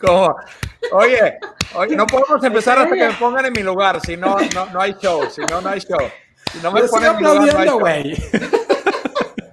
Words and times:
¿Cómo? 0.00 0.34
Oye, 0.92 1.38
oye, 1.74 1.96
no 1.96 2.06
podemos 2.06 2.42
empezar 2.42 2.78
hasta 2.78 2.94
que 2.94 3.06
me 3.08 3.12
pongan 3.14 3.46
en 3.46 3.52
mi 3.52 3.62
lugar, 3.62 4.00
si 4.00 4.16
no, 4.16 4.36
no, 4.54 4.66
no 4.66 4.80
hay 4.80 4.94
show, 5.00 5.28
si 5.30 5.42
no, 5.42 5.60
no 5.60 5.68
hay 5.68 5.80
show. 5.80 6.00
Si 6.52 6.58
no 6.58 6.72
me 6.72 6.80
Yo 6.80 6.88
ponen 6.88 7.10
en 7.10 7.16
mi 7.16 7.22
lugar, 7.22 7.66
no 7.66 7.86
hay 7.86 8.14
show. 8.14 8.30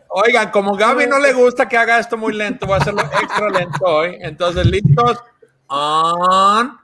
Oigan, 0.10 0.50
como 0.50 0.76
Gaby 0.76 1.06
no 1.06 1.20
le 1.20 1.34
gusta 1.34 1.68
que 1.68 1.78
haga 1.78 2.00
esto 2.00 2.18
muy 2.18 2.34
lento, 2.34 2.66
voy 2.66 2.76
a 2.76 2.78
hacerlo 2.78 3.04
extra 3.22 3.50
lento 3.50 3.86
hoy. 3.86 4.18
Entonces, 4.22 4.66
listos. 4.66 5.20
On 5.68 6.80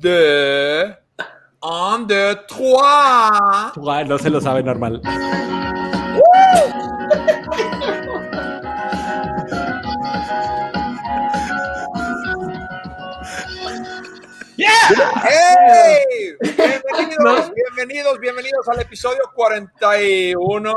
the, 0.00 0.96
on 1.60 2.06
the 2.06 2.38
trois. 2.46 3.72
No 4.06 4.16
se 4.16 4.30
lo 4.30 4.40
sabe 4.40 4.62
normal. 4.62 5.02
¡Hey! 14.58 16.34
Bienvenidos, 16.40 17.52
bienvenidos, 17.76 18.18
bienvenidos 18.18 18.68
al 18.68 18.80
episodio 18.80 19.20
41. 19.32 20.72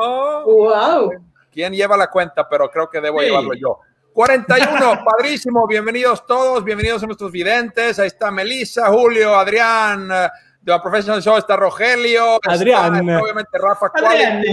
¡Wow! 0.46 1.12
¿Quién 1.52 1.74
lleva 1.74 1.98
la 1.98 2.08
cuenta? 2.12 2.48
Pero 2.48 2.70
creo 2.70 2.88
que 2.92 3.02
debo 3.02 3.20
Sí. 3.22 3.26
llevarlo 3.26 3.54
yo. 3.56 3.80
41, 4.14 5.04
padrísimo. 5.18 5.66
Bienvenidos 5.66 6.24
todos, 6.28 6.64
bienvenidos 6.64 7.02
a 7.02 7.08
nuestros 7.08 7.32
videntes. 7.32 7.98
Ahí 7.98 8.06
está 8.06 8.30
Melissa, 8.30 8.88
Julio, 8.90 9.36
Adrián, 9.36 10.12
eh, 10.12 10.30
de 10.62 10.72
la 10.72 10.80
Professional 10.80 11.24
Show 11.24 11.38
está 11.38 11.56
Rogelio, 11.58 12.36
está, 12.36 12.52
Adrián. 12.52 12.94
obviamente 13.20 13.58
Rafa 13.58 13.90
Adrián. 13.96 14.44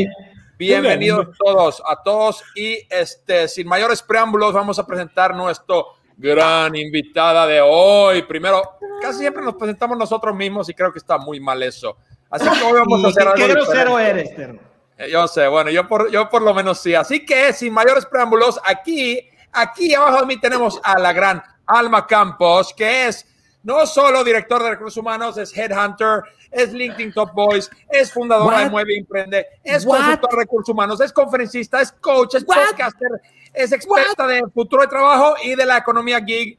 Bienvenidos 0.56 1.37
todos, 1.38 1.83
a 1.87 2.03
todos. 2.03 2.43
Y 2.55 2.78
este, 2.88 3.47
sin 3.47 3.69
mayores 3.69 4.00
preámbulos, 4.03 4.55
vamos 4.55 4.78
a 4.78 4.87
presentar 4.87 5.34
nuestro 5.34 5.98
gran 6.19 6.75
invitada 6.75 7.47
de 7.47 7.61
hoy. 7.61 8.23
Primero, 8.23 8.79
casi 9.01 9.21
siempre 9.21 9.43
nos 9.43 9.55
presentamos 9.55 9.97
nosotros 9.97 10.34
mismos 10.37 10.69
y 10.69 10.75
creo 10.75 10.93
que 10.93 10.99
está 10.99 11.17
muy 11.17 11.41
mal 11.41 11.62
eso. 11.62 11.97
Así 12.29 12.45
que 12.45 12.65
hoy 12.65 12.79
vamos 12.81 13.05
a 13.05 13.09
hacer 13.09 13.23
algo 13.23 13.47
qué 13.47 13.53
grosero 13.53 13.99
eres, 13.99 14.34
Terno. 14.37 14.61
Eh, 14.99 15.11
Yo 15.11 15.27
sé, 15.29 15.47
bueno, 15.47 15.71
yo 15.71 15.87
por, 15.87 16.11
yo 16.11 16.29
por 16.29 16.43
lo 16.43 16.53
menos 16.53 16.79
sí. 16.81 16.95
Así 16.95 17.25
que, 17.25 17.53
sin 17.53 17.73
mayores 17.73 18.05
preámbulos, 18.05 18.61
aquí, 18.65 19.21
aquí 19.53 19.95
abajo 19.95 20.21
de 20.21 20.27
mí 20.27 20.37
tenemos 20.39 20.81
a 20.83 20.99
la 20.99 21.12
gran 21.12 21.43
Alma 21.65 22.06
Campos, 22.06 22.75
que 22.75 23.06
es 23.06 23.25
no 23.63 23.87
solo 23.87 24.25
director 24.25 24.63
de 24.63 24.71
recursos 24.71 24.97
humanos, 24.97 25.37
es 25.39 25.57
headhunter, 25.57 26.23
es 26.51 26.73
LinkedIn 26.73 27.13
Top 27.13 27.33
Boys, 27.33 27.71
es 27.91 28.13
fundadora 28.13 28.61
de? 28.61 28.71
Mueve 28.71 28.97
Emprende, 28.97 29.47
es 29.63 29.85
What? 29.85 29.99
consultor 29.99 30.31
de 30.31 30.37
recursos 30.37 30.73
humanos, 30.73 31.01
es 31.01 31.13
conferencista, 31.13 31.81
es 31.81 31.93
coach, 31.93 32.37
es 32.37 32.45
What? 32.47 32.57
podcaster, 32.57 33.09
es 33.53 33.73
experta 33.73 34.27
de 34.27 34.43
futuro 34.55 34.83
de 34.83 34.89
trabajo 34.89 35.35
y 35.43 35.55
de 35.55 35.67
la 35.67 35.79
economía 35.79 36.21
gig. 36.25 36.59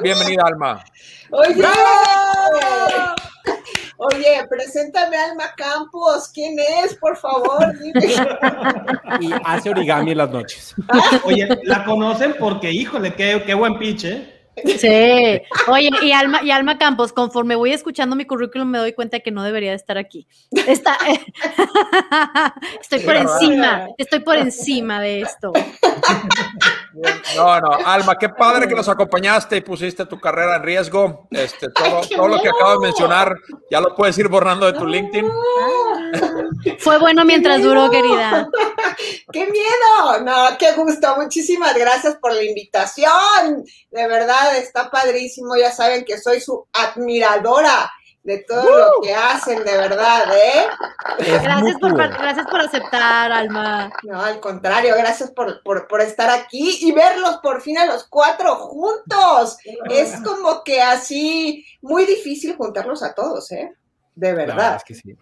Bienvenida, 0.00 0.44
Alma. 0.46 0.82
Oye, 1.30 1.66
oye, 3.98 4.46
preséntame 4.48 5.16
a 5.16 5.24
Alma 5.30 5.52
Campos. 5.56 6.30
¿Quién 6.32 6.56
es, 6.58 6.94
por 6.94 7.16
favor? 7.16 7.78
Dime. 7.78 8.14
Y 9.20 9.30
hace 9.44 9.70
origami 9.70 10.12
en 10.12 10.18
las 10.18 10.30
noches. 10.30 10.74
Oye, 11.24 11.48
la 11.64 11.84
conocen 11.84 12.36
porque, 12.38 12.70
híjole, 12.70 13.14
qué, 13.14 13.42
qué 13.44 13.54
buen 13.54 13.78
pitch, 13.78 14.04
¿eh? 14.04 14.33
Sí. 14.56 15.42
Oye, 15.68 15.90
y 16.02 16.12
Alma, 16.12 16.42
y 16.42 16.50
Alma 16.50 16.78
Campos, 16.78 17.12
conforme 17.12 17.56
voy 17.56 17.72
escuchando 17.72 18.14
mi 18.16 18.24
currículum, 18.24 18.68
me 18.68 18.78
doy 18.78 18.92
cuenta 18.92 19.20
que 19.20 19.30
no 19.30 19.42
debería 19.42 19.70
de 19.70 19.76
estar 19.76 19.98
aquí. 19.98 20.26
Está, 20.66 20.96
estoy 22.80 23.00
por 23.00 23.16
encima, 23.16 23.88
estoy 23.98 24.20
por 24.20 24.36
encima 24.36 25.00
de 25.00 25.22
esto. 25.22 25.52
No, 27.36 27.60
no, 27.60 27.70
Alma, 27.84 28.16
qué 28.16 28.28
padre 28.28 28.68
que 28.68 28.74
nos 28.74 28.88
acompañaste 28.88 29.56
y 29.56 29.60
pusiste 29.62 30.06
tu 30.06 30.20
carrera 30.20 30.56
en 30.56 30.62
riesgo. 30.62 31.26
Este, 31.32 31.68
todo, 31.70 32.02
todo 32.08 32.28
lo 32.28 32.40
que 32.40 32.48
acabo 32.48 32.78
de 32.78 32.86
mencionar, 32.86 33.34
ya 33.68 33.80
lo 33.80 33.96
puedes 33.96 34.16
ir 34.16 34.28
borrando 34.28 34.66
de 34.66 34.78
tu 34.78 34.86
LinkedIn. 34.86 35.28
Fue 36.78 36.98
bueno 36.98 37.24
mientras 37.24 37.62
duró, 37.62 37.90
querida. 37.90 38.48
¡Qué 39.32 39.46
miedo! 39.46 40.20
No, 40.22 40.56
qué 40.58 40.72
gusto. 40.72 41.16
Muchísimas 41.16 41.74
gracias 41.74 42.16
por 42.16 42.32
la 42.32 42.42
invitación. 42.42 43.64
De 43.90 44.06
verdad, 44.06 44.56
está 44.56 44.90
padrísimo. 44.90 45.56
Ya 45.56 45.72
saben 45.72 46.04
que 46.04 46.18
soy 46.18 46.40
su 46.40 46.66
admiradora 46.72 47.90
de 48.24 48.38
todo 48.38 48.78
lo 48.78 49.02
que 49.02 49.14
hacen, 49.14 49.62
de 49.64 49.76
verdad, 49.76 50.24
¿eh? 50.34 50.66
Gracias 51.18 51.76
por, 51.78 51.94
gracias 51.94 52.46
aceptar, 52.50 53.30
Alma. 53.30 53.92
No, 54.02 54.20
al 54.20 54.40
contrario, 54.40 54.94
gracias 54.96 55.30
por, 55.30 55.62
por, 55.62 55.86
por 55.86 56.00
estar 56.00 56.30
aquí 56.30 56.78
y 56.80 56.92
verlos 56.92 57.36
por 57.42 57.60
fin 57.60 57.76
a 57.76 57.84
los 57.84 58.04
cuatro 58.08 58.56
juntos. 58.56 59.58
Es 59.90 60.14
como 60.22 60.64
que 60.64 60.80
así, 60.80 61.66
muy 61.82 62.06
difícil 62.06 62.56
juntarlos 62.56 63.02
a 63.02 63.14
todos, 63.14 63.52
¿eh? 63.52 63.74
De 64.14 64.32
verdad. 64.32 64.76
es 64.76 64.84
que 64.84 64.94
sí. 64.94 65.14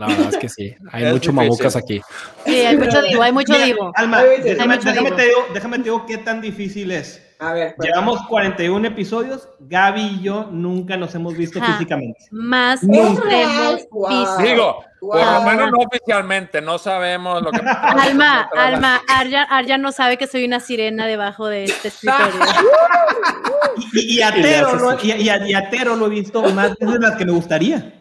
La 0.00 0.06
verdad 0.08 0.28
es 0.30 0.36
que 0.38 0.48
sí. 0.48 0.74
Hay 0.92 1.04
Es 1.06 1.12
mucho 1.12 1.30
difícil. 1.30 1.34
mamucas 1.34 1.76
aquí. 1.76 2.00
Sí, 2.46 2.54
hay 2.60 2.76
mucho 2.76 3.02
divo, 3.02 3.22
hay 3.22 3.32
mucho 3.32 3.52
Mira, 3.52 3.64
divo. 3.66 3.92
Alma, 3.94 4.22
déjame, 4.22 4.76
mucho 4.76 4.88
déjame 4.88 5.08
divo. 5.10 5.16
te 5.16 5.26
digo, 5.26 5.46
déjame 5.54 5.76
te 5.78 5.82
digo 5.84 6.06
qué 6.06 6.18
tan 6.18 6.40
difícil 6.40 6.90
es. 6.90 7.26
A 7.42 7.54
ver, 7.54 7.74
pues, 7.74 7.88
Llevamos 7.88 8.20
41 8.28 8.86
episodios, 8.88 9.48
Gaby 9.60 10.00
y 10.02 10.20
yo 10.22 10.48
nunca 10.50 10.98
nos 10.98 11.14
hemos 11.14 11.34
visto 11.34 11.58
Ajá. 11.58 11.72
físicamente. 11.72 12.20
Más 12.30 12.82
Nunca. 12.82 13.24
nos 13.24 13.32
hemos 13.32 13.76
visto. 13.76 14.42
Digo, 14.42 14.84
por 15.00 15.16
lo 15.24 15.42
menos 15.44 15.70
no 15.70 15.78
oficialmente, 15.78 16.60
no 16.60 16.76
sabemos 16.76 17.40
lo 17.42 17.50
que 17.50 17.60
Alma, 17.66 18.46
Alma, 18.54 19.00
Arya, 19.08 19.44
Arya 19.44 19.78
no 19.78 19.90
sabe 19.90 20.18
que 20.18 20.26
soy 20.26 20.44
una 20.44 20.60
sirena 20.60 21.06
debajo 21.06 21.46
de 21.46 21.64
este 21.64 21.88
escritorio. 21.88 22.26
Y, 23.94 24.18
y 24.18 24.22
a 24.22 24.36
Y 24.36 24.42
le 24.42 24.48
Tero 24.48 24.66
haces 24.68 24.80
lo, 24.82 24.90
así. 24.90 25.08
y, 25.10 25.22
y 25.22 25.28
a, 25.30 25.48
y 25.48 25.54
a 25.54 25.70
Tero 25.70 25.96
lo 25.96 26.06
he 26.06 26.10
visto 26.10 26.42
más 26.52 26.70
veces 26.78 26.92
de 26.92 26.98
las 26.98 27.16
que 27.16 27.24
me 27.24 27.32
gustaría. 27.32 27.94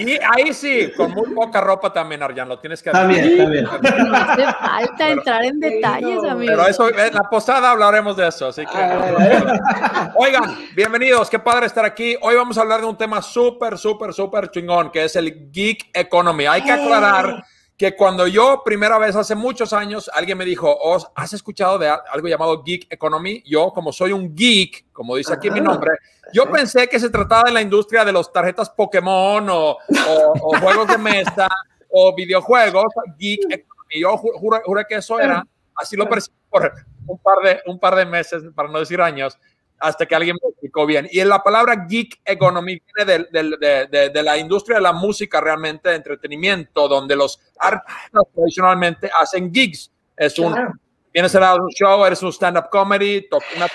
Y 0.00 0.18
ahí 0.22 0.52
sí, 0.54 0.92
con 0.96 1.10
muy 1.12 1.34
poca 1.34 1.60
ropa 1.60 1.92
también, 1.92 2.22
Arjan, 2.22 2.48
lo 2.48 2.58
tienes 2.58 2.82
que 2.82 2.88
Está 2.88 3.06
bien, 3.06 3.24
está 3.24 3.50
bien. 3.50 3.64
No 3.64 4.16
hace 4.16 4.44
falta 4.44 5.10
entrar 5.10 5.44
en 5.44 5.60
detalles, 5.60 6.24
amigo. 6.24 6.52
Pero 6.52 6.66
eso, 6.66 6.88
en 6.88 7.14
la 7.14 7.22
posada 7.30 7.70
hablaremos 7.70 8.16
de 8.16 8.28
eso, 8.28 8.48
así 8.48 8.64
que. 8.64 8.78
A 8.78 8.96
ver, 8.96 9.60
Oigan, 10.16 10.56
bienvenidos, 10.74 11.28
qué 11.28 11.38
padre 11.38 11.66
estar 11.66 11.84
aquí. 11.84 12.16
Hoy 12.22 12.34
vamos 12.34 12.56
a 12.56 12.62
hablar 12.62 12.80
de 12.80 12.86
un 12.86 12.96
tema 12.96 13.20
súper, 13.20 13.76
súper, 13.76 14.14
súper 14.14 14.50
chingón, 14.50 14.90
que 14.90 15.04
es 15.04 15.16
el 15.16 15.50
geek 15.50 15.90
economy. 15.92 16.46
Hay 16.46 16.62
que 16.62 16.72
aclarar 16.72 17.44
que 17.80 17.96
cuando 17.96 18.26
yo, 18.26 18.60
primera 18.62 18.98
vez 18.98 19.16
hace 19.16 19.34
muchos 19.34 19.72
años, 19.72 20.10
alguien 20.12 20.36
me 20.36 20.44
dijo, 20.44 20.70
"Os, 20.82 21.10
¿has 21.14 21.32
escuchado 21.32 21.78
de 21.78 21.88
algo 21.88 22.28
llamado 22.28 22.62
geek 22.62 22.86
economy? 22.92 23.42
Yo, 23.46 23.72
como 23.72 23.90
soy 23.90 24.12
un 24.12 24.36
geek, 24.36 24.92
como 24.92 25.16
dice 25.16 25.32
aquí 25.32 25.50
mi 25.50 25.60
Ajá. 25.60 25.68
nombre, 25.70 25.92
yo 26.34 26.50
pensé 26.50 26.90
que 26.90 27.00
se 27.00 27.08
trataba 27.08 27.44
de 27.44 27.52
la 27.52 27.62
industria 27.62 28.04
de 28.04 28.12
los 28.12 28.30
tarjetas 28.30 28.68
Pokémon 28.68 29.48
o, 29.48 29.70
o- 29.70 30.32
o 30.42 30.58
juegos 30.60 30.88
de 30.88 30.98
mesa 30.98 31.48
o 31.88 32.14
videojuegos, 32.14 32.92
geek 33.16 33.44
economy. 33.44 33.98
Yo 33.98 34.10
ju- 34.18 34.38
juré, 34.38 34.60
juré 34.62 34.84
que 34.86 34.96
eso 34.96 35.18
era, 35.18 35.42
así 35.74 35.96
lo 35.96 36.06
percibí 36.06 36.36
por 36.50 36.70
un 37.06 37.18
par, 37.18 37.38
de, 37.38 37.60
un 37.64 37.78
par 37.80 37.94
de 37.96 38.04
meses, 38.04 38.42
para 38.54 38.68
no 38.68 38.78
decir 38.78 39.00
años. 39.00 39.38
Hasta 39.80 40.06
que 40.06 40.14
alguien 40.14 40.36
me 40.42 40.50
explicó 40.50 40.84
bien. 40.86 41.08
Y 41.10 41.22
la 41.24 41.42
palabra 41.42 41.86
geek 41.88 42.20
economy 42.24 42.80
viene 42.94 43.26
del- 43.30 43.58
de, 43.58 43.86
de- 43.86 44.10
de 44.10 44.22
la 44.22 44.36
industria 44.36 44.76
de 44.76 44.82
la 44.82 44.92
música 44.92 45.40
realmente, 45.40 45.88
de 45.88 45.96
entretenimiento, 45.96 46.86
donde 46.86 47.16
los 47.16 47.40
artistas 47.58 48.22
tradicionalmente 48.34 49.10
hacen 49.18 49.52
gigs. 49.52 49.90
Es 50.16 50.38
un, 50.38 50.52
Claro. 50.52 50.72
vienes 51.12 51.34
a 51.34 51.40
dar 51.40 51.60
un 51.60 51.70
show, 51.70 52.04
eres 52.04 52.22
un 52.22 52.30
stand-up 52.32 52.68
comedy, 52.70 53.26
una, 53.56 53.66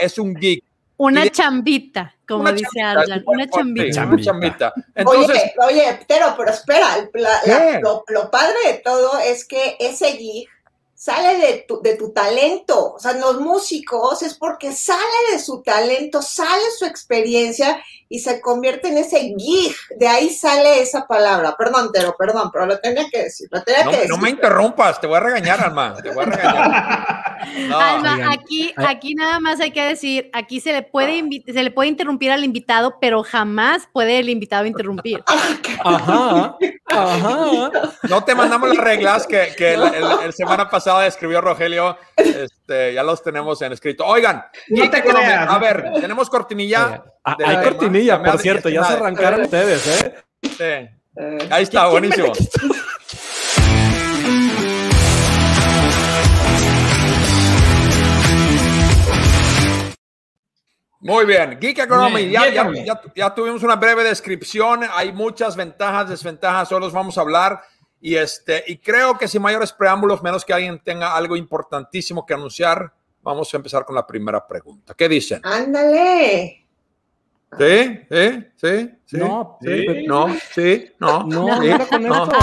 es 0.00 0.18
un 0.18 0.34
geek. 0.34 0.62
Una 0.96 1.26
Y- 1.26 1.30
chambita, 1.30 2.14
como 2.26 2.42
Una 2.42 2.52
dice 2.52 2.66
chambita, 2.72 3.00
Arjan, 3.00 3.18
sí, 3.18 3.24
una 3.26 3.44
sí, 3.44 3.50
chambita. 3.52 4.04
Una 4.06 4.22
chambita. 4.22 4.74
Entonces, 4.94 5.42
oye, 5.66 5.74
oye, 5.80 5.98
pero, 6.06 6.34
pero 6.36 6.50
espera, 6.50 6.86
la- 7.14 7.40
la- 7.46 7.80
lo, 7.80 8.04
lo 8.08 8.30
padre 8.30 8.54
de 8.66 8.74
todo 8.78 9.18
es 9.18 9.44
que 9.44 9.76
ese 9.80 10.12
gig 10.16 10.48
sale 11.04 11.36
de 11.36 11.64
tu, 11.68 11.82
de 11.82 11.96
tu 11.96 12.12
talento. 12.14 12.94
O 12.94 12.98
sea, 12.98 13.12
los 13.12 13.38
músicos 13.38 14.22
es 14.22 14.34
porque 14.38 14.72
sale 14.72 15.02
de 15.32 15.38
su 15.38 15.60
talento, 15.62 16.22
sale 16.22 16.62
su 16.78 16.86
experiencia 16.86 17.82
y 18.08 18.20
se 18.20 18.40
convierte 18.40 18.88
en 18.88 18.96
ese 18.96 19.34
gig. 19.36 19.74
De 19.98 20.08
ahí 20.08 20.30
sale 20.30 20.80
esa 20.80 21.06
palabra. 21.06 21.54
Perdón, 21.58 21.90
Tero, 21.92 22.14
perdón, 22.18 22.48
pero 22.50 22.64
lo 22.64 22.78
tenía 22.78 23.04
que 23.10 23.24
decir. 23.24 23.48
Lo 23.50 23.62
tenía 23.62 23.84
no, 23.84 23.90
que 23.90 23.96
no 23.98 24.02
decir. 24.02 24.18
me 24.22 24.30
interrumpas, 24.30 24.98
te 24.98 25.06
voy 25.06 25.16
a 25.18 25.20
regañar, 25.20 25.60
Alma. 25.60 25.94
Te 26.02 26.10
voy 26.10 26.24
a 26.24 26.26
regañar. 26.26 27.24
No, 27.68 27.78
Alma, 27.78 28.30
aquí, 28.32 28.72
ay- 28.74 28.86
aquí 28.88 29.14
nada 29.14 29.38
más 29.38 29.60
hay 29.60 29.70
que 29.70 29.82
decir, 29.82 30.30
aquí 30.32 30.60
se 30.60 30.72
le 30.72 30.80
puede 30.82 31.18
invi- 31.18 31.44
se 31.44 31.62
le 31.62 31.70
puede 31.70 31.90
interrumpir 31.90 32.30
al 32.30 32.42
invitado, 32.42 32.96
pero 33.02 33.22
jamás 33.22 33.86
puede 33.92 34.18
el 34.18 34.30
invitado 34.30 34.64
interrumpir. 34.64 35.22
Ajá, 35.84 36.56
ajá. 36.86 37.70
No 38.08 38.24
te 38.24 38.34
mandamos 38.34 38.70
las 38.70 38.78
reglas 38.78 39.26
que, 39.26 39.52
que 39.58 39.74
el, 39.74 39.82
el- 39.82 40.20
el 40.24 40.32
semana 40.32 40.70
pasada 40.70 40.93
escribió 41.02 41.40
Rogelio. 41.40 41.96
Este, 42.16 42.94
ya 42.94 43.02
los 43.02 43.22
tenemos 43.22 43.60
en 43.62 43.72
escrito. 43.72 44.04
Oigan, 44.06 44.44
No 44.68 44.82
Geek 44.82 44.90
te 44.90 44.98
Economy, 44.98 45.24
creas, 45.24 45.48
a 45.48 45.52
no 45.54 45.60
ver, 45.60 45.92
tenemos 46.00 46.30
cortinilla. 46.30 47.04
Ah, 47.24 47.34
del 47.38 47.46
Hay 47.48 47.56
tema. 47.56 47.68
cortinilla, 47.70 48.22
por 48.22 48.38
cierto, 48.38 48.68
ya 48.68 48.84
se 48.84 48.92
arrancaron 48.94 49.42
ustedes, 49.42 49.86
¿eh? 50.02 50.14
Sí. 50.42 50.62
Eh, 51.16 51.48
Ahí 51.50 51.62
está, 51.62 51.86
buenísimo. 51.88 52.32
Muy 61.00 61.26
bien, 61.26 61.58
Geek 61.60 61.80
Economy, 61.80 62.26
Bien, 62.28 62.32
ya, 62.32 62.48
ya- 62.48 62.84
ya- 62.84 63.00
ya 63.14 63.34
tuvimos 63.34 63.62
una 63.62 63.76
breve 63.76 64.04
descripción, 64.04 64.80
hay 64.90 65.12
muchas 65.12 65.54
ventajas, 65.54 66.08
desventajas, 66.08 66.66
solo 66.68 66.86
los 66.86 66.94
vamos 66.94 67.18
a 67.18 67.20
hablar 67.20 67.60
y, 68.06 68.16
este, 68.16 68.62
y 68.66 68.76
creo 68.76 69.16
que 69.16 69.26
sin 69.26 69.40
mayores 69.40 69.72
preámbulos, 69.72 70.22
menos 70.22 70.44
que 70.44 70.52
alguien 70.52 70.78
tenga 70.84 71.16
algo 71.16 71.36
importantísimo 71.36 72.26
que 72.26 72.34
anunciar, 72.34 72.92
vamos 73.22 73.54
a 73.54 73.56
empezar 73.56 73.86
con 73.86 73.94
la 73.94 74.06
primera 74.06 74.46
pregunta. 74.46 74.92
¿Qué 74.92 75.08
dicen? 75.08 75.40
Ándale. 75.42 76.66
¿Sí? 77.58 78.00
¿Sí? 78.10 78.46
¿Sí? 78.56 78.90
¿Sí? 79.06 79.16
No, 79.16 79.58
¿Sí? 79.62 79.86
¿No? 80.06 80.36
¿Sí? 80.52 80.92
¿No? 81.00 81.22
No, 81.22 81.62
¿Sí? 81.62 81.70
con 81.88 82.02
¿No? 82.02 82.24
esto. 82.24 82.38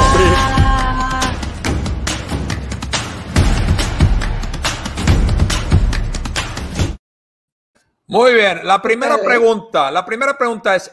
Muy 8.08 8.34
bien, 8.34 8.62
la 8.64 8.82
primera 8.82 9.20
pregunta, 9.20 9.92
la 9.92 10.04
primera 10.04 10.36
pregunta 10.36 10.76
es, 10.76 10.92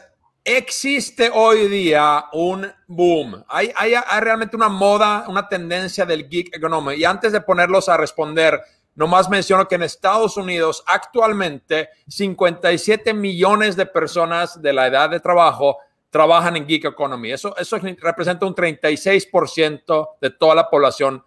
¿existe 0.57 1.29
hoy 1.33 1.67
día 1.67 2.25
un 2.33 2.71
boom? 2.87 3.43
¿Hay, 3.47 3.71
hay, 3.75 3.93
hay 3.93 4.21
realmente 4.21 4.55
una 4.55 4.69
moda, 4.69 5.25
una 5.27 5.47
tendencia 5.47 6.05
del 6.05 6.27
geek 6.27 6.55
economy? 6.55 6.95
Y 6.95 7.05
antes 7.05 7.31
de 7.31 7.41
ponerlos 7.41 7.87
a 7.87 7.97
responder, 7.97 8.59
nomás 8.95 9.29
menciono 9.29 9.67
que 9.67 9.75
en 9.75 9.83
Estados 9.83 10.37
Unidos 10.37 10.83
actualmente 10.87 11.89
57 12.07 13.13
millones 13.13 13.75
de 13.75 13.85
personas 13.85 14.61
de 14.61 14.73
la 14.73 14.87
edad 14.87 15.09
de 15.09 15.19
trabajo 15.19 15.77
trabajan 16.09 16.55
en 16.57 16.65
geek 16.65 16.85
economy. 16.85 17.31
Eso, 17.31 17.55
eso 17.55 17.77
representa 17.77 18.45
un 18.45 18.55
36% 18.55 20.09
de 20.19 20.29
toda 20.31 20.55
la 20.55 20.69
población 20.69 21.23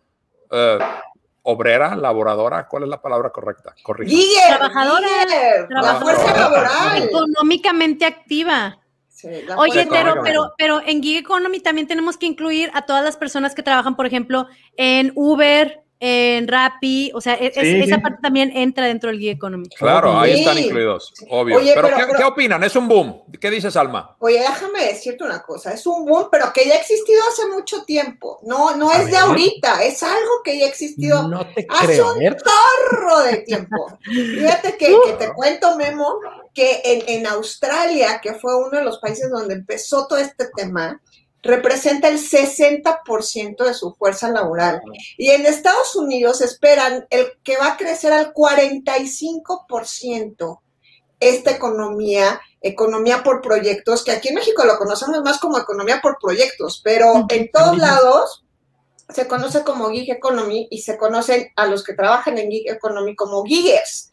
eh, 0.50 0.78
obrera, 1.42 1.94
laboradora. 1.94 2.66
¿Cuál 2.66 2.84
es 2.84 2.88
la 2.88 3.00
palabra 3.00 3.30
correcta? 3.30 3.72
Corrija. 3.82 4.10
Giger, 4.10 4.58
Trabajadora, 4.58 5.08
la 5.28 5.68
trabajadora. 5.68 6.00
fuerza 6.00 6.36
laboral. 6.36 7.02
Económicamente 7.04 8.04
activa. 8.04 8.78
Sí, 9.22 9.28
Oye, 9.56 9.86
pero, 9.88 10.16
pero, 10.24 10.52
pero 10.58 10.82
en 10.84 11.00
Gig 11.00 11.18
Economy 11.18 11.60
también 11.60 11.86
tenemos 11.86 12.16
que 12.16 12.26
incluir 12.26 12.72
a 12.74 12.86
todas 12.86 13.04
las 13.04 13.16
personas 13.16 13.54
que 13.54 13.62
trabajan, 13.62 13.94
por 13.94 14.04
ejemplo, 14.04 14.48
en 14.76 15.12
Uber, 15.14 15.84
en 16.04 16.48
Rappi, 16.48 17.12
o 17.14 17.20
sea, 17.20 17.34
e- 17.34 17.46
es- 17.54 17.54
Sí, 17.54 17.80
esa 17.80 17.98
parte 18.00 18.18
también 18.20 18.50
entra 18.56 18.86
dentro 18.86 19.08
del 19.08 19.20
Gig 19.20 19.30
Economy. 19.36 19.68
Claro, 19.68 20.18
ahí 20.18 20.32
Sí. 20.34 20.38
están 20.40 20.58
incluidos, 20.58 21.12
obvio. 21.30 21.58
Oye, 21.58 21.72
pero, 21.76 21.86
pero- 21.86 21.96
¿qué, 21.96 22.04
pero- 22.06 22.18
qué 22.18 22.24
opinan? 22.24 22.64
¿Es 22.64 22.74
un 22.74 22.88
boom? 22.88 23.22
¿Qué 23.40 23.50
dices, 23.50 23.76
Alma? 23.76 24.16
Oye, 24.18 24.40
déjame 24.40 24.84
decirte 24.86 25.22
una 25.22 25.42
cosa, 25.42 25.72
es 25.72 25.86
un 25.86 26.04
boom, 26.04 26.26
pero 26.32 26.52
que 26.52 26.66
ya 26.66 26.74
ha 26.74 26.78
existido 26.78 27.20
hace 27.30 27.46
mucho 27.46 27.84
tiempo. 27.84 28.40
No, 28.42 28.74
no 28.76 28.92
es 28.92 29.06
de 29.06 29.16
ahorita, 29.16 29.84
es 29.84 30.02
algo 30.02 30.42
que 30.42 30.58
ya 30.58 30.66
ha 30.66 30.68
existido 30.68 31.28
No 31.28 31.46
te 31.54 31.66
hace 31.70 31.86
creo. 31.86 32.12
Un 32.14 32.18
ver. 32.18 32.36
chorro 32.36 33.20
de 33.22 33.36
tiempo. 33.38 33.86
Fíjate 34.02 34.76
que, 34.76 34.86
que 35.06 35.12
te 35.12 35.32
cuento, 35.34 35.76
Memo, 35.76 36.16
que 36.52 36.82
en, 36.84 37.02
en 37.20 37.26
Australia, 37.28 38.20
que 38.20 38.34
fue 38.34 38.56
uno 38.56 38.76
de 38.78 38.84
los 38.84 38.98
países 38.98 39.30
donde 39.30 39.54
empezó 39.54 40.06
todo 40.08 40.18
este 40.18 40.48
tema, 40.56 41.00
representa 41.42 42.08
el 42.08 42.18
60% 42.18 43.64
de 43.64 43.74
su 43.74 43.94
fuerza 43.94 44.30
laboral. 44.30 44.80
Y 45.16 45.30
en 45.30 45.44
Estados 45.44 45.96
Unidos 45.96 46.40
esperan 46.40 47.06
el 47.10 47.32
que 47.42 47.56
va 47.56 47.72
a 47.72 47.76
crecer 47.76 48.12
al 48.12 48.32
45% 48.32 50.60
esta 51.18 51.50
economía, 51.50 52.40
economía 52.60 53.22
por 53.22 53.40
proyectos, 53.40 54.04
que 54.04 54.12
aquí 54.12 54.28
en 54.28 54.36
México 54.36 54.64
lo 54.64 54.78
conocemos 54.78 55.22
más 55.22 55.38
como 55.38 55.58
economía 55.58 56.00
por 56.02 56.18
proyectos, 56.20 56.80
pero 56.82 57.26
en 57.28 57.50
todos 57.50 57.78
lados 57.78 58.44
se 59.08 59.28
conoce 59.28 59.62
como 59.62 59.90
gig 59.90 60.10
economy 60.10 60.66
y 60.70 60.82
se 60.82 60.96
conocen 60.96 61.52
a 61.56 61.66
los 61.66 61.84
que 61.84 61.94
trabajan 61.94 62.38
en 62.38 62.50
gig 62.50 62.70
economy 62.70 63.14
como 63.14 63.44
giggers. 63.44 64.12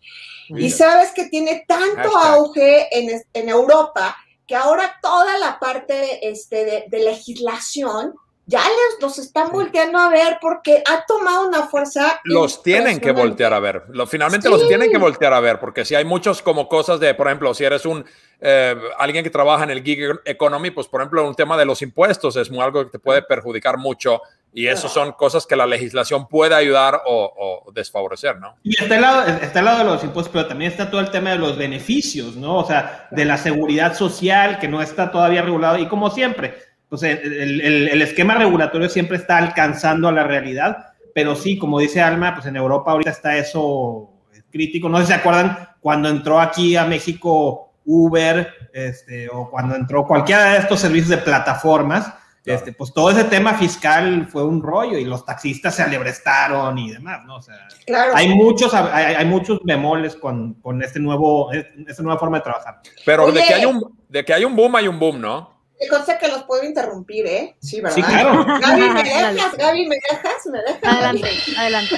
Y 0.50 0.72
sabes 0.72 1.12
que 1.12 1.26
tiene 1.26 1.64
tanto 1.68 2.18
auge 2.18 2.88
en, 2.92 3.22
en 3.34 3.50
Europa 3.50 4.18
que 4.50 4.56
ahora 4.56 4.98
toda 5.01 5.38
la 5.38 5.60
parte 5.60 6.28
este, 6.28 6.66
de, 6.66 6.86
de 6.88 7.00
legislación 7.04 8.16
ya 8.48 8.62
les, 8.63 9.00
los 9.00 9.19
están 9.19 9.51
volteando 9.51 10.00
a 10.00 10.10
ver 10.10 10.40
porque 10.42 10.81
ha 10.90 11.06
tomado 11.06 11.48
una 11.48 11.68
fuerza. 11.68 12.19
Los 12.24 12.63
tienen 12.63 13.00
que 13.00 13.12
voltear 13.12 13.54
a 13.54 13.60
ver. 13.60 13.84
Lo, 13.90 14.07
finalmente 14.07 14.48
Sí. 14.48 14.51
los 14.51 14.68
tienen 14.68 14.90
que 14.92 14.98
voltear 14.98 15.34
a 15.34 15.40
ver, 15.40 15.60
porque 15.60 15.86
si 15.86 15.94
hay 15.94 16.04
muchos 16.04 16.42
como 16.42 16.68
cosas 16.68 17.00
de, 17.00 17.14
por 17.14 17.28
ejemplo, 17.28 17.54
si 17.54 17.64
eres 17.64 17.85
un 17.85 18.04
eh, 18.42 18.76
alguien 18.97 19.23
que 19.23 19.30
trabaja 19.30 19.66
en 19.66 19.69
el 19.69 19.83
gig 19.83 20.00
economy, 20.26 20.71
pues 20.71 20.88
por 20.88 21.02
ejemplo, 21.02 21.28
un 21.28 21.35
tema 21.35 21.57
de 21.57 21.66
los 21.66 21.83
impuestos 21.83 22.35
es 22.38 22.50
muy- 22.50 22.62
algo 22.62 22.83
que 22.85 22.90
te 22.90 22.97
puede 22.97 23.21
perjudicar 23.21 23.78
mucho 23.78 24.21
y 24.53 24.68
eso 24.68 24.89
son 24.89 25.11
cosas 25.13 25.45
que 25.45 25.56
la 25.56 25.65
legislación 25.68 26.27
puede 26.27 26.56
ayudar 26.56 27.01
o, 27.06 27.63
o 27.65 27.71
desfavorecer, 27.71 28.37
¿no? 28.39 28.56
Y 28.63 28.81
está 28.81 28.95
el, 28.95 29.01
lado, 29.01 29.23
está 29.41 29.59
el 29.59 29.65
lado 29.65 29.77
de 29.79 29.83
los 29.85 30.03
impuestos, 30.03 30.31
pero 30.33 30.47
también 30.47 30.71
está 30.71 30.89
todo 30.89 31.01
el 31.01 31.11
tema 31.11 31.29
de 31.31 31.37
los 31.37 31.57
beneficios, 31.57 32.35
¿no? 32.35 32.57
O 32.57 32.65
sea, 32.65 33.07
de 33.11 33.25
la 33.25 33.37
seguridad 33.37 33.94
social 33.94 34.57
que 34.59 34.68
no 34.68 34.81
está 34.81 35.11
todavía 35.11 35.41
regulado. 35.44 35.77
Y 35.77 35.87
como 35.87 36.09
siempre, 36.09 36.56
pues 36.89 37.03
el, 37.03 37.61
el- 37.61 37.89
el- 37.89 38.01
esquema 38.01 38.33
regulatorio 38.35 38.89
siempre 38.89 39.18
está 39.18 39.37
alcanzando 39.37 40.07
a 40.07 40.11
la 40.11 40.23
realidad, 40.23 40.94
pero 41.13 41.35
sí, 41.35 41.57
como 41.59 41.79
dice 41.79 42.01
Alma, 42.01 42.33
pues 42.33 42.47
en 42.47 42.56
Europa 42.56 42.91
ahorita 42.91 43.11
está 43.11 43.37
eso 43.37 44.09
crítico. 44.51 44.89
No 44.89 44.97
sé 44.97 45.03
si 45.06 45.07
se 45.13 45.19
acuerdan 45.19 45.69
cuando 45.79 46.09
entró 46.09 46.39
aquí 46.39 46.75
a 46.75 46.85
México 46.85 47.71
Uber, 47.85 48.51
este, 48.73 49.29
o 49.31 49.49
cuando 49.49 49.75
entró 49.75 50.06
cualquiera 50.07 50.53
de 50.53 50.57
estos 50.59 50.79
servicios 50.79 51.09
de 51.09 51.18
plataformas. 51.18 52.11
Claro. 52.49 52.59
Este, 52.65 52.73
pues 52.73 52.91
todo 52.94 53.11
ese 53.11 53.25
tema 53.25 53.53
fiscal 53.53 54.27
fue 54.27 54.44
un 54.44 54.63
rollo 54.63 54.97
y 54.97 55.06
los 55.06 55.23
taxistas 55.23 55.75
se 55.75 55.83
alebrestaron 55.83 56.77
y 56.79 56.91
demás, 56.91 57.23
¿no? 57.25 57.35
O 57.35 57.41
sea, 57.44 57.68
Claro. 57.85 58.13
hay 58.15 58.29
muchos, 58.29 58.73
hay, 58.73 59.13
hay 59.15 59.25
muchos 59.25 59.59
bemoles 59.63 60.15
con, 60.15 60.56
con 60.56 60.81
este 60.81 60.99
nuevo, 60.99 61.51
esta 61.51 62.01
nueva 62.01 62.19
forma 62.19 62.37
de 62.37 62.44
trabajar. 62.45 62.81
Pero 63.06 63.31
de 63.31 63.44
que, 63.44 63.53
hay 63.53 63.65
un, 63.65 63.95
de 64.07 64.25
que 64.25 64.33
hay 64.33 64.45
un 64.45 64.56
boom, 64.56 64.75
hay 64.77 64.87
un 64.87 64.97
boom, 64.97 65.21
¿no? 65.21 65.59
Me 65.79 65.87
consta 65.87 66.18
que 66.18 66.27
los 66.27 66.44
puedo 66.44 66.63
interrumpir, 66.63 67.25
¿eh? 67.27 67.56
Sí, 67.61 67.79
¿verdad? 67.79 67.95
Sí, 67.95 68.01
claro. 68.03 68.44
Gaby, 68.59 68.89
¿me 68.89 69.03
dejas? 69.03 69.56
Gaby, 69.57 69.87
¿me 69.87 69.95
dejas? 69.95 70.45
¿Me 70.51 70.57
dejas? 70.59 70.83
Adelante, 70.83 71.29
adelante. 71.57 71.95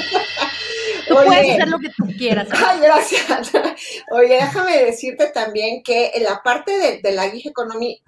Tú 1.11 1.17
Oye. 1.17 1.25
puedes 1.27 1.51
hacer 1.51 1.67
lo 1.67 1.79
que 1.79 1.89
tú 1.89 2.05
quieras. 2.17 2.47
Ay, 2.65 2.79
gracias. 2.79 3.51
Oye, 4.11 4.35
déjame 4.35 4.85
decirte 4.85 5.27
también 5.27 5.83
que 5.83 6.11
en 6.13 6.23
la 6.23 6.41
parte 6.41 6.71
de, 6.77 7.01
de 7.01 7.11
la 7.11 7.29
gig 7.29 7.47
economy, 7.47 8.01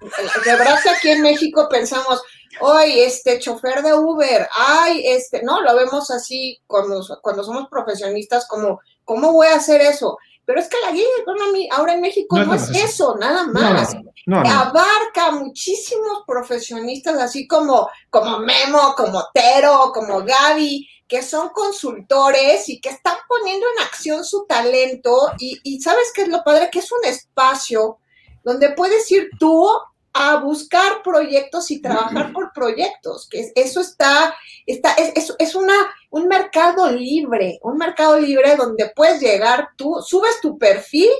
de 0.44 0.50
verdad 0.56 0.78
que 0.82 0.88
aquí 0.90 1.10
en 1.10 1.20
México 1.20 1.68
pensamos, 1.70 2.22
hoy 2.60 3.00
este 3.00 3.38
chofer 3.38 3.82
de 3.82 3.92
Uber, 3.92 4.48
ay, 4.56 5.02
este, 5.06 5.42
no, 5.42 5.60
lo 5.60 5.74
vemos 5.76 6.10
así 6.10 6.58
cuando, 6.66 7.02
cuando 7.20 7.44
somos 7.44 7.68
profesionistas, 7.68 8.46
como, 8.48 8.80
¿cómo 9.04 9.32
voy 9.32 9.48
a 9.48 9.56
hacer 9.56 9.82
eso? 9.82 10.16
Pero 10.46 10.60
es 10.60 10.68
que 10.68 10.76
la 10.84 10.92
gig 10.92 11.04
economy 11.20 11.68
ahora 11.72 11.94
en 11.94 12.00
México 12.02 12.36
No 12.38 12.44
no, 12.46 12.54
es 12.54 12.68
eso, 12.70 13.16
nada 13.18 13.44
No, 13.46 13.52
más. 13.60 13.94
no, 14.26 14.42
no. 14.42 14.50
Abarca 14.50 15.30
muchísimos 15.32 16.22
profesionistas, 16.26 17.16
así 17.20 17.46
como, 17.46 17.88
como 18.10 18.38
Memo, 18.40 18.94
como 18.96 19.24
Tero, 19.32 19.90
como 19.94 20.22
Gaby, 20.22 20.86
que 21.08 21.22
son 21.22 21.50
consultores 21.50 22.68
y 22.68 22.80
que 22.80 22.88
están 22.88 23.16
poniendo 23.28 23.66
en 23.76 23.84
acción 23.84 24.24
su 24.24 24.46
talento. 24.46 25.32
Y, 25.38 25.60
y 25.62 25.80
sabes 25.80 26.12
qué 26.14 26.22
es 26.22 26.28
lo 26.28 26.42
padre, 26.44 26.70
que 26.70 26.78
es 26.78 26.90
un 26.90 27.04
espacio 27.04 27.98
donde 28.42 28.70
puedes 28.70 29.10
ir 29.10 29.30
tú 29.38 29.68
a 30.16 30.36
buscar 30.36 31.02
proyectos 31.02 31.72
y 31.72 31.82
trabajar 31.82 32.32
por 32.32 32.52
proyectos, 32.52 33.28
que 33.28 33.50
eso 33.56 33.80
está, 33.80 34.32
está 34.64 34.94
es, 34.94 35.34
es, 35.36 35.54
una, 35.56 35.74
un 36.10 36.28
mercado 36.28 36.88
libre, 36.88 37.58
un 37.62 37.76
mercado 37.76 38.16
libre 38.20 38.54
donde 38.54 38.92
puedes 38.94 39.20
llegar 39.20 39.70
tú, 39.76 40.00
subes 40.06 40.40
tu 40.40 40.56
perfil 40.56 41.10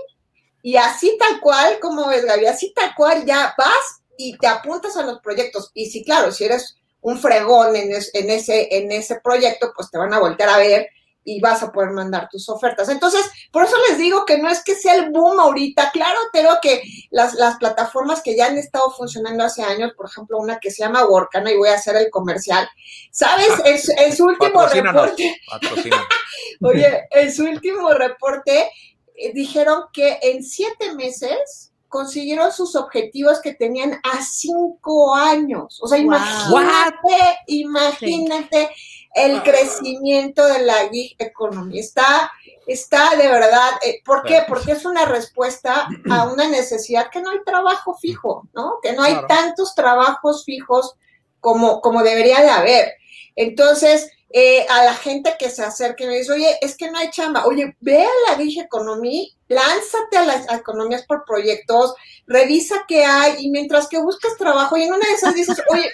y 0.63 0.77
así 0.77 1.17
tal 1.19 1.41
cual, 1.41 1.81
como 1.81 2.07
ves 2.07 2.25
Gaby, 2.25 2.47
así 2.47 2.73
tal 2.73 2.95
cual 2.95 3.27
ya 3.27 3.53
vas 3.59 4.03
y 4.17 4.39
te 4.39 4.47
apuntas 4.47 4.97
a 4.97 5.03
los 5.03 5.19
proyectos. 5.19 5.73
Y 5.75 5.91
sí, 5.91 6.05
claro, 6.05 6.31
si 6.31 6.45
eres 6.45 6.77
un 7.05 7.19
fregón 7.19 7.77
en, 7.77 7.93
en, 7.93 8.31
ese, 8.31 8.79
en 8.79 8.91
ese 8.91 9.21
proyecto, 9.23 9.73
pues 9.77 9.91
te 9.91 9.99
van 9.99 10.15
a 10.15 10.19
volver 10.19 10.49
a 10.49 10.57
ver 10.57 10.89
y 11.23 11.39
vas 11.39 11.63
a 11.63 11.71
poder 11.71 11.91
mandar 11.91 12.29
tus 12.31 12.49
ofertas. 12.49 12.89
Entonces, 12.89 13.31
por 13.53 13.65
eso 13.65 13.77
les 13.89 13.99
digo 13.99 14.25
que 14.25 14.39
no 14.39 14.49
es 14.49 14.65
que 14.65 14.75
sea 14.75 14.95
el 14.95 15.11
boom 15.11 15.39
ahorita. 15.39 15.91
Claro, 15.93 16.19
creo 16.33 16.57
que 16.63 16.83
las, 17.11 17.35
las 17.35 17.57
plataformas 17.57 18.23
que 18.23 18.35
ya 18.35 18.47
han 18.47 18.57
estado 18.57 18.91
funcionando 18.91 19.45
hace 19.45 19.63
años, 19.63 19.93
por 19.95 20.07
ejemplo, 20.07 20.39
una 20.39 20.59
que 20.61 20.71
se 20.71 20.83
llama 20.83 21.05
Workana, 21.05 21.53
y 21.53 21.59
voy 21.59 21.69
a 21.69 21.75
hacer 21.75 21.95
el 21.97 22.09
comercial, 22.09 22.67
¿sabes? 23.11 23.51
En, 23.67 24.17
su 24.17 24.25
último 24.25 24.67
reporte, 24.67 25.37
oye, 26.63 27.07
en 27.11 27.35
su 27.35 27.45
último 27.45 27.91
reporte 27.91 28.71
eh, 29.15 29.33
dijeron 29.35 29.85
que 29.93 30.19
en 30.23 30.43
siete 30.43 30.95
meses 30.95 31.74
consiguieron 31.95 32.51
sus 32.51 32.75
objetivos 32.75 33.41
que 33.41 33.55
tenían 33.55 34.01
a 34.03 34.21
cinco 34.21 35.15
años. 35.15 35.79
O 35.81 35.87
sea, 35.87 35.97
imagínate, 35.97 37.39
imagínate 37.47 38.69
el 39.15 39.41
crecimiento 39.45 40.45
de 40.45 40.63
la 40.63 40.89
gig 40.91 41.15
economy. 41.21 41.79
Está, 41.79 42.33
está 42.67 43.15
de 43.15 43.29
verdad, 43.29 43.71
eh, 43.87 44.03
¿por 44.05 44.25
qué? 44.25 44.43
Porque 44.49 44.73
es 44.73 44.85
una 44.85 45.05
respuesta 45.05 45.87
a 46.11 46.25
una 46.25 46.49
necesidad 46.49 47.11
que 47.13 47.21
no 47.21 47.31
hay 47.31 47.45
trabajo 47.47 47.95
fijo, 47.95 48.49
¿no? 48.55 48.81
Que 48.83 48.93
no 48.93 49.05
hay 49.05 49.17
tantos 49.29 49.77
trabajos 49.77 50.45
fijos 50.45 50.97
como, 51.39 51.81
como 51.81 52.03
debería 52.03 52.41
de 52.41 52.51
haber. 52.51 52.95
Entonces, 53.37 54.11
eh, 54.31 54.67
a 54.69 54.83
la 54.83 54.95
gente 54.95 55.37
que 55.39 55.49
se 55.49 55.63
acerque 55.63 56.03
y 56.03 56.07
me 56.09 56.17
dice, 56.17 56.33
oye, 56.33 56.59
es 56.61 56.77
que 56.77 56.91
no 56.91 56.99
hay 56.99 57.11
chamba, 57.11 57.47
oye, 57.47 57.77
ve 57.79 58.03
a 58.03 58.31
la 58.33 58.37
Gig 58.37 58.61
Economy, 58.63 59.33
lánzate 59.49 60.17
a 60.17 60.25
las 60.25 60.53
economías 60.53 61.05
por 61.07 61.25
proyectos, 61.25 61.95
revisa 62.27 62.85
qué 62.89 63.05
hay, 63.05 63.45
y 63.45 63.51
mientras 63.51 63.89
que 63.89 63.99
buscas 63.99 64.37
trabajo, 64.37 64.77
y 64.77 64.85
en 64.85 64.95
una 64.95 65.07
de 65.07 65.13
esas 65.13 65.35
dices, 65.35 65.63
oye, 65.71 65.91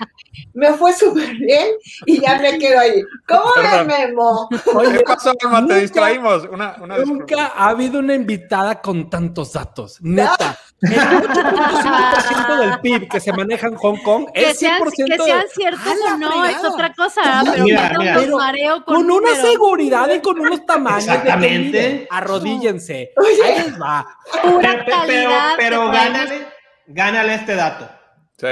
me 0.54 0.72
fue 0.74 0.92
súper 0.92 1.34
bien, 1.34 1.68
y 2.06 2.20
ya 2.20 2.38
me 2.38 2.58
quedo 2.58 2.80
ahí. 2.80 3.02
¿Cómo 3.26 3.50
me 3.56 3.84
memo? 3.84 4.48
¿Qué 4.50 5.00
pasó, 5.00 5.32
Alma? 5.42 5.66
Te 5.66 5.80
distraímos. 5.80 6.44
Una, 6.50 6.76
nunca 7.04 7.52
ha 7.54 7.70
habido 7.70 7.98
una 7.98 8.14
invitada 8.14 8.80
con 8.80 9.10
tantos 9.10 9.52
datos, 9.52 9.98
neta. 10.00 10.58
El 10.82 10.92
8.5% 10.92 12.58
del 12.58 12.80
PIB 12.80 13.08
que 13.10 13.20
se 13.20 13.32
maneja 13.34 13.66
en 13.66 13.74
Hong 13.74 13.98
Kong 14.02 14.28
es 14.32 14.62
100% 14.62 14.80
que 14.94 15.22
sean 15.22 15.44
ciertos 15.54 15.92
o 16.10 16.16
no, 16.16 16.46
es 16.46 16.64
otra 16.64 16.94
cosa, 16.94 17.42
pero, 17.44 17.64
mira, 17.64 17.92
mira. 17.98 18.26
mareo 18.34 18.82
con, 18.86 18.94
con 18.94 19.10
una 19.10 19.34
seguridad 19.34 20.10
y 20.10 20.20
con 20.20 20.40
unos 20.40 20.64
tamaños 20.64 21.04
Exactamente. 21.04 21.78
De 21.78 22.08
arrodíllense. 22.10 23.12
Ahí 23.44 23.54
les 23.64 23.80
va. 23.80 24.06
Pura 24.42 24.84
calidad. 24.84 25.54
Pero, 25.56 25.80
pero 25.80 25.90
gánale, 25.90 26.46
gánale 26.86 27.34
este 27.34 27.54
dato. 27.54 27.88
Sí. 28.36 28.46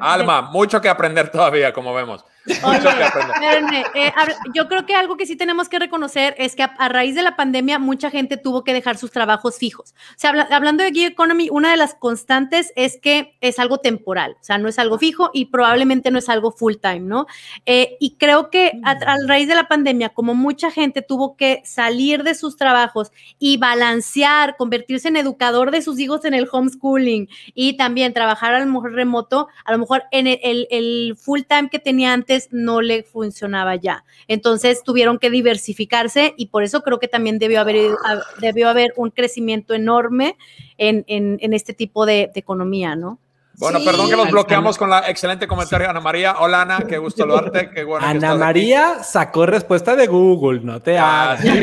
Alma, 0.00 0.42
mucho 0.42 0.80
que 0.80 0.88
aprender 0.88 1.30
todavía, 1.30 1.72
como 1.72 1.94
vemos. 1.94 2.24
Oye, 2.64 3.84
eh, 3.94 4.12
yo 4.52 4.66
creo 4.66 4.84
que 4.84 4.96
algo 4.96 5.16
que 5.16 5.26
sí 5.26 5.36
tenemos 5.36 5.68
que 5.68 5.78
reconocer 5.78 6.34
es 6.38 6.56
que 6.56 6.64
a, 6.64 6.88
raíz 6.88 7.14
de 7.14 7.22
la 7.22 7.36
pandemia 7.36 7.78
mucha 7.78 8.10
gente 8.10 8.36
tuvo 8.36 8.64
que 8.64 8.72
dejar 8.72 8.98
sus 8.98 9.12
trabajos 9.12 9.58
fijos. 9.58 9.94
O 10.10 10.14
sea, 10.16 10.30
hablando 10.50 10.82
de 10.82 10.90
Gig 10.90 11.06
Economy, 11.06 11.48
una 11.50 11.70
de 11.70 11.76
las 11.76 11.94
constantes 11.94 12.72
es 12.74 12.98
que 13.00 13.36
es 13.40 13.60
algo 13.60 13.78
temporal, 13.78 14.36
o 14.40 14.44
sea, 14.44 14.58
no 14.58 14.68
es 14.68 14.80
algo 14.80 14.98
fijo 14.98 15.30
y 15.32 15.46
probablemente 15.46 16.10
no 16.10 16.18
es 16.18 16.28
algo 16.28 16.50
full 16.50 16.74
time, 16.82 17.00
¿no? 17.00 17.26
Eh, 17.64 17.96
y 18.00 18.16
creo 18.16 18.50
que 18.50 18.72
a, 18.82 18.96
raíz 19.26 19.46
de 19.46 19.54
la 19.54 19.68
pandemia, 19.68 20.08
como 20.08 20.34
mucha 20.34 20.72
gente 20.72 21.00
tuvo 21.02 21.36
que 21.36 21.62
salir 21.64 22.24
de 22.24 22.34
sus 22.34 22.56
trabajos 22.56 23.12
y 23.38 23.56
balancear, 23.56 24.56
convertirse 24.56 25.08
en 25.08 25.16
educador 25.16 25.70
de 25.70 25.82
sus 25.82 26.00
hijos 26.00 26.24
en 26.24 26.34
el 26.34 26.48
homeschooling 26.50 27.28
y 27.54 27.76
también 27.76 28.12
trabajar 28.12 28.54
a 28.54 28.60
lo 28.60 28.66
mejor 28.66 28.92
remoto, 28.94 29.48
a 29.64 29.70
lo 29.70 29.78
mejor 29.78 30.04
en 30.10 30.26
el, 30.26 30.66
el 30.70 31.16
full 31.16 31.42
time 31.48 31.68
que 31.68 31.78
tenía 31.78 32.12
antes 32.12 32.31
no 32.50 32.80
le 32.80 33.02
funcionaba 33.02 33.76
ya. 33.76 34.04
Entonces 34.28 34.82
tuvieron 34.82 35.18
que 35.18 35.30
diversificarse 35.30 36.34
y 36.36 36.46
por 36.46 36.62
eso 36.62 36.82
creo 36.82 36.98
que 36.98 37.08
también 37.08 37.38
debió 37.38 37.60
haber, 37.60 37.92
debió 38.40 38.68
haber 38.68 38.92
un 38.96 39.10
crecimiento 39.10 39.74
enorme 39.74 40.36
en, 40.78 41.04
este 41.52 41.74
tipo 41.74 42.06
de, 42.06 42.30
economía, 42.34 42.96
¿no? 42.96 43.18
Bueno, 43.58 43.80
perdón 43.84 44.08
que 44.08 44.16
los 44.16 44.30
bloqueamos 44.30 44.78
con 44.78 44.88
la 44.88 45.10
excelente 45.10 45.46
comentario 45.46 45.88
Ana 45.88 46.00
María. 46.00 46.36
Hola 46.40 46.62
Ana, 46.62 46.84
qué 46.88 46.96
gusto 46.96 47.22
saludarte. 47.22 47.70
Qué 47.70 47.84
bueno 47.84 48.04
Ana 48.04 48.34
María 48.34 49.04
sacó 49.04 49.44
respuesta 49.44 49.94
de 49.94 50.06
Google, 50.06 50.60
no 50.62 50.80
te 50.80 50.98
hagas. 50.98 51.42
Qué 51.42 51.60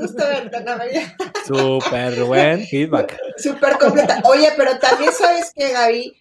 gusto 0.00 0.22
verte, 0.26 0.56
Ana 0.56 0.76
María. 0.76 1.16
Súper 1.44 2.24
buen 2.24 2.66
feedback. 2.66 3.18
Súper 3.36 3.78
completa. 3.78 4.22
Oye, 4.24 4.48
pero 4.56 4.78
también 4.78 5.12
sabes 5.12 5.52
que 5.54 5.72
Gaby, 5.72 6.16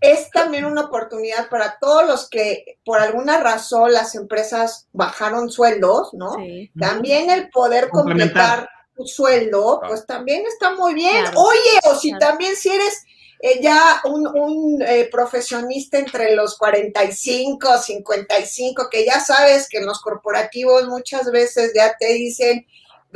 es 0.00 0.30
también 0.30 0.64
una 0.64 0.82
oportunidad 0.82 1.48
para 1.48 1.78
todos 1.80 2.06
los 2.06 2.28
que 2.28 2.78
por 2.84 3.00
alguna 3.00 3.40
razón 3.40 3.92
las 3.92 4.14
empresas 4.14 4.86
bajaron 4.92 5.50
sueldos, 5.50 6.12
¿no? 6.12 6.36
También 6.78 7.30
el 7.30 7.48
poder 7.50 7.88
completar 7.88 8.68
tu 8.94 9.06
sueldo, 9.06 9.80
pues 9.86 10.06
también 10.06 10.44
está 10.46 10.74
muy 10.74 10.94
bien. 10.94 11.24
Oye, 11.34 11.80
o 11.84 11.94
si 11.94 12.12
también 12.18 12.56
si 12.56 12.70
eres 12.70 13.04
eh, 13.40 13.60
ya 13.60 14.00
un, 14.04 14.82
eh, 14.82 15.08
profesionista 15.10 15.98
entre 15.98 16.34
los 16.34 16.56
45, 16.56 17.78
55, 17.78 18.88
que 18.90 19.04
ya 19.04 19.20
sabes 19.20 19.68
que 19.68 19.78
en 19.78 19.86
los 19.86 20.00
corporativos 20.00 20.88
muchas 20.88 21.30
veces 21.30 21.72
ya 21.74 21.96
te 21.98 22.14
dicen, 22.14 22.66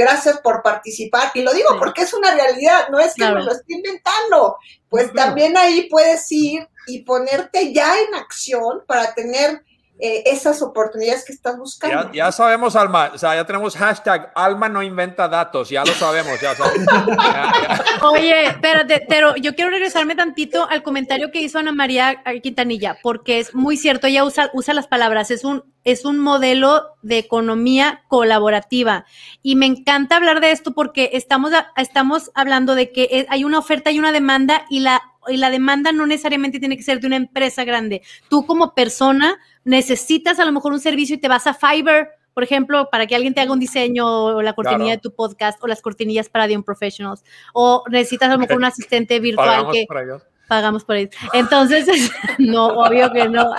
gracias 0.00 0.40
por 0.40 0.62
participar. 0.62 1.30
Y 1.34 1.42
lo 1.42 1.52
digo 1.52 1.68
porque 1.78 2.02
es 2.02 2.14
una 2.14 2.34
realidad, 2.34 2.88
no 2.90 2.98
es 2.98 3.14
que 3.14 3.26
me 3.26 3.42
lo 3.42 3.52
esté 3.52 3.74
inventando. 3.74 4.56
Pues 4.88 5.12
también 5.12 5.56
ahí 5.58 5.88
puedes 5.90 6.30
ir 6.32 6.66
y 6.86 7.02
ponerte 7.02 7.72
ya 7.72 8.00
en 8.00 8.14
acción 8.14 8.82
para 8.86 9.14
tener 9.14 9.62
eh, 10.02 10.22
esas 10.26 10.62
oportunidades 10.62 11.24
que 11.24 11.32
estás 11.32 11.58
buscando. 11.58 12.12
Ya, 12.12 12.32
sabemos, 12.32 12.74
Alma, 12.74 13.10
o 13.14 13.18
sea, 13.18 13.34
ya 13.34 13.44
tenemos 13.44 13.76
hashtag 13.76 14.32
Alma 14.34 14.68
no 14.68 14.82
inventa 14.82 15.28
datos, 15.28 15.68
ya 15.68 15.84
lo 15.84 15.92
sabemos, 15.92 16.40
ya 16.40 16.54
sabemos. 16.54 16.86
Oye, 18.02 18.46
espérate, 18.46 19.04
pero 19.08 19.36
yo 19.36 19.54
quiero 19.54 19.70
regresarme 19.70 20.14
tantito 20.14 20.66
al 20.70 20.82
comentario 20.82 21.30
que 21.30 21.42
hizo 21.42 21.58
Ana 21.58 21.72
María 21.72 22.22
Quintanilla, 22.42 22.98
porque 23.02 23.40
es 23.40 23.54
muy 23.54 23.76
cierto, 23.76 24.06
ella 24.06 24.24
usa, 24.24 24.50
usa 24.54 24.72
las 24.72 24.86
palabras, 24.86 25.30
es 25.30 25.44
un, 25.44 25.64
es 25.84 26.04
un 26.04 26.18
modelo 26.18 26.96
de 27.02 27.18
economía 27.18 28.02
colaborativa. 28.08 29.04
Y 29.42 29.56
me 29.56 29.66
encanta 29.66 30.16
hablar 30.16 30.40
de 30.40 30.52
esto 30.52 30.72
porque 30.72 31.10
estamos, 31.12 31.52
estamos 31.76 32.30
hablando 32.34 32.74
de 32.74 32.90
que 32.92 33.26
hay 33.28 33.44
una 33.44 33.58
oferta 33.58 33.90
y 33.90 33.98
una 33.98 34.12
demanda 34.12 34.64
y 34.70 34.80
la 34.80 35.02
y 35.30 35.36
la 35.36 35.50
demanda 35.50 35.92
no 35.92 36.06
necesariamente 36.06 36.58
tiene 36.58 36.76
que 36.76 36.82
ser 36.82 37.00
de 37.00 37.06
una 37.06 37.16
empresa 37.16 37.64
grande. 37.64 38.02
Tú 38.28 38.46
como 38.46 38.74
persona 38.74 39.38
necesitas 39.64 40.38
a 40.38 40.44
lo 40.44 40.52
mejor 40.52 40.72
un 40.72 40.80
servicio 40.80 41.16
y 41.16 41.18
te 41.18 41.28
vas 41.28 41.46
a 41.46 41.54
Fiverr, 41.54 42.08
por 42.34 42.44
ejemplo, 42.44 42.88
para 42.90 43.06
que 43.06 43.14
alguien 43.14 43.34
te 43.34 43.40
haga 43.40 43.52
un 43.52 43.60
diseño 43.60 44.06
o 44.06 44.42
la 44.42 44.54
cortinilla 44.54 44.92
de 44.92 44.98
tu 44.98 45.14
podcast 45.14 45.62
o 45.62 45.66
las 45.66 45.82
cortinillas 45.82 46.28
para 46.28 46.46
The 46.46 46.62
Professionals 46.62 47.24
o 47.52 47.84
necesitas 47.90 48.30
a 48.30 48.34
lo 48.34 48.38
mejor 48.38 48.56
un 48.56 48.64
asistente 48.64 49.20
virtual 49.20 49.48
pagamos 49.48 49.74
que 49.74 49.84
por 49.86 49.98
ellos. 49.98 50.22
pagamos 50.48 50.84
por 50.84 50.96
ellos. 50.96 51.14
Entonces, 51.32 52.10
no, 52.38 52.68
obvio 52.68 53.12
que 53.12 53.28
no. 53.28 53.50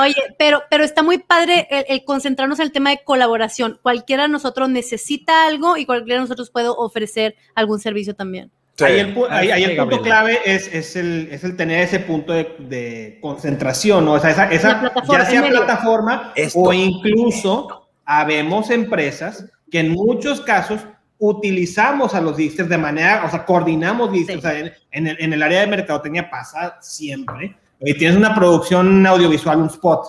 Oye, 0.00 0.34
pero, 0.38 0.62
pero 0.68 0.84
está 0.84 1.02
muy 1.02 1.18
padre 1.18 1.68
el, 1.88 2.04
concentrarnos 2.04 2.58
en 2.58 2.66
el 2.66 2.72
tema 2.72 2.90
de 2.90 3.02
colaboración. 3.04 3.78
Cualquiera 3.82 4.24
de 4.24 4.30
nosotros 4.30 4.68
necesita 4.68 5.46
algo 5.46 5.76
y 5.76 5.86
cualquiera 5.86 6.16
de 6.16 6.22
nosotros 6.22 6.50
puede 6.50 6.68
ofrecer 6.68 7.36
algún 7.54 7.78
servicio 7.78 8.14
también 8.14 8.50
ahí 8.80 9.00
el, 9.00 9.76
punto 9.76 10.00
clave 10.02 10.38
es, 10.44 10.96
el, 10.96 11.56
tener 11.56 11.82
ese 11.82 12.00
punto 12.00 12.32
de, 12.32 13.18
concentración, 13.20 14.04
¿no? 14.04 14.14
O 14.14 14.20
sea, 14.20 14.30
esa, 14.30 14.50
ya 14.50 15.24
sea 15.24 15.48
plataforma 15.48 16.32
o 16.54 16.72
incluso 16.72 17.88
habemos 18.04 18.70
empresas 18.70 19.46
que 19.70 19.80
en 19.80 19.90
muchos 19.90 20.40
casos 20.40 20.80
utilizamos 21.18 22.14
a 22.14 22.20
los 22.20 22.36
disters 22.36 22.68
de 22.68 22.78
manera, 22.78 23.24
o 23.24 23.30
sea, 23.30 23.44
coordinamos 23.44 24.10
disters, 24.10 24.38
o 24.38 24.42
sea, 24.42 24.58
en, 24.90 25.06
el, 25.06 25.42
área 25.42 25.60
de 25.60 25.66
mercadotecnia 25.68 26.28
pasa 26.28 26.78
siempre, 26.80 27.56
y 27.80 27.94
tienes 27.94 28.16
una 28.16 28.34
producción 28.34 29.06
audiovisual, 29.06 29.58
un 29.58 29.68
spot, 29.68 30.04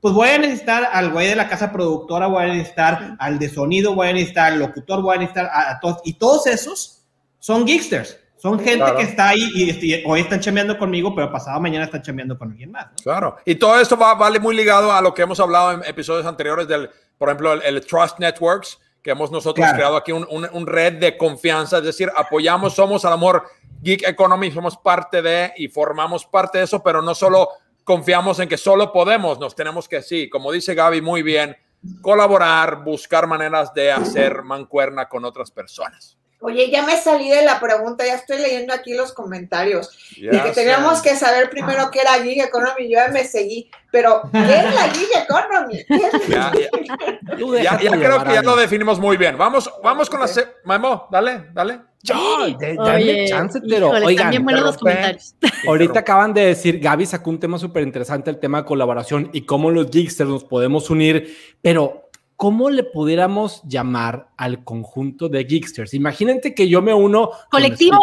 pues 0.00 0.12
voy 0.12 0.30
a 0.30 0.38
necesitar 0.38 0.88
al 0.92 1.12
güey 1.12 1.28
de 1.28 1.36
la 1.36 1.48
casa 1.48 1.70
productora, 1.70 2.26
voy 2.26 2.42
a 2.42 2.48
necesitar 2.48 3.14
al 3.20 3.38
de 3.38 3.48
sonido, 3.48 3.94
voy 3.94 4.08
a 4.08 4.12
necesitar 4.12 4.52
al 4.52 4.58
locutor, 4.58 5.00
voy 5.00 5.14
a 5.14 5.20
necesitar 5.20 5.48
a 5.54 5.78
todos, 5.78 6.00
y 6.04 6.14
todos 6.14 6.48
esos 6.48 7.01
son 7.42 7.66
geeksters. 7.66 8.18
Son 8.36 8.56
gente 8.58 8.78
Claro. 8.78 8.96
que 8.96 9.02
está 9.04 9.28
ahí 9.30 9.48
y, 9.54 9.70
y 9.94 10.02
hoy 10.06 10.20
están 10.20 10.38
chambeando 10.40 10.78
conmigo, 10.78 11.12
pero 11.14 11.30
pasado 11.30 11.60
mañana 11.60 11.84
están 11.84 12.02
chambeando 12.02 12.38
con 12.38 12.50
alguien 12.50 12.70
más. 12.70 12.86
¿no? 12.86 12.96
Claro. 13.02 13.36
Y 13.44 13.54
todo 13.56 13.80
esto 13.80 13.96
va, 13.96 14.14
vale 14.14 14.38
muy 14.40 14.54
ligado 14.56 14.92
a 14.92 15.00
lo 15.00 15.12
que 15.12 15.22
hemos 15.22 15.38
hablado 15.40 15.72
en 15.72 15.84
episodios 15.84 16.24
anteriores 16.26 16.66
del, 16.68 16.88
por 17.18 17.28
ejemplo, 17.28 17.52
el, 17.52 17.62
el 17.62 17.84
Trust 17.86 18.18
Networks, 18.20 18.78
que 19.02 19.10
hemos 19.10 19.30
nosotros 19.32 19.64
Claro. 19.64 19.74
creado 19.76 19.96
aquí 19.96 20.12
un, 20.12 20.26
un- 20.30 20.48
un 20.52 20.66
red 20.66 20.94
de 20.94 21.16
confianza, 21.16 21.78
es 21.78 21.84
decir, 21.84 22.10
apoyamos, 22.16 22.74
somos 22.74 23.04
al 23.04 23.12
amor 23.12 23.44
Geek 23.80 24.06
Economy, 24.08 24.50
somos 24.52 24.76
parte 24.76 25.20
de 25.22 25.52
y 25.56 25.66
formamos 25.68 26.24
parte 26.26 26.58
de 26.58 26.64
eso, 26.64 26.82
pero 26.82 27.02
no 27.02 27.14
solo 27.14 27.48
confiamos 27.84 28.38
en 28.40 28.48
que 28.48 28.56
solo 28.56 28.92
podemos, 28.92 29.38
nos 29.40 29.54
tenemos 29.56 29.88
que, 29.88 30.02
sí, 30.02 30.28
como 30.28 30.50
dice 30.52 30.74
Gaby 30.74 31.00
muy 31.00 31.22
bien, 31.22 31.56
colaborar, 32.00 32.82
buscar 32.84 33.26
maneras 33.26 33.72
de 33.74 33.90
hacer 33.92 34.42
mancuerna 34.42 35.08
con 35.08 35.24
otras 35.24 35.50
personas. 35.50 36.16
Oye, 36.44 36.70
ya 36.70 36.84
me 36.84 36.96
salí 36.96 37.30
de 37.30 37.44
la 37.44 37.60
pregunta, 37.60 38.04
ya 38.04 38.14
estoy 38.16 38.38
leyendo 38.38 38.74
aquí 38.74 38.94
los 38.94 39.12
comentarios. 39.12 39.90
de 40.16 40.30
Ya 40.32 40.42
que 40.42 40.48
sé. 40.54 40.60
teníamos 40.62 41.00
que 41.00 41.14
saber 41.16 41.48
primero 41.50 41.90
qué 41.92 42.00
era 42.00 42.14
Gig 42.22 42.40
Economy, 42.42 42.84
yo 42.90 42.98
ya 42.98 43.08
me 43.08 43.24
seguí. 43.24 43.70
Pero, 43.92 44.22
¿qué 44.32 44.38
es 44.56 44.74
la 44.74 44.88
Gig 44.92 45.08
Economy? 45.22 45.84
¿Qué 45.86 45.94
es 45.94 46.28
Ya, 46.28 46.50
ya- 46.52 47.36
Tú 47.38 47.54
ya- 47.54 47.60
déjate 47.60 47.84
ya 47.84 47.90
creo 47.92 48.24
que 48.24 48.34
ya 48.34 48.42
lo 48.42 48.56
definimos 48.56 48.98
muy 48.98 49.16
bien. 49.16 49.38
Vamos, 49.38 49.70
vamos 49.84 50.10
con 50.10 50.18
la... 50.20 50.26
se- 50.26 50.48
Memo, 50.64 51.06
dale, 51.12 51.44
dale. 51.52 51.80
Ya, 52.02 52.16
de- 52.58 52.74
dame 52.74 53.28
chance, 53.28 53.60
pero 53.68 53.86
híjole, 53.88 54.06
oigan, 54.06 54.44
los 54.60 54.76
comentarios. 54.78 55.36
Ahorita 55.68 56.00
acaban 56.00 56.34
de 56.34 56.46
decir, 56.46 56.80
Gaby 56.80 57.06
sacó 57.06 57.30
un 57.30 57.38
tema 57.38 57.58
súper 57.58 57.84
interesante, 57.84 58.30
el 58.30 58.40
tema 58.40 58.58
de 58.62 58.64
colaboración 58.64 59.30
y 59.32 59.42
cómo 59.46 59.70
los 59.70 59.88
geeksters 59.90 60.28
nos 60.28 60.42
podemos 60.42 60.90
unir, 60.90 61.36
pero 61.62 62.10
¿cómo 62.42 62.70
le 62.70 62.82
pudiéramos 62.82 63.62
llamar 63.68 64.30
al 64.36 64.64
conjunto 64.64 65.28
de 65.28 65.44
geeksters? 65.44 65.94
Imagínate 65.94 66.56
que 66.56 66.68
yo 66.68 66.82
me 66.82 66.92
uno... 66.92 67.30
Colectivo. 67.52 68.00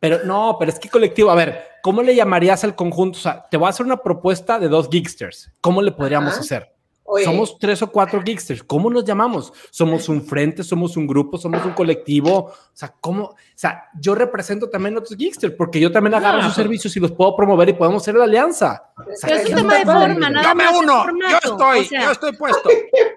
Pero 0.00 0.20
no, 0.24 0.56
pero 0.58 0.70
es 0.72 0.78
que 0.78 0.88
colectivo, 0.88 1.30
a 1.30 1.34
ver, 1.34 1.62
¿cómo 1.82 2.02
le 2.02 2.14
llamarías 2.14 2.64
al 2.64 2.74
conjunto? 2.74 3.18
O 3.18 3.20
sea, 3.20 3.46
te 3.50 3.58
voy 3.58 3.66
a 3.66 3.68
hacer 3.68 3.84
una 3.84 3.98
propuesta 3.98 4.58
de 4.58 4.68
dos 4.68 4.88
geeksters. 4.88 5.52
¿Cómo 5.60 5.82
le 5.82 5.92
podríamos 5.92 6.32
Ajá. 6.32 6.40
hacer? 6.40 6.72
Oye, 7.04 7.26
Somos 7.26 7.58
tres 7.58 7.82
o 7.82 7.92
cuatro 7.92 8.22
geeksters. 8.24 8.62
¿Cómo 8.62 8.88
nos 8.88 9.04
llamamos? 9.04 9.52
¿Somos 9.70 10.08
un 10.08 10.22
frente? 10.24 10.64
¿Somos 10.64 10.96
un 10.96 11.06
grupo? 11.06 11.36
¿Somos 11.36 11.62
un 11.66 11.72
colectivo? 11.72 12.34
O 12.46 12.52
sea, 12.72 12.94
¿cómo? 13.02 13.24
O 13.24 13.36
sea, 13.54 13.84
yo 14.00 14.14
represento 14.14 14.70
también 14.70 14.94
a 14.96 15.00
otros 15.00 15.18
geeksters 15.18 15.52
porque 15.58 15.78
yo 15.78 15.92
también 15.92 16.14
agarro 16.14 16.38
Ah, 16.40 16.44
sus 16.46 16.54
servicios 16.54 16.96
y 16.96 17.00
los 17.00 17.12
puedo 17.12 17.36
promover 17.36 17.68
y 17.68 17.74
podemos 17.74 18.02
hacer 18.02 18.14
la 18.14 18.24
alianza. 18.24 18.82
Pero 18.96 19.10
es 19.12 19.22
un 19.24 19.30
Eso 19.30 19.56
tema 19.56 19.74
de 19.74 19.80
está 19.80 19.92
padre. 19.92 20.12
forma, 20.14 20.30
nada 20.30 20.48
Yo 20.48 20.54
me 20.54 20.64
más. 20.64 20.74
uno, 20.78 21.04
yo 21.30 21.36
estoy, 21.52 21.80
O 21.80 21.84
sea, 21.84 22.02
yo 22.04 22.10
estoy 22.12 22.32
puesto. 22.32 22.70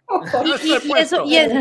y, 0.63 0.97
eso, 0.97 1.23
y 1.25 1.37
es- 1.37 1.51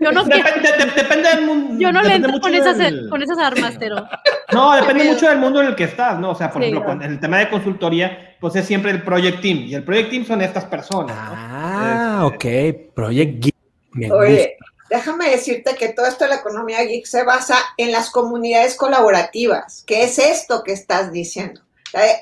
yo 0.00 0.12
no 0.12 0.24
quiero- 0.24 0.44
Depende, 0.48 0.72
de- 0.86 1.02
depende 1.02 1.28
del 1.28 1.46
mundo. 1.46 1.74
yo 1.78 1.92
no 1.92 2.02
le 2.02 2.14
entro 2.14 2.32
mucho 2.32 2.42
con 2.42 2.54
esas, 2.54 2.78
del- 2.78 3.08
con 3.08 3.22
esas 3.22 3.38
armas, 3.38 3.74
pero 3.78 3.96
No, 4.52 4.74
depende 4.74 5.04
mucho 5.04 5.28
del 5.28 5.38
mundo 5.38 5.60
en 5.60 5.68
el 5.68 5.76
que 5.76 5.84
estás, 5.84 6.18
¿no? 6.18 6.30
O 6.30 6.34
sea, 6.34 6.50
por 6.50 6.62
Sí. 6.62 6.68
ejemplo, 6.68 6.86
con 6.88 7.02
el 7.02 7.20
tema 7.20 7.38
de 7.38 7.50
consultoría, 7.50 8.36
pues 8.40 8.56
es 8.56 8.66
siempre 8.66 8.90
el 8.90 9.02
Project 9.02 9.40
Team. 9.42 9.58
Y 9.66 9.74
el 9.74 9.84
Project 9.84 10.10
Team 10.10 10.24
son 10.26 10.40
estas 10.42 10.64
personas, 10.64 11.14
¿no? 11.16 11.32
Ah, 11.34 12.22
ok. 12.24 12.44
Project 12.94 13.44
Geek. 13.44 13.54
Me 13.92 14.10
Oye, 14.12 14.56
déjame 14.90 15.28
decirte 15.30 15.74
que 15.76 15.88
todo 15.90 16.06
esto 16.06 16.24
de 16.24 16.30
la 16.30 16.36
economía 16.36 16.82
geek 16.84 17.04
se 17.06 17.24
basa 17.24 17.56
en 17.76 17.90
las 17.92 18.10
comunidades 18.10 18.74
colaborativas, 18.76 19.82
que 19.86 20.04
es 20.04 20.18
esto 20.18 20.62
que 20.62 20.72
estás 20.72 21.10
diciendo. 21.12 21.60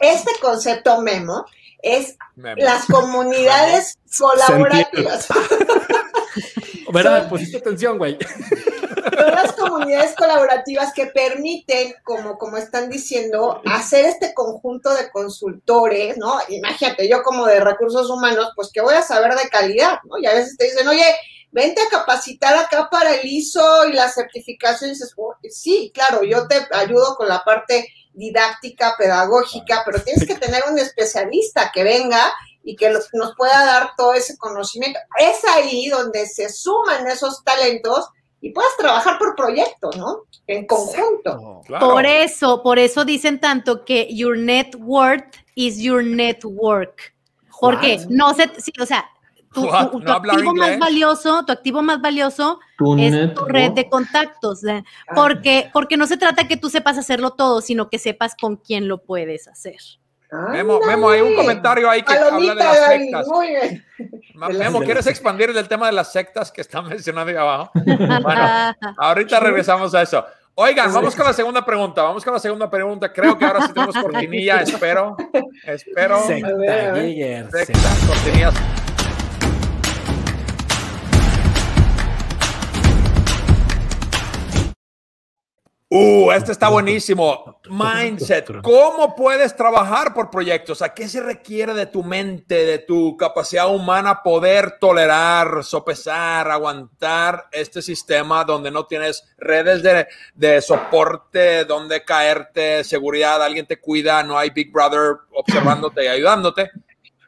Este 0.00 0.30
concepto 0.40 1.00
memo 1.02 1.44
es 1.82 2.16
Memo. 2.34 2.62
las 2.62 2.86
comunidades 2.86 3.98
colaborativas. 4.18 5.28
¿Verdad? 6.92 7.28
Pusiste 7.28 7.58
atención, 7.58 7.98
güey. 7.98 8.18
Son 9.16 9.30
las 9.34 9.52
comunidades 9.52 10.14
colaborativas 10.14 10.92
que 10.92 11.06
permiten, 11.06 11.94
como, 12.04 12.38
como 12.38 12.56
están 12.56 12.88
diciendo, 12.90 13.60
hacer 13.66 14.04
este 14.04 14.34
conjunto 14.34 14.94
de 14.94 15.10
consultores, 15.10 16.16
¿no? 16.18 16.38
Imagínate, 16.48 17.08
yo 17.08 17.22
como 17.22 17.46
de 17.46 17.60
recursos 17.60 18.08
humanos, 18.10 18.50
pues 18.54 18.70
que 18.72 18.80
voy 18.82 18.94
a 18.94 19.02
saber 19.02 19.34
de 19.34 19.48
calidad, 19.48 19.98
¿no? 20.04 20.18
Y 20.18 20.26
a 20.26 20.34
veces 20.34 20.56
te 20.56 20.66
dicen, 20.66 20.86
oye, 20.86 21.04
vente 21.50 21.80
a 21.80 21.88
capacitar 21.88 22.56
acá 22.56 22.88
para 22.90 23.14
el 23.14 23.26
ISO 23.26 23.86
y 23.88 23.92
la 23.92 24.08
certificación. 24.10 24.90
Y 24.90 24.92
dices, 24.92 25.14
"Oh, 25.16 25.34
sí, 25.48 25.90
claro, 25.94 26.22
yo 26.22 26.46
te 26.46 26.66
ayudo 26.72 27.16
con 27.16 27.28
la 27.28 27.42
parte 27.42 27.88
didáctica, 28.16 28.94
pedagógica, 28.98 29.82
pero 29.84 30.02
tienes 30.02 30.26
que 30.26 30.34
tener 30.34 30.62
un 30.70 30.78
especialista 30.78 31.70
que 31.72 31.84
venga 31.84 32.32
y 32.64 32.74
que 32.74 32.90
los- 32.90 33.08
nos 33.12 33.36
pueda 33.36 33.64
dar 33.64 33.90
todo 33.96 34.14
ese 34.14 34.36
conocimiento. 34.36 34.98
Es 35.18 35.44
ahí 35.44 35.88
donde 35.88 36.26
se 36.26 36.48
suman 36.48 37.06
esos 37.06 37.44
talentos 37.44 38.08
y 38.40 38.50
puedes 38.50 38.76
trabajar 38.76 39.18
por 39.18 39.34
proyecto, 39.36 39.90
¿no? 39.96 40.22
En 40.46 40.66
conjunto. 40.66 41.62
Claro. 41.66 41.88
por 41.90 42.04
eso, 42.06 42.62
por 42.62 42.78
eso 42.78 43.04
dicen 43.04 43.40
tanto 43.40 43.84
que 43.84 44.08
your 44.14 44.36
net 44.36 44.74
worth 44.78 45.34
is 45.54 45.78
your 45.78 46.02
network. 46.02 47.14
Porque 47.60 47.96
What? 47.98 48.06
no 48.10 48.34
se, 48.34 48.50
sí, 48.60 48.72
o 48.80 48.84
sea, 48.86 49.08
tu, 49.62 49.90
tu- 49.90 49.90
tu 49.90 49.98
¿No 50.00 50.12
hablar 50.12 50.36
activo 50.36 50.54
más 50.54 50.78
valioso, 50.78 51.44
tu 51.44 51.52
activo 51.52 51.82
más 51.82 52.00
valioso 52.00 52.60
Tu 52.78 52.96
es 52.98 53.34
tu 53.34 53.44
red 53.46 53.72
de 53.72 53.88
contactos. 53.88 54.64
¿eh? 54.64 54.84
Porque, 55.14 55.70
porque 55.72 55.96
no 55.96 56.06
se 56.06 56.16
trata 56.16 56.46
que 56.46 56.56
tú 56.56 56.68
sepas 56.70 56.98
hacerlo 56.98 57.30
todo, 57.30 57.60
sino 57.60 57.88
que 57.88 57.98
sepas 57.98 58.34
con 58.40 58.56
quién 58.56 58.86
lo 58.88 58.98
puedes 58.98 59.48
hacer. 59.48 59.76
Memo, 60.50 60.80
Memo, 60.84 61.08
hay 61.10 61.20
un 61.20 61.36
comentario 61.36 61.88
ahí 61.88 62.02
que 62.02 62.12
habla 62.12 62.24
de 62.24 62.30
Palomita, 62.30 62.54
las 62.64 62.86
sectas. 62.88 63.26
muy 63.28 63.46
bien. 63.46 63.84
Memo, 64.58 64.80
¿quieres 64.80 65.06
expandir 65.06 65.52
del 65.54 65.68
tema 65.68 65.86
de 65.86 65.92
las 65.92 66.10
sectas 66.12 66.50
que 66.50 66.60
están 66.62 66.84
mencionando 66.88 67.30
ahí 67.30 67.36
abajo? 67.36 67.70
Bueno, 68.22 68.74
ahorita 68.98 69.38
regresamos 69.40 69.94
a 69.94 70.02
eso. 70.02 70.26
Oigan, 70.58 70.92
vamos 70.92 71.14
con 71.14 71.26
la 71.26 71.32
segunda 71.34 71.64
pregunta. 71.64 72.02
Vamos 72.02 72.24
con 72.24 72.32
la 72.32 72.40
segunda 72.40 72.68
pregunta. 72.70 73.12
Creo 73.12 73.36
que 73.38 73.44
ahora 73.44 73.66
sí 73.66 73.72
tenemos 73.74 73.94
cortinilla. 74.02 74.62
Espero. 74.62 75.14
Espero. 75.64 76.18
Secta, 76.26 76.48
Secta, 77.64 77.88
cortinillas. 78.08 78.54
Uh, 85.98 86.30
este 86.32 86.52
está 86.52 86.68
buenísimo. 86.68 87.58
Mindset. 87.70 88.60
¿Cómo 88.62 89.16
puedes 89.16 89.56
trabajar 89.56 90.12
por 90.12 90.30
proyectos? 90.30 90.82
¿A 90.82 90.92
qué 90.92 91.08
se 91.08 91.22
requiere 91.22 91.72
de 91.72 91.86
tu 91.86 92.04
mente, 92.04 92.66
de 92.66 92.80
tu 92.80 93.16
capacidad 93.16 93.74
humana 93.74 94.22
poder 94.22 94.78
tolerar, 94.78 95.64
sopesar, 95.64 96.50
aguantar 96.50 97.46
este 97.50 97.80
sistema 97.80 98.44
donde 98.44 98.70
no 98.70 98.84
tienes 98.84 99.24
redes 99.38 99.82
de, 99.82 100.06
de 100.34 100.60
soporte, 100.60 101.64
donde 101.64 102.04
caerte, 102.04 102.84
seguridad, 102.84 103.42
alguien 103.42 103.64
te 103.64 103.80
cuida, 103.80 104.22
no 104.22 104.36
hay 104.36 104.50
Big 104.50 104.70
Brother 104.70 105.16
observándote 105.32 106.04
y 106.04 106.08
ayudándote? 106.08 106.72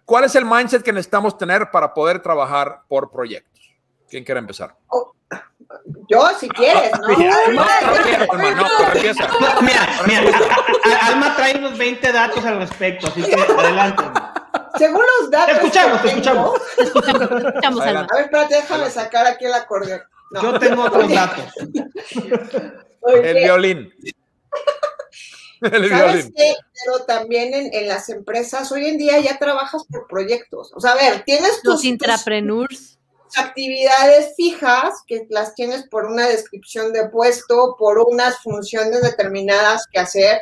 ¿Cuál 0.04 0.24
es 0.24 0.34
el 0.34 0.44
mindset 0.44 0.82
que 0.82 0.92
necesitamos 0.92 1.38
tener 1.38 1.70
para 1.70 1.94
poder 1.94 2.20
trabar 2.20 2.82
por 2.86 3.10
proyectos? 3.10 3.57
¿Quién 4.08 4.24
quiere 4.24 4.40
empezar? 4.40 4.74
Yo, 6.08 6.26
si 6.38 6.48
quieres, 6.48 6.90
¿no? 7.00 7.08
No, 7.08 7.94
no 7.94 8.02
quiero, 8.02 8.32
Alma, 8.32 8.50
no, 8.52 8.66
pero 8.78 8.92
empieza. 8.94 9.28
Mira, 9.60 9.88
mira, 10.06 10.22
Alma 11.02 11.36
trae 11.36 11.58
unos 11.58 11.76
20 11.76 12.12
datos 12.12 12.44
al 12.44 12.58
respecto, 12.58 13.08
así 13.08 13.22
que 13.22 13.34
adelante. 13.34 14.04
Según 14.78 15.02
los 15.20 15.30
datos. 15.30 15.46
Te 15.46 15.52
escuchamos, 15.66 16.02
te 16.02 16.08
escuchamos. 16.08 16.60
Escuchamos, 16.78 17.80
Alma. 17.82 18.06
A 18.10 18.14
ver, 18.14 18.24
espérate, 18.24 18.54
déjame 18.54 18.90
sacar 18.90 19.26
aquí 19.26 19.44
el 19.44 19.54
acordeón. 19.54 20.00
No. 20.30 20.42
Yo 20.42 20.58
tengo 20.58 20.84
otros 20.84 21.08
datos. 21.12 21.44
El 23.22 23.34
violín. 23.34 23.92
El 25.60 25.88
¿Sabes 25.88 26.14
violín. 26.14 26.32
qué? 26.36 26.54
Pero 26.84 27.04
también 27.04 27.52
en, 27.52 27.74
en 27.74 27.88
las 27.88 28.08
empresas, 28.10 28.70
hoy 28.70 28.86
en 28.86 28.96
día 28.96 29.18
ya 29.18 29.38
trabajas 29.38 29.82
por 29.90 30.06
proyectos. 30.06 30.70
O 30.72 30.80
sea, 30.80 30.92
a 30.92 30.94
ver, 30.94 31.24
tienes 31.24 31.48
Los 31.48 31.62
tus, 31.62 31.74
tus 31.74 31.84
intrapreneurs. 31.84 32.97
Actividades 33.36 34.34
fijas, 34.36 34.94
que 35.06 35.26
las 35.30 35.54
tienes 35.54 35.86
por 35.88 36.06
una 36.06 36.26
descripción 36.28 36.92
de 36.92 37.08
puesto, 37.08 37.76
por 37.78 37.98
unas 37.98 38.38
funciones 38.42 39.02
determinadas 39.02 39.84
que 39.92 39.98
hacer, 40.00 40.40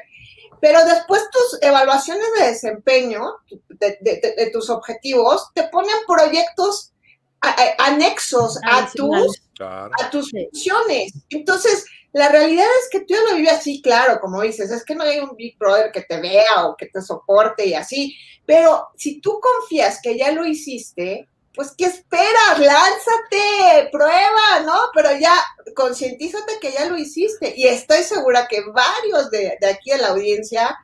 pero 0.60 0.84
después 0.84 1.22
tus 1.30 1.58
evaluaciones 1.62 2.26
de 2.38 2.46
desempeño, 2.46 3.22
de, 3.68 3.98
de- 4.00 4.20
de- 4.20 4.34
de 4.44 4.50
tus 4.50 4.70
objetivos, 4.70 5.48
te 5.54 5.64
ponen 5.68 5.94
proyectos 6.06 6.92
a- 7.40 7.50
a- 7.50 7.86
anexos 7.86 8.58
a 8.64 8.88
tus 8.94 9.40
Claro. 9.54 9.90
a 10.00 10.10
tus 10.10 10.30
funciones. 10.30 11.12
Entonces, 11.30 11.84
la 12.12 12.28
realidad 12.30 12.66
es 12.82 12.88
que 12.90 13.00
tú 13.00 13.14
ya 13.14 13.20
lo 13.30 13.36
vives 13.36 13.52
así, 13.52 13.80
claro, 13.82 14.20
como 14.20 14.40
dices, 14.42 14.70
es 14.70 14.84
que 14.84 14.94
no 14.94 15.04
hay 15.04 15.18
un 15.18 15.34
Big 15.36 15.58
Brother 15.58 15.92
que 15.92 16.02
te 16.02 16.18
vea 16.20 16.66
o 16.66 16.76
que 16.76 16.86
te 16.86 17.00
soporte 17.02 17.66
y 17.66 17.74
así, 17.74 18.16
pero 18.46 18.88
si 18.96 19.20
tú 19.20 19.38
confías 19.40 20.00
que 20.02 20.16
ya 20.16 20.32
lo 20.32 20.46
hiciste, 20.46 21.28
pues 21.56 21.72
¿qué 21.76 21.86
esperas? 21.86 22.58
Lánzate, 22.58 23.88
prueba, 23.90 24.60
¿no? 24.64 24.74
Pero 24.94 25.08
ya 25.18 25.34
concientízate 25.74 26.60
que 26.60 26.72
ya 26.72 26.84
lo 26.84 26.98
hiciste 26.98 27.54
y 27.56 27.66
estoy 27.66 28.02
segura 28.02 28.46
que 28.46 28.62
varios 28.62 29.30
de, 29.30 29.56
de 29.60 29.66
aquí 29.66 29.90
de 29.90 29.98
la 29.98 30.08
audiencia, 30.08 30.78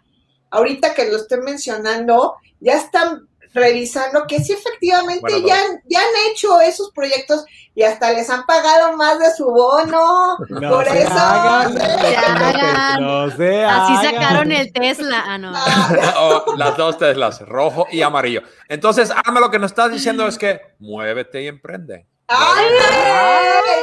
ahorita 0.51 0.95
que 0.95 1.11
lo 1.11 1.19
estoy 1.19 1.43
mencionando, 1.43 2.37
ya 2.59 2.79
están 2.79 3.29
revisando 3.55 4.27
que 4.27 4.43
sí 4.43 4.53
efectivamente 4.53 5.21
Bueno, 5.23 5.47
ya, 5.47 5.57
han- 5.57 5.81
ya 5.89 6.01
han 6.01 6.31
hecho 6.31 6.61
esos 6.61 6.91
proyectos 6.93 7.45
y 7.75 7.83
hasta 7.85 8.13
les 8.13 8.29
han 8.29 8.45
pagado 8.45 8.97
más 8.97 9.19
de 9.19 9.35
su 9.35 9.47
bono. 9.47 10.37
Por 10.39 10.85
se 10.87 11.03
eso. 11.03 11.13
hagan, 11.13 11.73
se 11.73 12.17
hagan. 12.17 13.01
no 13.03 13.31
se 13.31 13.65
Así 13.65 13.93
hagan. 13.95 14.15
sacaron 14.15 14.53
el 14.53 14.73
Tesla. 14.73 15.25
Ah, 15.27 15.39
no. 15.39 15.53
Oh, 16.19 16.55
las 16.57 16.77
dos 16.77 16.99
Teslas, 16.99 17.41
rojo 17.41 17.87
y 17.91 18.03
amarillo. 18.03 18.43
Entonces, 18.69 19.11
Alma, 19.25 19.41
lo 19.41 19.51
que 19.51 19.59
nos 19.59 19.71
estás 19.71 19.91
diciendo 19.91 20.27
es 20.27 20.37
que 20.39 20.61
muévete 20.79 21.43
y 21.43 21.49
emprende. 21.49 22.07
¡Ay! 22.29 22.67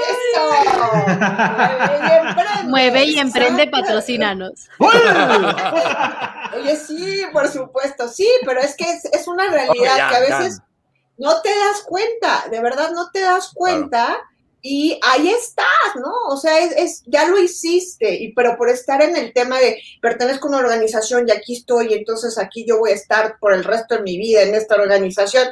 ¡Eso! 0.09 0.49
Mueve 1.49 1.95
y 1.99 2.17
emprende. 2.17 2.63
Mueve 2.69 3.03
y 3.03 3.19
emprende, 3.19 3.63
Exacto. 3.63 3.81
patrocínanos. 3.81 4.69
Oye, 6.55 6.75
sí, 6.75 7.23
por 7.31 7.47
supuesto, 7.47 8.07
sí, 8.07 8.27
pero 8.45 8.59
es 8.59 8.75
que 8.75 8.91
es, 8.91 9.05
es 9.05 9.27
una 9.27 9.47
realidad 9.49 9.97
ya, 9.97 10.09
que 10.09 10.15
a 10.15 10.27
ya. 10.27 10.37
veces 10.39 10.61
no 11.17 11.41
te 11.41 11.49
das 11.49 11.81
cuenta, 11.85 12.45
de 12.49 12.61
verdad 12.61 12.91
no 12.91 13.11
te 13.11 13.19
das 13.21 13.51
cuenta 13.53 14.17
y 14.61 14.99
ahí 15.03 15.29
estás, 15.29 15.65
¿no? 15.95 16.11
O 16.29 16.37
sea, 16.37 16.59
es, 16.59 16.71
es- 16.75 17.03
ya 17.05 17.27
lo 17.27 17.37
hiciste, 17.39 18.13
y 18.15 18.33
pero 18.33 18.57
por 18.57 18.69
estar 18.69 19.01
en 19.01 19.15
el 19.15 19.31
tema 19.33 19.57
de 19.59 19.81
pertenezco 20.01 20.47
a 20.47 20.49
una 20.49 20.59
organización 20.59 21.27
y 21.27 21.31
aquí 21.31 21.55
estoy, 21.57 21.93
entonces 21.93 22.37
aquí 22.37 22.65
yo 22.67 22.77
voy 22.79 22.91
a 22.91 22.95
estar 22.95 23.37
por 23.39 23.53
el 23.53 23.63
resto 23.63 23.95
de 23.95 24.01
mi 24.03 24.17
vida 24.17 24.41
en 24.41 24.55
esta 24.55 24.75
organización, 24.75 25.47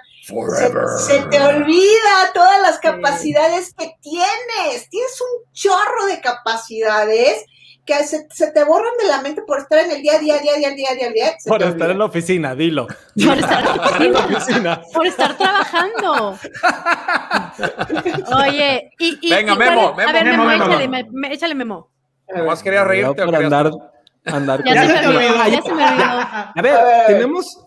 se, 0.58 0.68
se 1.08 1.20
te 1.30 1.40
olvida 1.42 2.32
todas 2.34 2.62
las 2.62 2.80
capacidades 2.80 3.74
que 3.74 3.96
tienes. 4.02 4.90
Tienes 4.90 5.22
un 5.22 5.52
chorro 5.54 6.06
de 6.08 6.20
capacidades 6.20 7.46
que 7.88 8.04
se, 8.04 8.28
se 8.30 8.52
te 8.52 8.64
borran 8.66 8.92
de 9.02 9.08
la 9.08 9.22
mente 9.22 9.42
por 9.42 9.60
estar 9.60 9.80
en 9.80 9.90
el 9.92 10.02
día 10.02 10.16
a 10.16 10.20
día, 10.20 10.38
día 10.40 10.52
a 10.52 10.58
día, 10.58 10.70
día 10.76 10.88
a 10.92 10.96
día, 10.96 11.10
día. 11.12 11.32
Por 11.48 11.62
estar 11.62 11.72
olvida. 11.74 11.92
en 11.92 11.98
la 12.00 12.06
oficina, 12.06 12.54
dilo. 12.54 12.86
Por 13.26 13.38
estar, 13.40 13.64
en 14.02 14.14
la 14.14 14.20
oficina. 14.20 14.82
por 14.94 15.08
estar 15.08 15.38
trabajando. 15.38 16.38
Oye, 18.38 18.92
y, 19.00 19.18
y- 19.22 19.30
Venga, 19.30 19.54
y 19.54 19.58
Memo, 19.58 19.94
Memo, 19.96 20.10
a 20.10 20.14
ver, 20.14 20.26
Memo, 20.26 20.44
Memo, 20.46 20.46
Memo. 20.46 20.66
échale, 20.66 20.88
me- 20.88 21.08
me- 21.12 21.34
échale 21.34 21.56
Memo. 21.56 21.90
Nomás 22.36 22.62
quería 22.62 22.84
reírte. 22.84 23.22
o 23.24 23.26
por 23.26 23.36
andar, 23.36 23.72
andar 24.26 24.64
Ya, 24.66 24.74
Ya 24.76 24.82
se, 24.82 24.88
me 24.88 25.08
olvidó, 25.08 25.48
ya 25.48 25.62
se 25.62 25.74
me 25.74 25.86
olvidó. 25.86 26.04
A 26.06 26.54
ver. 26.62 26.76
tenemos. 27.08 27.64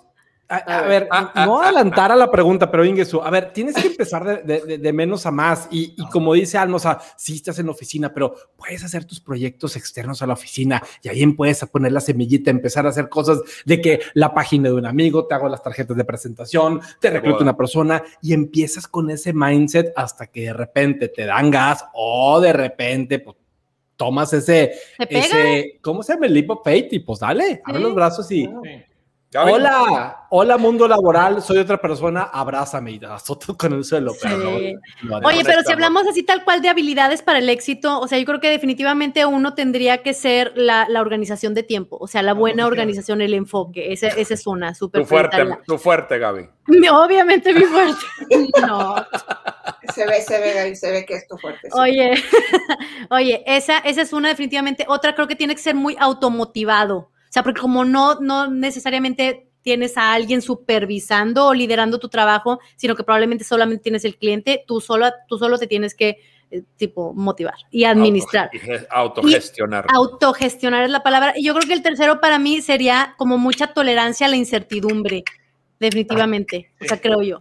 A, 0.52 0.56
a 0.78 0.82
ver, 0.82 1.06
Ah, 1.12 1.30
ah, 1.34 1.46
no 1.46 1.60
ah, 1.60 1.66
adelantar 1.66 2.10
a 2.10 2.16
la 2.16 2.28
pregunta, 2.30 2.68
pero 2.70 2.84
Ingesu, 2.84 3.22
a 3.22 3.30
ver, 3.30 3.52
tienes 3.52 3.76
que 3.76 3.86
empezar 3.86 4.24
de, 4.24 4.42
de- 4.42 4.66
de- 4.66 4.78
de 4.78 4.92
menos 4.92 5.24
a 5.24 5.30
más. 5.30 5.68
Y, 5.70 5.94
y 5.96 6.08
como 6.10 6.34
dice 6.34 6.58
Alma, 6.58 6.76
o 6.76 6.80
sea, 6.80 6.98
sí 7.16 7.36
estás 7.36 7.58
en 7.60 7.66
la 7.66 7.72
oficina, 7.72 8.12
pero 8.12 8.34
puedes 8.56 8.82
hacer 8.82 9.04
tus 9.04 9.20
proyectos 9.20 9.76
externos 9.76 10.22
a 10.22 10.26
la 10.26 10.32
oficina 10.32 10.82
y 11.02 11.08
ahí 11.08 11.24
puedes 11.28 11.64
poner 11.66 11.92
la 11.92 12.00
semillita, 12.00 12.50
empezar 12.50 12.84
a 12.84 12.88
hacer 12.88 13.08
cosas 13.08 13.38
de 13.64 13.80
que 13.80 14.00
la 14.14 14.34
página 14.34 14.68
de 14.70 14.74
un 14.74 14.86
amigo, 14.86 15.24
te 15.26 15.34
hago 15.36 15.48
las 15.48 15.62
tarjetas 15.62 15.96
de 15.96 16.04
presentación, 16.04 16.80
te 17.00 17.10
recluto 17.10 17.36
Boda. 17.36 17.44
una 17.44 17.56
persona 17.56 18.02
y 18.20 18.32
empiezas 18.32 18.88
con 18.88 19.08
ese 19.10 19.32
mindset 19.32 19.92
hasta 19.94 20.26
que 20.26 20.42
de 20.46 20.52
repente 20.52 21.06
te 21.08 21.26
dan 21.26 21.50
gas 21.52 21.84
o 21.94 22.40
de 22.40 22.52
repente, 22.52 23.20
pues, 23.20 23.36
tomas 23.96 24.32
ese, 24.32 24.72
ese, 24.98 25.78
¿cómo 25.82 26.02
se 26.02 26.14
llama? 26.14 26.26
El 26.26 26.34
leap 26.34 26.50
of 26.50 26.60
faith 26.64 26.92
y 26.92 27.00
pues 27.00 27.20
dale, 27.20 27.60
abre 27.64 27.78
Sí. 27.78 27.82
los 27.84 27.94
brazos 27.94 28.32
y 28.32 28.48
Gaby. 29.33 29.53
Hola, 29.53 30.27
hola 30.31 30.57
mundo 30.59 30.88
laboral, 30.88 31.40
soy 31.40 31.59
otra 31.59 31.81
persona, 31.81 32.23
abrázame 32.33 32.90
y 32.90 33.01
azoto 33.05 33.57
con 33.57 33.73
el 33.75 33.85
suelo. 33.85 34.12
pero 34.21 34.37
no- 34.38 35.21
no 35.21 35.27
Oye, 35.29 35.45
pero 35.45 35.62
si 35.62 35.71
hablamos 35.73 36.05
así 36.09 36.25
tal 36.25 36.43
cual 36.43 36.61
de 36.62 36.69
habilidades 36.69 37.23
para 37.23 37.38
el 37.38 37.49
éxito, 37.49 38.01
o 38.01 38.09
sea, 38.09 38.19
yo 38.19 38.25
creo 38.25 38.40
que 38.40 38.51
definitivamente 38.51 39.25
uno 39.25 39.55
tendría 39.55 40.03
que 40.03 40.14
ser 40.14 40.51
la, 40.57 40.87
la 40.88 41.01
organización 41.01 41.55
de 41.55 41.62
tiempo, 41.62 41.97
o 42.01 42.09
sea, 42.09 42.23
la 42.23 42.33
buena 42.33 42.66
organización, 42.66 43.21
el 43.21 43.35
enfoque, 43.35 43.93
ese, 43.93 44.09
esa 44.16 44.35
es 44.35 44.49
una 44.49 44.75
súper 44.75 45.03
Tu 45.03 45.07
fuerte, 45.07 45.47
tu 45.64 45.79
fuerte, 45.79 46.19
Gaby. 46.19 46.49
Obviamente 46.93 47.55
mi 47.55 47.62
fuerte. 47.62 48.01
No, 48.66 48.97
Se 49.95 50.07
ve, 50.07 50.23
se 50.23 50.40
ve, 50.40 50.55
Gaby, 50.55 50.75
se 50.75 50.90
ve 50.90 51.05
que 51.07 51.14
es 51.14 51.29
tu 51.29 51.37
fuerte. 51.38 51.69
sí. 51.71 51.79
oye, 51.79 52.14
oye, 53.11 53.45
esa, 53.47 53.79
esa 53.79 54.03
es 54.03 54.12
una 54.12 54.29
definitivamente. 54.31 54.87
Otra 54.88 55.14
creo 55.14 55.29
que 55.29 55.37
tiene 55.37 55.55
que 55.55 55.62
ser 55.62 55.77
muy 55.77 55.97
automotivado. 56.01 57.10
O 57.31 57.33
sea, 57.33 57.43
porque 57.45 57.61
como 57.61 57.85
no, 57.85 58.16
no 58.21 58.49
necesariamente 58.51 59.47
tienes 59.62 59.97
a 59.97 60.12
alguien 60.12 60.43
supervisando 60.43 61.47
o 61.47 61.55
liderando 61.55 61.99
tu 62.01 62.09
trabajo, 62.09 62.59
sino 62.77 62.97
que 62.97 63.05
probablemente 63.05 63.45
solamente 63.45 63.85
tienes 63.85 64.05
el 64.05 64.16
cliente, 64.16 64.64
tú 64.66 64.81
solo, 64.81 65.07
tú 65.29 65.38
solo 65.38 65.57
te 65.59 65.66
tienes 65.69 65.95
que, 65.95 66.19
eh, 66.51 66.62
tipo, 66.77 67.12
motivar 67.14 67.55
y 67.71 67.85
administrar. 67.85 68.51
Auto- 68.53 68.87
Autogestionar. 68.90 69.87
Autogestionar 69.95 70.85
es 70.85 70.90
la 70.90 71.03
palabra. 71.05 71.35
Y 71.37 71.45
yo 71.45 71.55
creo 71.55 71.69
que 71.69 71.75
el 71.75 71.83
tercero 71.83 72.21
para 72.21 72.38
mí 72.40 72.62
sería 72.62 73.14
como 73.16 73.38
mucha 73.38 73.69
tolerancia 73.69 74.27
a 74.27 74.31
la 74.31 74.37
incertidumbre, 74.37 75.23
definitivamente. 75.79 76.73
O 76.81 76.85
sea, 76.87 77.01
creo 77.01 77.23
yo. 77.23 77.38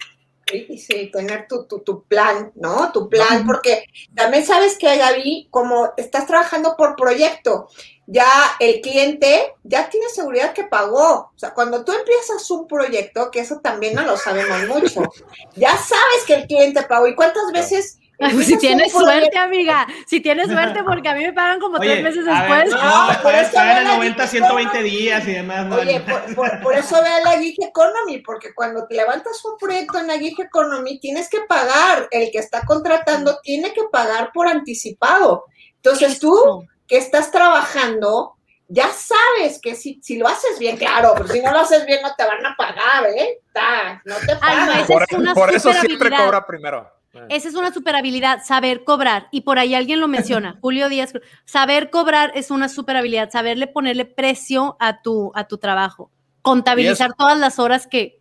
Sí, 0.49 0.77
sí, 0.77 1.12
tener 1.12 1.47
tu, 1.47 1.65
tu, 1.65 1.79
tu 1.79 2.03
plan, 2.03 2.51
¿no? 2.55 2.91
Tu 2.91 3.07
plan, 3.07 3.45
porque 3.45 3.85
también 4.15 4.45
sabes 4.45 4.77
que, 4.77 4.97
Gaby, 4.97 5.47
como 5.51 5.93
estás 5.95 6.25
trabajando 6.25 6.75
por 6.75 6.95
proyecto, 6.95 7.67
ya 8.07 8.27
el 8.59 8.81
cliente 8.81 9.53
ya 9.63 9.88
tiene 9.89 10.09
seguridad 10.09 10.53
que 10.53 10.63
pagó. 10.63 11.31
O 11.35 11.38
sea, 11.38 11.53
cuando 11.53 11.85
tú 11.85 11.91
empiezas 11.91 12.49
un 12.49 12.67
proyecto, 12.67 13.29
que 13.29 13.41
eso 13.41 13.59
también 13.59 13.93
no 13.93 14.01
lo 14.03 14.17
sabemos 14.17 14.67
mucho, 14.67 15.03
ya 15.55 15.77
sabes 15.77 16.25
que 16.25 16.33
el 16.33 16.47
cliente 16.47 16.81
pagó. 16.83 17.07
¿Y 17.07 17.15
cuántas 17.15 17.51
veces? 17.53 17.98
Pues, 18.19 18.47
si 18.47 18.58
tienes 18.58 18.91
suerte, 18.91 19.38
amiga. 19.38 19.88
Si 20.05 20.19
tienes 20.19 20.47
suerte, 20.51 20.84
porque 20.84 21.08
a 21.08 21.15
mí 21.15 21.23
me 21.23 21.32
pagan 21.32 21.60
como 21.60 21.79
tres 21.79 22.03
meses 22.03 22.27
a 22.27 22.43
ver, 22.43 22.65
después. 22.65 22.84
no, 22.84 23.21
por 23.23 23.34
eso 23.34 23.62
en 23.62 23.67
la 23.86 23.95
90, 23.95 24.27
120 24.27 24.84
días 24.84 25.27
y 25.27 25.32
demás. 25.34 25.65
¿no? 25.67 25.75
Oye, 25.77 26.01
por, 26.01 26.36
por- 26.36 26.60
por 26.62 26.75
eso 26.75 27.01
ve 27.01 27.08
a 27.08 27.21
la 27.21 27.39
Gig 27.41 27.55
Economy, 27.63 28.17
porque 28.19 28.53
cuando 28.53 28.86
te 28.88 28.95
levantas 28.95 29.43
un 29.45 29.58
proyecto 29.58 29.99
en 29.99 30.08
la 30.08 30.17
Gig 30.17 30.39
Economy, 30.39 30.99
tienes 30.99 31.29
que 31.29 31.39
pagar. 31.47 32.08
El 32.12 32.29
que 32.32 32.39
está 32.39 32.65
contratando 32.65 33.39
tiene 33.41 33.71
que 33.73 33.84
pagar 33.91 34.32
por 34.34 34.47
anticipado. 34.49 35.45
Entonces 35.75 36.19
tú, 36.19 36.67
que 36.88 36.97
estás 36.97 37.32
trabajando, 37.32 38.36
ya 38.67 38.89
sabes 38.89 39.60
que 39.62 39.75
si, 39.75 39.99
si 40.03 40.17
lo 40.17 40.27
haces 40.27 40.60
bien, 40.60 40.75
claro, 40.77 41.13
pero 41.15 41.29
si 41.29 41.41
no 41.41 41.51
lo 41.51 41.60
haces 41.60 41.86
bien, 41.86 42.01
no 42.01 42.13
te 42.15 42.25
van 42.25 42.45
a 42.45 42.55
pagar, 42.58 43.05
¿eh? 43.15 43.39
Ta, 43.53 44.01
no 44.03 44.15
te 44.17 44.34
Ay, 44.41 44.58
no, 44.58 44.65
pagan. 44.67 44.86
Por, 44.88 45.03
es 45.03 45.12
una 45.13 45.34
por 45.34 45.53
eso 45.55 45.71
siempre 45.73 46.10
cobra 46.10 46.45
primero. 46.45 46.98
Esa 47.29 47.49
es 47.49 47.55
una 47.55 47.73
super 47.73 47.95
habilidad, 47.95 48.43
saber 48.43 48.83
cobrar. 48.83 49.27
Y 49.31 49.41
por 49.41 49.57
ahí 49.57 49.73
alguien 49.73 49.99
lo 49.99 50.07
menciona, 50.09 50.57
Julio 50.61 50.89
Díaz. 50.89 51.13
Saber 51.45 51.89
cobrar 51.89 52.31
es 52.35 52.51
una 52.51 52.69
super 52.69 52.95
habilidad, 52.97 53.31
saberle 53.31 53.67
ponerle 53.67 54.05
precio 54.05 54.77
a 54.79 55.01
tu, 55.01 55.31
a 55.35 55.47
tu 55.47 55.57
trabajo. 55.57 56.11
Contabilizar 56.41 57.13
todas 57.17 57.37
las 57.37 57.59
horas 57.59 57.87
que, 57.87 58.19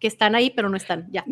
que 0.00 0.06
están 0.06 0.34
ahí, 0.34 0.50
pero 0.50 0.68
no 0.68 0.76
están. 0.76 1.06
Ya. 1.10 1.24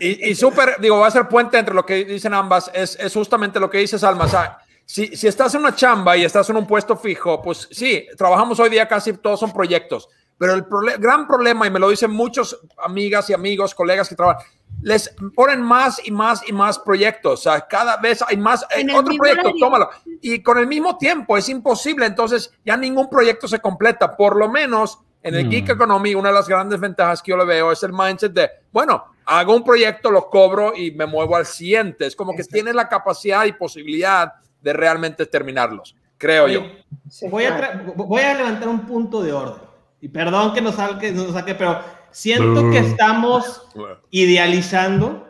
Y, 0.00 0.30
y 0.30 0.34
súper, 0.34 0.80
digo, 0.80 0.98
va 0.98 1.06
a 1.06 1.10
ser 1.10 1.28
puente 1.28 1.58
entre 1.58 1.74
lo 1.74 1.86
que 1.86 2.04
dicen 2.04 2.34
ambas, 2.34 2.70
es, 2.74 2.98
es 2.98 3.12
justamente 3.12 3.60
lo 3.60 3.70
que 3.70 3.78
dices, 3.78 4.02
Alma. 4.02 4.24
O 4.24 4.28
sea, 4.28 4.58
si, 4.84 5.16
si 5.16 5.28
estás 5.28 5.54
en 5.54 5.60
una 5.60 5.74
chamba 5.74 6.16
y 6.16 6.24
estás 6.24 6.48
en 6.50 6.56
un 6.56 6.66
puesto 6.66 6.96
fijo, 6.96 7.40
pues 7.40 7.68
sí, 7.70 8.06
trabajamos 8.16 8.58
hoy 8.60 8.70
día 8.70 8.88
casi 8.88 9.12
todos 9.14 9.40
son 9.40 9.52
proyectos, 9.52 10.08
pero 10.42 10.54
el 10.54 10.64
prole- 10.66 10.98
gran 10.98 11.28
problema, 11.28 11.68
y 11.68 11.70
me 11.70 11.78
lo 11.78 11.88
dicen 11.88 12.10
muchos 12.10 12.58
amigas 12.84 13.30
y 13.30 13.32
amigos, 13.32 13.76
colegas 13.76 14.08
que 14.08 14.16
trabajan, 14.16 14.44
les 14.82 15.14
ponen 15.36 15.62
más 15.62 16.04
y 16.04 16.10
más 16.10 16.42
y 16.48 16.52
más 16.52 16.80
proyectos. 16.80 17.38
O 17.38 17.42
sea, 17.44 17.60
cada 17.68 17.98
vez 17.98 18.24
hay 18.26 18.36
más, 18.36 18.66
En 18.70 18.90
eh, 18.90 18.94
otro 18.98 19.14
proyecto, 19.16 19.42
horario. 19.48 19.60
tómalo. 19.60 19.90
Y 20.20 20.42
con 20.42 20.58
el 20.58 20.66
mismo 20.66 20.98
tiempo 20.98 21.36
es 21.36 21.48
imposible, 21.48 22.06
entonces 22.06 22.52
ya 22.64 22.76
ningún 22.76 23.08
proyecto 23.08 23.46
se 23.46 23.60
completa, 23.60 24.16
por 24.16 24.34
lo 24.36 24.48
menos. 24.48 24.98
En 25.24 25.36
el 25.36 25.46
Mm. 25.46 25.50
Geek 25.50 25.68
Economy, 25.68 26.16
una 26.16 26.30
de 26.30 26.34
las 26.34 26.48
grandes 26.48 26.80
ventajas 26.80 27.22
que 27.22 27.30
yo 27.30 27.36
le 27.36 27.44
veo 27.44 27.70
es 27.70 27.80
el 27.84 27.92
mindset 27.92 28.32
de, 28.32 28.50
bueno, 28.72 29.04
hago 29.26 29.54
un 29.54 29.62
proyecto, 29.62 30.10
lo 30.10 30.28
cobro 30.28 30.72
y 30.76 30.90
me 30.90 31.06
muevo 31.06 31.36
al 31.36 31.46
siguiente. 31.46 32.06
Es 32.06 32.16
como 32.16 32.32
que 32.32 32.38
Exacto. 32.42 32.54
tienes 32.54 32.74
la 32.74 32.88
capacidad 32.88 33.44
y 33.44 33.52
posibilidad 33.52 34.32
de 34.60 34.72
realmente 34.72 35.26
terminarlos, 35.26 35.94
creo 36.18 36.48
yo. 36.48 36.62
Sí, 37.08 37.28
voy, 37.28 37.44
a 37.44 37.84
voy 37.94 38.20
a 38.22 38.34
levantar 38.34 38.68
un 38.68 38.80
punto 38.84 39.22
de 39.22 39.32
orden. 39.32 39.71
Y 40.02 40.08
perdón 40.08 40.52
que 40.52 40.60
nos 40.60 40.74
saque, 40.74 41.12
nos 41.12 41.32
saque 41.32 41.54
pero 41.54 41.80
siento 42.10 42.70
que 42.70 42.78
estamos 42.78 43.66
idealizando 44.10 45.28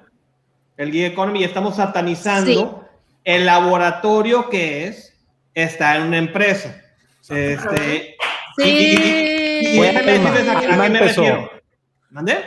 el 0.76 0.90
Gig 0.90 1.04
Economy 1.04 1.40
y 1.40 1.44
estamos 1.44 1.76
satanizando 1.76 2.88
el 3.22 3.46
laboratorio 3.46 4.48
que 4.48 4.88
es 4.88 5.14
estar 5.54 5.96
en 6.00 6.08
una 6.08 6.18
empresa. 6.18 6.74
Este, 7.28 8.16
y- 8.58 8.62
y- 8.64 8.66
y- 8.66 8.94
y- 8.94 9.66
Sí. 9.66 9.76
y 9.76 9.80
déjame 9.80 10.12
Alma, 10.12 10.30
a 10.52 10.58
Alma 10.58 10.88
me 10.88 10.98
refiero. 11.00 11.50
¿Mandé? 12.10 12.38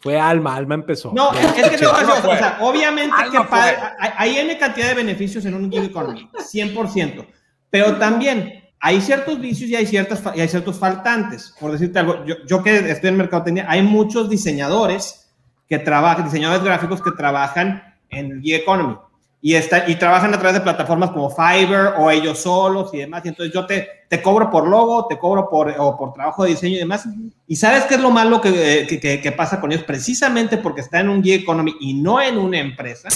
Fue 0.00 0.18
Alma, 0.18 0.56
Alma 0.56 0.74
empezó. 0.74 1.12
No, 1.14 1.32
es 1.32 1.52
que 1.52 1.62
te 1.76 1.86
voy 1.86 1.94
a 1.94 1.98
Alma 1.98 2.14
decir, 2.14 2.24
fue. 2.24 2.34
o 2.34 2.38
sea, 2.38 2.58
obviamente 2.60 3.14
Alma 3.16 3.46
que 3.48 3.54
hay, 3.56 4.12
hay 4.16 4.38
N 4.38 4.58
cantidad 4.58 4.88
de 4.88 4.94
beneficios 4.94 5.44
en 5.44 5.54
un 5.54 5.70
gig 5.70 5.84
economy, 5.84 6.28
100%, 6.38 7.26
pero 7.70 7.96
también 7.96 8.57
hay 8.80 9.00
ciertos 9.00 9.40
vicios 9.40 9.68
y 9.70 9.76
hay, 9.76 9.86
ciertas, 9.86 10.22
y 10.34 10.40
hay 10.40 10.48
ciertos 10.48 10.78
faltantes. 10.78 11.54
Por 11.58 11.72
decirte 11.72 11.98
algo, 11.98 12.24
yo, 12.24 12.36
yo 12.46 12.62
que 12.62 12.90
estoy 12.90 13.10
en 13.10 13.16
mercadotecnia, 13.16 13.66
hay 13.68 13.82
muchos 13.82 14.30
diseñadores 14.30 15.28
que 15.68 15.78
trabajan, 15.78 16.24
diseñadores 16.24 16.64
gráficos 16.64 17.02
que 17.02 17.10
trabajan 17.12 17.96
en 18.08 18.40
gig 18.40 18.54
economy. 18.54 18.96
y, 19.40 19.54
está, 19.54 19.88
y 19.88 19.96
trabajan 19.96 20.32
a 20.32 20.38
través 20.38 20.54
de 20.54 20.60
plataformas 20.60 21.10
como 21.10 21.30
Fiverr 21.30 21.94
o 21.98 22.10
ellos 22.10 22.38
solos 22.38 22.90
y 22.92 22.98
demás. 22.98 23.24
Y 23.24 23.28
entonces 23.28 23.52
yo 23.52 23.66
te, 23.66 23.88
te 24.08 24.22
cobro 24.22 24.50
por 24.50 24.66
logo, 24.66 25.06
te 25.06 25.18
cobro 25.18 25.48
por, 25.50 25.74
o 25.76 25.96
por 25.96 26.12
trabajo 26.12 26.44
de 26.44 26.50
diseño 26.50 26.76
y 26.76 26.78
demás. 26.78 27.04
Y 27.46 27.56
sabes 27.56 27.84
qué 27.84 27.96
es 27.96 28.00
lo 28.00 28.10
malo 28.10 28.40
que, 28.40 28.86
que, 29.00 29.20
que 29.20 29.32
pasa 29.32 29.60
con 29.60 29.72
ellos, 29.72 29.84
precisamente 29.84 30.56
porque 30.56 30.80
está 30.80 31.00
en 31.00 31.08
un 31.08 31.22
gig 31.22 31.42
economy 31.42 31.74
y 31.80 31.94
no 31.94 32.20
en 32.20 32.38
una 32.38 32.58
empresa, 32.58 33.08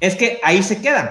es 0.00 0.16
que 0.16 0.40
ahí 0.42 0.62
se 0.62 0.80
quedan 0.80 1.10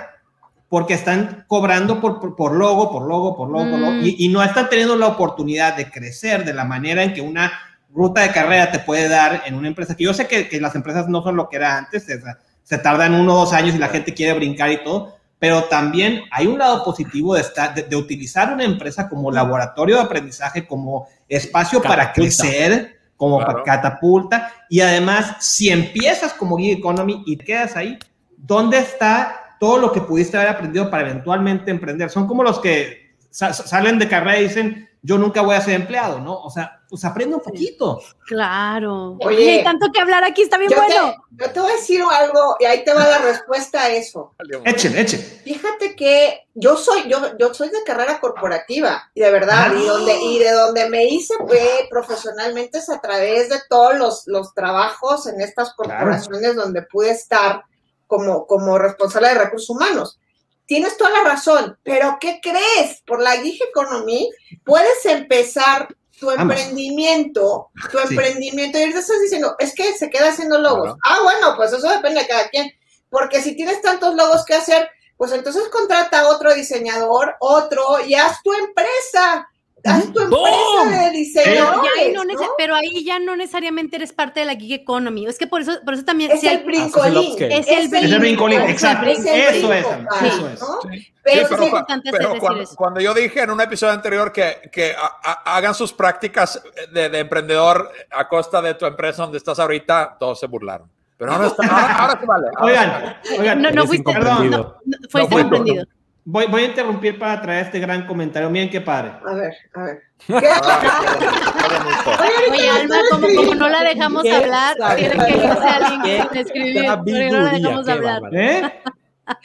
porque 0.70 0.96
están 0.96 1.46
cobrando 1.48 2.02
por, 2.02 2.20
por, 2.20 2.36
por 2.36 2.54
logo, 2.54 2.92
por 2.92 3.04
logo, 3.08 3.36
por 3.36 3.50
logo, 3.50 3.70
por 3.70 3.80
logo, 3.80 3.94
y, 3.98 4.16
y, 4.26 4.30
no 4.30 4.44
están 4.44 4.68
teniendo 4.70 4.96
la 4.96 5.08
oportunidad 5.08 5.78
de 5.78 5.90
crecer 5.90 6.44
de 6.44 6.54
la 6.54 6.66
manera 6.66 7.04
en 7.04 7.14
que 7.14 7.22
una 7.22 7.52
ruta 7.94 8.22
de 8.22 8.32
carrera 8.32 8.72
te 8.72 8.80
puede 8.80 9.08
dar 9.08 9.44
en 9.46 9.56
una 9.56 9.68
empresa, 9.68 9.96
que 9.96 10.04
yo 10.04 10.14
sé 10.14 10.28
que, 10.28 10.50
que 10.50 10.60
las 10.60 10.76
empresas 10.76 11.08
no 11.08 11.24
son 11.24 11.36
lo 11.36 11.48
que 11.50 11.58
era 11.58 11.78
antes, 11.78 12.04
o 12.04 12.08
sea, 12.08 12.40
se 12.64 12.78
tardan 12.80 13.14
uno 13.14 13.34
o 13.34 13.40
dos 13.42 13.54
años 13.54 13.76
y 13.76 13.78
la 13.78 13.90
gente 13.90 14.14
quiere 14.14 14.34
brincar 14.34 14.72
y 14.72 14.84
todo, 14.84 15.16
pero 15.38 15.66
también 15.66 16.24
hay 16.32 16.48
un 16.48 16.58
lado 16.58 16.84
positivo 16.84 17.36
de, 17.36 17.42
estar, 17.42 17.74
de, 17.76 17.84
de 17.84 17.96
utilizar 17.96 18.52
una 18.52 18.64
empresa 18.64 19.08
como 19.08 19.32
laboratorio 19.32 19.98
de 19.98 20.02
aprendizaje, 20.02 20.66
como 20.66 21.08
espacio 21.30 21.80
catapulta. 21.80 22.04
para 22.04 22.14
crecer, 22.14 23.00
como 23.16 23.38
claro. 23.38 23.64
catapulta, 23.64 24.52
y 24.70 24.82
además, 24.82 25.38
si 25.40 25.70
empiezas 25.70 26.34
como 26.34 26.58
gig 26.58 26.80
economy 26.80 27.24
y 27.26 27.38
te 27.38 27.46
quedas 27.46 27.76
ahí, 27.78 27.98
¿dónde 28.36 28.80
está 28.80 29.45
todo 29.60 29.78
lo 29.78 29.92
que 29.92 30.02
pudiste 30.02 30.38
haber 30.38 30.50
aprendido 30.50 30.90
para 30.90 31.10
eventualmente 31.10 31.72
emprender. 31.72 32.10
Son 32.10 32.28
como 32.28 32.44
los 32.44 32.60
que 32.60 33.16
sa 33.30 33.54
salen 33.54 34.00
de 34.00 34.08
carrera 34.08 34.40
y 34.40 34.44
dicen, 34.44 34.90
yo 35.06 35.20
nunca 35.20 35.42
voy 35.42 35.56
a 35.56 35.62
ser 35.62 35.76
empleado, 35.76 36.20
¿no? 36.20 36.42
O 36.42 36.50
sea, 36.50 36.82
pues 36.90 37.06
aprende 37.06 37.36
un 37.36 37.42
poquito. 37.42 38.02
Claro. 38.26 39.18
Oye, 39.22 39.58
hay 39.58 39.64
tanto 39.64 39.92
que 39.92 40.00
hablar 40.00 40.24
aquí, 40.24 40.42
está 40.42 40.58
bien 40.58 40.72
yo 40.72 40.78
bueno. 40.78 41.14
Te, 41.38 41.46
yo 41.46 41.52
te 41.52 41.60
voy 41.60 41.72
a 41.72 41.76
decir 41.76 42.02
algo 42.02 42.56
y 42.60 42.66
ahí 42.66 42.84
te 42.84 42.92
va 42.92 43.08
la 43.08 43.20
respuesta 43.20 43.84
a 43.84 43.90
eso. 43.90 44.34
Echen, 44.64 44.98
echen. 44.98 45.20
Fíjate 45.44 45.96
que 45.96 46.48
yo 46.56 46.76
soy, 46.76 47.08
yo, 47.08 47.38
yo 47.38 47.54
soy 47.54 47.70
de 47.70 47.84
carrera 47.86 48.20
corporativa 48.20 49.12
y 49.14 49.22
de 49.22 49.32
verdad, 49.32 49.68
ah. 49.70 49.76
y, 49.80 49.86
donde, 49.86 50.18
y 50.20 50.40
de 50.40 50.52
donde 50.52 50.90
me 50.90 51.06
hice 51.06 51.36
fue 51.46 51.88
profesionalmente 51.92 52.80
es 52.80 52.90
a 52.90 53.00
través 53.00 53.50
de 53.50 53.60
todos 53.70 53.96
los, 53.96 54.24
los 54.26 54.56
trabajos 54.56 55.28
en 55.28 55.40
estas 55.40 55.76
corporaciones 55.76 56.40
claro. 56.40 56.62
donde 56.62 56.82
pude 56.82 57.12
estar 57.12 57.64
como, 58.08 58.46
como 58.48 58.78
responsable 58.78 59.30
de 59.30 59.36
recursos 59.36 59.70
humanos. 59.70 60.20
Tienes 60.66 60.98
toda 60.98 61.12
la 61.12 61.24
razón, 61.24 61.78
pero 61.84 62.18
¿qué 62.20 62.40
crees? 62.42 63.02
Por 63.06 63.22
la 63.22 63.34
gig 63.38 63.62
economy 63.70 64.32
puedes 64.64 65.06
empezar 65.06 65.88
tu 66.20 66.28
Vamos. 66.28 66.42
emprendimiento, 66.42 67.70
tu 67.92 67.98
sí. 68.00 68.06
emprendimiento, 68.10 68.78
y 68.78 68.82
ahorita 68.82 69.00
estás 69.00 69.22
diciendo, 69.22 69.56
es 69.60 69.76
que 69.76 69.94
se 69.94 70.10
queda 70.10 70.30
haciendo 70.30 70.58
logos. 70.58 70.96
Claro. 70.96 71.00
Ah, 71.04 71.20
bueno, 71.24 71.56
pues 71.56 71.74
eso 71.74 71.88
depende 71.90 72.22
de 72.22 72.28
cada 72.28 72.50
quien, 72.50 72.72
porque 73.10 73.42
si 73.42 73.56
tienes 73.56 73.82
tantos 73.82 74.16
logos 74.16 74.46
que 74.46 74.56
hacer, 74.56 74.90
pues 75.18 75.32
entonces 75.32 75.68
contrata 75.70 76.22
a 76.22 76.28
otro 76.30 76.54
diseñador, 76.54 77.36
otro, 77.40 78.04
y 78.06 78.16
haz 78.16 78.42
tu 78.44 78.54
empresa 78.54 79.48
haz 79.86 80.12
tu 80.12 80.20
empresa 80.22 81.04
de 81.04 81.12
diseñadores, 81.12 81.92
ahí 82.00 82.14
no 82.14 82.26
¿no? 82.26 82.34
Pero 82.58 82.76
ahí 82.76 83.04
ya 83.04 83.20
no 83.20 83.36
necesariamente 83.36 83.96
eres 83.96 84.14
parte 84.14 84.42
de 84.42 84.46
la 84.46 84.56
gig 84.56 84.74
economy. 84.74 85.26
Es 85.28 85.38
que 85.38 85.48
por 85.48 85.62
eso, 85.62 85.74
por 85.84 85.94
eso 85.94 86.04
también... 86.04 86.32
Es, 86.32 86.42
si 86.42 86.48
el 86.48 86.64
brincolín. 86.64 87.36
Es 87.40 87.68
el 87.68 87.88
brincolín. 87.88 88.06
Es 88.06 88.12
el 88.12 88.20
brincolín, 88.20 88.62
exacto. 88.62 89.08
Eso 89.08 89.74
es. 89.74 89.86
Eso 89.86 90.48
es. 90.48 90.60
¿no? 90.60 90.82
Sí. 90.92 91.12
Pero, 91.26 91.48
sí, 91.48 91.56
pero, 91.58 92.02
pero 92.12 92.40
cuando, 92.40 92.64
cuando, 92.76 93.00
yo 93.00 93.12
dije 93.16 93.42
en 93.42 93.50
un 93.50 93.60
episodio 93.60 93.94
anterior 93.94 94.32
que, 94.32 94.70
que 94.72 94.94
a, 94.94 95.18
a, 95.24 95.58
hagan 95.58 95.74
sus 95.74 95.92
prácticas 95.92 96.62
de, 96.92 97.10
de, 97.10 97.20
emprendedor 97.20 97.92
a 98.12 98.28
costa 98.28 98.62
de 98.62 98.76
tu 98.76 98.86
empresa 98.86 99.24
donde 99.24 99.40
estás 99.40 99.58
ahorita, 99.58 100.18
todos 100.20 100.40
se 100.40 100.46
burlaron. 100.46 100.88
Pero 101.18 101.32
ahora, 101.32 101.48
está, 101.48 101.66
ahora, 101.66 101.96
ahora 101.96 102.20
se 102.20 102.26
vale. 102.28 102.48
Ahora 102.56 102.66
oigan, 102.66 102.92
se 103.24 103.30
vale. 103.32 103.40
oigan, 103.40 103.62
no, 103.64 103.72
no 103.72 103.88
fuiste, 103.88 104.14
perdón, 104.14 104.50
no, 104.52 104.76
fuiste 105.10 105.36
no, 105.36 105.42
comprendido. 105.42 105.86
Voy, 106.28 106.48
voy, 106.48 106.64
a 106.64 106.66
interrumpir 106.66 107.20
para 107.20 107.40
traer 107.40 107.66
este 107.66 107.80
gran 107.80 108.08
comentario. 108.08 108.50
Miren 108.50 108.72
qué 108.72 108.82
padre. 108.82 109.12
A 109.24 109.34
ver, 109.36 109.54
a 109.76 109.84
ver. 109.84 110.02
Oye, 112.52 112.70
Alma, 112.70 112.96
como, 113.12 113.28
como, 113.36 113.54
no 113.54 113.70
la 113.70 113.84
dejamos 113.84 114.26
hablar, 114.28 114.76
tiene 114.96 115.24
que 115.24 115.38
irse 115.38 115.48
a 115.48 115.90
LinkedIn 115.90 116.38
escribir, 116.38 116.84
porque 116.96 117.30
no 117.30 117.42
la 117.42 117.52
dejamos 117.52 117.88
hablar. 117.88 118.24
¿Eh? 118.32 118.74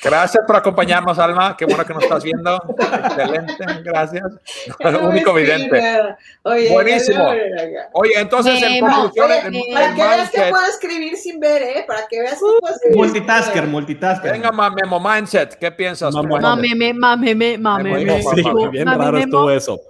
Gracias 0.03 0.45
por 0.47 0.57
acompañarnos, 0.57 1.19
Alma. 1.19 1.57
Qué 1.57 1.65
bueno 1.65 1.85
que 1.85 1.95
nos 1.95 2.03
estás 2.03 2.23
viendo. 2.23 2.63
Excelente, 2.79 3.55
gracias. 3.83 4.25
Único 5.03 5.33
vidente. 5.35 5.83
Oye, 6.43 6.71
Buenísimo. 6.71 7.31
Oye, 7.93 8.13
entonces, 8.17 8.63
en 8.63 8.81
conclusión. 8.81 9.29
Para 9.29 9.95
que 9.95 10.03
veas 10.03 10.31
que 10.31 10.43
puedo 10.51 10.67
escribir 10.67 11.17
sin 11.17 11.41
ver, 11.41 11.63
¿eh? 11.63 11.85
Para 11.87 12.07
que 12.09 12.21
veas 12.21 12.35
que 12.35 12.59
puedo 12.61 12.75
escribir. 12.75 12.97
Multitasker, 12.97 13.67
multitasker. 13.67 14.33
Venga, 14.33 14.53
Memo 14.53 15.01
Mindset. 15.01 15.55
¿Qué 15.59 15.71
piensas? 15.73 16.15
Mameme, 16.15 16.93
mameme, 16.93 17.59
mameme. 17.59 18.23
Sí, 18.23 18.43
bien 18.71 18.87
raro 18.87 19.19
estuvo 19.19 19.51
eso. 19.51 19.81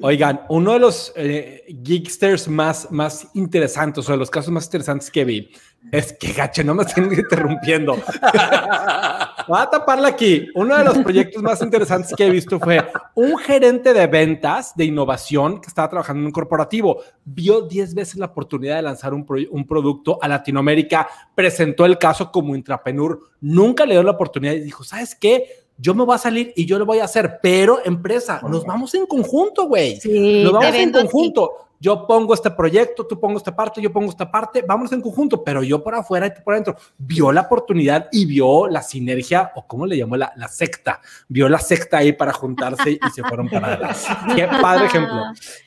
Oigan, 0.00 0.40
uno 0.48 0.72
de 0.72 0.78
los 0.78 1.12
eh, 1.16 1.64
geeksters 1.82 2.48
más, 2.48 2.90
más 2.90 3.28
interesantes, 3.34 4.08
o 4.08 4.12
de 4.12 4.18
los 4.18 4.30
casos 4.30 4.50
más 4.50 4.64
interesantes 4.64 5.10
que 5.10 5.24
vi, 5.24 5.50
es 5.90 6.12
que 6.12 6.32
gacho, 6.32 6.62
no 6.64 6.74
me 6.74 6.84
estén 6.84 7.12
interrumpiendo. 7.12 7.94
Voy 9.48 9.58
a 9.60 9.68
taparla 9.70 10.08
aquí. 10.08 10.48
Uno 10.54 10.78
de 10.78 10.84
los 10.84 10.98
proyectos 10.98 11.42
más 11.42 11.60
interesantes 11.62 12.14
que 12.16 12.26
he 12.26 12.30
visto 12.30 12.60
fue 12.60 12.86
un 13.14 13.36
gerente 13.38 13.92
de 13.92 14.06
ventas 14.06 14.74
de 14.76 14.84
innovación 14.84 15.60
que 15.60 15.68
estaba 15.68 15.88
trabajando 15.88 16.20
en 16.20 16.26
un 16.26 16.32
corporativo. 16.32 17.02
Vio 17.24 17.62
10 17.62 17.94
veces 17.94 18.16
la 18.16 18.26
oportunidad 18.26 18.76
de 18.76 18.82
lanzar 18.82 19.12
un, 19.12 19.26
pro 19.26 19.38
un 19.50 19.66
producto 19.66 20.18
a 20.22 20.28
Latinoamérica, 20.28 21.08
presentó 21.34 21.84
el 21.84 21.98
caso 21.98 22.30
como 22.30 22.54
intrapreneur, 22.54 23.18
nunca 23.40 23.84
le 23.84 23.94
dio 23.94 24.02
la 24.02 24.12
oportunidad 24.12 24.54
y 24.54 24.60
dijo, 24.60 24.84
¿sabes 24.84 25.14
qué? 25.14 25.62
yo 25.78 25.94
me 25.94 26.04
voy 26.04 26.14
a 26.14 26.18
salir 26.18 26.52
y 26.54 26.64
yo 26.64 26.78
lo 26.78 26.86
voy 26.86 27.00
a 27.00 27.04
hacer, 27.04 27.40
pero 27.42 27.80
empresa, 27.84 28.40
nos 28.48 28.64
vamos 28.64 28.94
en 28.94 29.04
conjunto, 29.06 29.66
güey. 29.66 29.96
Sí, 29.96 30.44
nos 30.44 30.52
vamos 30.52 30.74
en 30.74 30.92
conjunto. 30.92 31.52
Yo 31.82 32.06
pongo 32.06 32.32
este 32.32 32.48
proyecto, 32.48 33.04
tú 33.04 33.18
pongo 33.18 33.38
esta 33.38 33.56
parte, 33.56 33.82
yo 33.82 33.92
pongo 33.92 34.08
esta 34.08 34.30
parte, 34.30 34.62
vamos 34.64 34.92
en 34.92 35.00
conjunto, 35.00 35.42
pero 35.42 35.64
yo 35.64 35.82
por 35.82 35.96
afuera 35.96 36.28
y 36.28 36.32
tú 36.32 36.40
por 36.44 36.54
adentro. 36.54 36.76
Vio 36.96 37.32
la 37.32 37.40
oportunidad 37.40 38.06
y 38.12 38.24
vio 38.24 38.68
la 38.68 38.82
sinergia, 38.82 39.50
o 39.56 39.66
cómo 39.66 39.84
le 39.84 39.96
llamó 39.96 40.16
la, 40.16 40.32
la 40.36 40.46
secta. 40.46 41.00
Vio 41.26 41.48
la 41.48 41.58
secta 41.58 41.96
ahí 41.98 42.12
para 42.12 42.32
juntarse 42.32 42.92
y 42.92 43.10
se 43.12 43.24
fueron 43.24 43.48
para 43.48 43.66
adelante. 43.66 43.98
Qué 44.36 44.46
padre 44.46 44.86
ejemplo. 44.86 45.22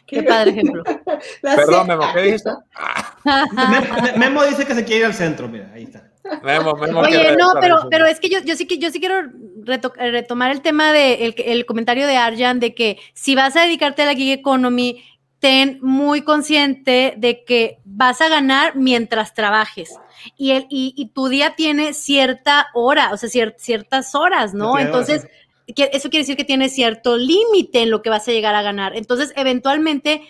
Qué 0.07 0.23
padre 0.23 0.51
ejemplo. 0.51 0.83
Perdón, 1.41 1.87
Memo, 1.87 2.03
¿qué 2.13 2.21
dijiste? 2.21 2.49
Memo 4.15 4.45
dice 4.45 4.65
que 4.65 4.73
se 4.73 4.85
quiere 4.85 5.01
ir 5.01 5.05
al 5.07 5.13
centro, 5.13 5.49
mira, 5.49 5.69
ahí 5.73 5.83
está. 5.83 6.09
Memo, 6.43 6.77
Memo 6.77 7.01
Oye, 7.01 7.35
no, 7.35 7.55
pero, 7.59 7.87
pero 7.91 8.05
es 8.05 8.21
que 8.21 8.29
yo, 8.29 8.39
yo 8.39 8.55
sí 8.55 8.65
que 8.65 8.77
yo 8.77 8.89
sí 8.89 9.01
quiero 9.01 9.29
reto, 9.63 9.91
retomar 9.97 10.51
el 10.51 10.61
tema 10.61 10.93
de 10.93 11.25
el, 11.25 11.35
el, 11.37 11.65
comentario 11.65 12.07
de 12.07 12.15
Arjan 12.15 12.61
de 12.61 12.73
que 12.73 12.99
si 13.13 13.35
vas 13.35 13.57
a 13.57 13.63
dedicarte 13.63 14.03
a 14.03 14.05
la 14.05 14.15
gig 14.15 14.31
economy, 14.31 15.03
ten 15.45 15.77
muy 15.83 16.23
consciente 16.23 17.13
de 17.17 17.43
que 17.45 17.77
vas 17.85 18.19
a 18.19 18.29
ganar 18.29 18.75
mientras 18.75 19.35
trabajes. 19.35 19.95
Y, 20.37 20.53
el, 20.53 20.65
y, 20.71 20.95
y 20.97 21.09
tu 21.09 21.27
día 21.27 21.53
tiene 21.55 21.93
cierta 21.93 22.69
hora, 22.73 23.11
o 23.13 23.17
sea, 23.17 23.29
cier, 23.29 23.55
ciertas 23.59 24.15
horas, 24.15 24.55
¿no? 24.55 24.79
Entonces, 24.79 25.27
eso 25.67 26.09
quiere 26.09 26.23
decir 26.23 26.35
que 26.35 26.45
tiene 26.45 26.67
cierto 26.67 27.15
límite 27.15 27.83
en 27.83 27.91
lo 27.91 28.01
que 28.01 28.09
vas 28.09 28.27
a 28.27 28.31
llegar 28.31 28.55
a 28.55 28.63
ganar. 28.63 28.95
Entonces, 28.95 29.33
eventualmente 29.35 30.23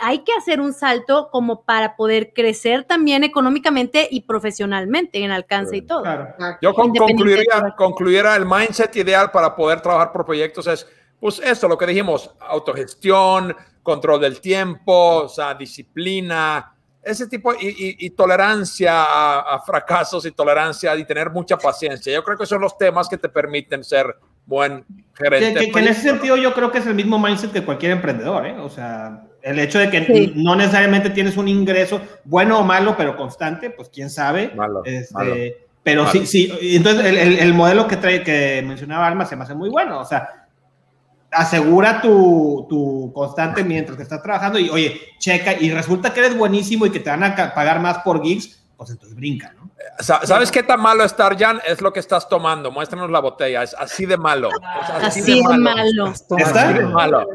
hay 0.00 0.24
que 0.24 0.32
hacer 0.32 0.60
un 0.60 0.72
salto 0.72 1.28
como 1.30 1.62
para 1.62 1.94
poder 1.94 2.32
crecer 2.34 2.82
también 2.82 3.22
económicamente 3.22 4.08
y 4.10 4.22
profesionalmente 4.22 5.22
en 5.22 5.30
alcance 5.30 5.76
y 5.76 5.82
todo. 5.82 6.02
Claro. 6.02 6.34
Yo 6.60 6.74
con, 6.74 6.92
concluiría, 6.92 7.76
concluiría 7.76 8.34
el 8.34 8.44
mindset 8.44 8.96
ideal 8.96 9.30
para 9.30 9.54
poder 9.54 9.80
trabajar 9.80 10.10
por 10.10 10.26
proyectos 10.26 10.66
es, 10.66 10.84
pues 11.20 11.40
esto, 11.44 11.68
lo 11.68 11.76
que 11.76 11.86
dijimos, 11.86 12.30
autogestión, 12.40 13.54
control 13.82 14.20
del 14.20 14.40
tiempo, 14.40 15.24
o 15.24 15.28
sea, 15.28 15.54
disciplina, 15.54 16.74
ese 17.02 17.26
tipo, 17.26 17.54
y, 17.54 17.68
y, 17.68 17.96
y 18.06 18.10
tolerancia 18.10 19.02
a, 19.02 19.54
a, 19.54 19.60
fracasos 19.60 20.26
y 20.26 20.32
tolerancia 20.32 20.94
y 20.96 21.04
tener 21.04 21.30
mucha 21.30 21.56
paciencia. 21.56 22.12
Yo 22.12 22.22
creo 22.22 22.36
que 22.36 22.46
son 22.46 22.60
los 22.60 22.76
temas 22.76 23.08
que 23.08 23.16
te 23.16 23.28
permiten 23.28 23.82
ser 23.82 24.16
buen 24.44 24.84
gerente. 25.14 25.60
Que, 25.60 25.66
que, 25.66 25.72
que 25.72 25.78
en 25.78 25.88
ese 25.88 26.02
sentido 26.02 26.36
yo 26.36 26.52
creo 26.54 26.70
que 26.70 26.78
es 26.78 26.86
el 26.86 26.94
mismo 26.94 27.18
mindset 27.18 27.52
que 27.52 27.64
cualquier 27.64 27.92
emprendedor, 27.92 28.46
¿eh? 28.46 28.56
O 28.58 28.68
sea, 28.68 29.24
el 29.42 29.58
hecho 29.58 29.78
de 29.78 29.90
que 29.90 30.04
sí. 30.04 30.32
no 30.36 30.56
necesariamente 30.56 31.10
tienes 31.10 31.36
un 31.36 31.48
ingreso 31.48 32.00
bueno 32.24 32.58
o 32.58 32.64
malo, 32.64 32.94
pero 32.96 33.16
constante, 33.16 33.70
pues 33.70 33.88
quién 33.88 34.10
sabe. 34.10 34.52
Malo, 34.54 34.82
este, 34.84 35.14
malo. 35.14 35.34
Pero 35.82 36.04
malo. 36.04 36.12
sí, 36.12 36.26
sí. 36.26 36.76
Entonces, 36.76 37.06
el, 37.06 37.16
el, 37.16 37.38
el, 37.38 37.54
modelo 37.54 37.86
que, 37.86 37.96
trae, 37.96 38.22
que 38.22 38.62
mencionaba 38.66 39.06
Alma 39.06 39.24
se 39.24 39.36
me 39.36 39.44
hace 39.44 39.54
muy 39.54 39.70
bueno. 39.70 40.00
O 40.00 40.04
sea, 40.04 40.37
asegura 41.30 42.00
tu, 42.00 42.66
tu 42.68 43.12
constante 43.14 43.64
mientras 43.64 43.96
que 43.96 44.02
estás 44.02 44.22
trabajando 44.22 44.58
y, 44.58 44.68
oye, 44.70 45.00
checa, 45.18 45.54
y 45.58 45.70
resulta 45.70 46.12
que 46.12 46.20
eres 46.20 46.36
buenísimo 46.36 46.86
y 46.86 46.90
que 46.90 47.00
te 47.00 47.10
van 47.10 47.24
a 47.24 47.54
pagar 47.54 47.80
más 47.80 47.98
por 47.98 48.22
gigs, 48.22 48.64
pues 48.76 48.90
entonces 48.90 49.16
brinca, 49.16 49.52
¿no? 49.54 49.68
¿Sabes 50.00 50.52
qué 50.52 50.62
tan 50.62 50.80
malo 50.80 51.02
estar, 51.02 51.36
Jan? 51.36 51.60
Es 51.66 51.80
lo 51.80 51.92
que 51.92 51.98
estás 51.98 52.28
tomando. 52.28 52.70
Muéstranos 52.70 53.10
la 53.10 53.18
botella. 53.18 53.64
Es 53.64 53.74
así 53.74 54.06
de 54.06 54.16
malo. 54.16 54.48
Es 54.48 55.04
así, 55.04 55.20
así, 55.20 55.34
de 55.34 55.42
malo. 55.42 55.60
malo. 55.60 56.12
¿Está? 56.12 56.68
Así 56.68 56.74
de 56.74 56.86
malo. 56.86 57.26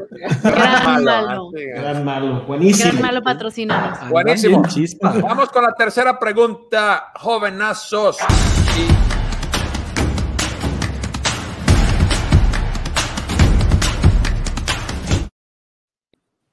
Gran 0.42 1.04
malo. 1.04 1.50
Gran 1.52 2.04
malo. 2.04 2.42
Buenísimo. 2.46 2.92
Gran 2.92 3.02
malo 3.02 3.22
patrocinado. 3.22 4.08
Buenísimo. 4.08 4.62
Vamos 5.20 5.50
con 5.50 5.62
la 5.62 5.72
tercera 5.72 6.18
pregunta, 6.18 7.12
jovenazos. 7.16 8.16
Y 8.78 9.13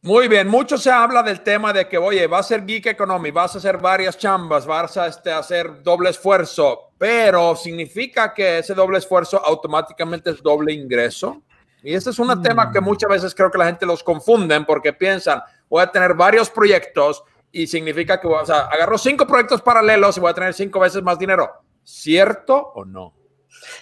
Muy 0.04 0.28
bien, 0.28 0.48
mucho 0.48 0.80
se 0.80 0.90
habla 0.90 1.22
del 1.22 1.42
tema 1.42 1.72
de 1.72 1.88
que, 1.88 1.96
oye, 1.96 2.26
va 2.26 2.40
a 2.40 2.44
ser 2.44 2.66
Geek 2.66 2.88
Economy, 2.88 3.30
vas 3.30 3.54
a 3.54 3.60
hacer 3.60 3.78
varias 3.78 4.18
chambas, 4.18 4.66
vas 4.66 4.98
a 4.98 5.06
este, 5.06 5.32
hacer 5.32 5.84
doble 5.84 6.10
esfuerzo, 6.10 6.94
pero 6.98 7.56
¿significa 7.56 8.34
que 8.34 8.58
ese 8.58 8.74
doble 8.74 8.98
esfuerzo 8.98 9.40
automáticamente 9.46 10.32
es 10.32 10.42
doble 10.42 10.74
ingreso? 10.74 11.44
Y 11.84 11.94
este 11.94 12.10
es 12.10 12.18
un 12.18 12.42
tema 12.42 12.72
que 12.72 12.82
muchas 12.82 13.12
veces 13.12 13.36
creo 13.36 13.52
que 13.52 13.60
la 13.60 13.68
gente 13.68 13.86
los 13.86 14.02
confunden 14.02 14.66
porque 14.66 14.92
piensan, 14.92 15.40
voy 15.70 15.84
a 15.84 15.92
tener 15.92 16.16
varios 16.16 16.50
proyectos 16.50 17.24
y 17.52 17.68
significa 17.68 18.20
que, 18.20 18.26
o 18.26 18.44
sea, 18.44 18.62
agarro 18.62 18.98
cinco 18.98 19.28
proyectos 19.28 19.62
paralelos 19.62 20.18
y 20.18 20.20
voy 20.20 20.32
a 20.32 20.34
tener 20.34 20.56
cinco 20.56 20.80
veces 20.80 21.04
más 21.04 21.20
dinero. 21.20 21.48
¿Cierto 21.84 22.72
o 22.74 22.86
no? 22.86 23.14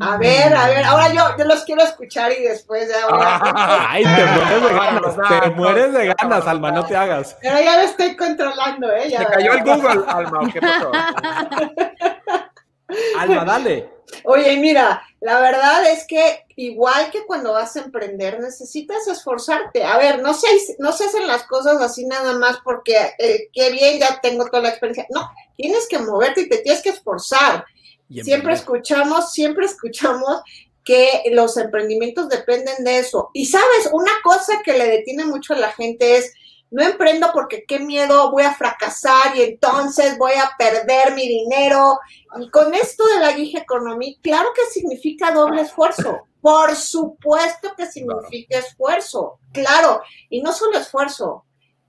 A 0.00 0.16
ver, 0.18 0.54
a 0.54 0.68
ver, 0.68 0.84
ahora 0.84 1.12
yo, 1.12 1.22
yo 1.38 1.44
los 1.44 1.64
quiero 1.64 1.82
escuchar 1.82 2.32
y 2.32 2.42
después 2.42 2.88
ya 2.88 3.08
voy 3.08 3.20
a... 3.22 3.90
Ay, 3.90 4.04
te 4.04 4.26
mueres 4.26 4.62
de 4.62 4.74
ganas, 4.74 5.16
te 5.28 5.50
mueres 5.50 5.92
de 5.92 6.14
ganas, 6.14 6.46
Alma, 6.46 6.72
no 6.72 6.84
te 6.84 6.96
hagas. 6.96 7.36
Pero 7.40 7.60
ya 7.60 7.76
lo 7.76 7.82
estoy 7.82 8.16
controlando, 8.16 8.90
¿eh? 8.92 9.10
Ya, 9.10 9.20
Se 9.20 9.26
cayó 9.26 9.52
el 9.52 9.62
Google, 9.62 10.04
Alma, 10.08 10.40
¿o 10.40 10.52
¿qué 10.52 10.60
pasó? 10.60 10.90
Alma, 13.18 13.44
dale. 13.44 13.96
Oye, 14.24 14.56
mira, 14.56 15.02
la 15.20 15.40
verdad 15.40 15.88
es 15.90 16.06
que 16.06 16.44
igual 16.56 17.10
que 17.10 17.26
cuando 17.26 17.52
vas 17.52 17.76
a 17.76 17.80
emprender, 17.80 18.40
necesitas 18.40 19.06
esforzarte. 19.08 19.84
A 19.84 19.98
ver, 19.98 20.22
no 20.22 20.34
se, 20.34 20.46
no 20.78 20.92
se 20.92 21.04
hacen 21.04 21.26
las 21.26 21.44
cosas 21.44 21.80
así 21.80 22.06
nada 22.06 22.38
más 22.38 22.58
porque 22.62 22.96
eh, 23.18 23.48
qué 23.52 23.70
bien, 23.70 23.98
ya 23.98 24.20
tengo 24.20 24.46
toda 24.46 24.62
la 24.62 24.68
experiencia. 24.70 25.06
No, 25.10 25.30
tienes 25.56 25.86
que 25.88 25.98
moverte 25.98 26.42
y 26.42 26.48
te 26.48 26.58
tienes 26.58 26.82
que 26.82 26.90
esforzar. 26.90 27.64
Y 28.08 28.22
Siempre 28.22 28.54
escuchamos, 28.54 29.32
siempre 29.32 29.66
escuchamos 29.66 30.42
que 30.84 31.24
los 31.32 31.56
emprendimientos 31.56 32.28
dependen 32.28 32.84
de 32.84 32.98
eso. 32.98 33.30
Y 33.32 33.46
sabes, 33.46 33.90
una 33.92 34.12
cosa 34.22 34.62
que 34.64 34.72
le 34.78 34.86
detiene 34.86 35.24
mucho 35.24 35.54
a 35.54 35.58
la 35.58 35.72
gente 35.72 36.16
es, 36.16 36.32
no 36.70 36.82
emprendo 36.82 37.30
porque 37.32 37.64
qué 37.66 37.80
miedo, 37.80 38.30
voy 38.30 38.44
a 38.44 38.54
fracasar 38.54 39.36
y 39.36 39.42
entonces 39.42 40.16
voy 40.18 40.32
a 40.32 40.50
perder 40.58 41.14
mi 41.14 41.26
dinero. 41.26 41.98
Y 42.40 42.50
con 42.50 42.72
esto 42.74 43.04
de 43.06 43.20
la 43.20 43.32
gig 43.32 43.56
economy, 43.56 44.18
claro 44.22 44.50
que 44.54 44.70
significa 44.72 45.32
doble 45.32 45.62
esfuerzo. 45.62 46.20
Por 46.40 46.76
supuesto 46.76 47.74
que 47.76 47.86
significa 47.86 48.58
esfuerzo, 48.58 49.38
claro. 49.52 50.00
Y 50.28 50.40
no 50.42 50.52
solo 50.52 50.78
esfuerzo, 50.78 51.44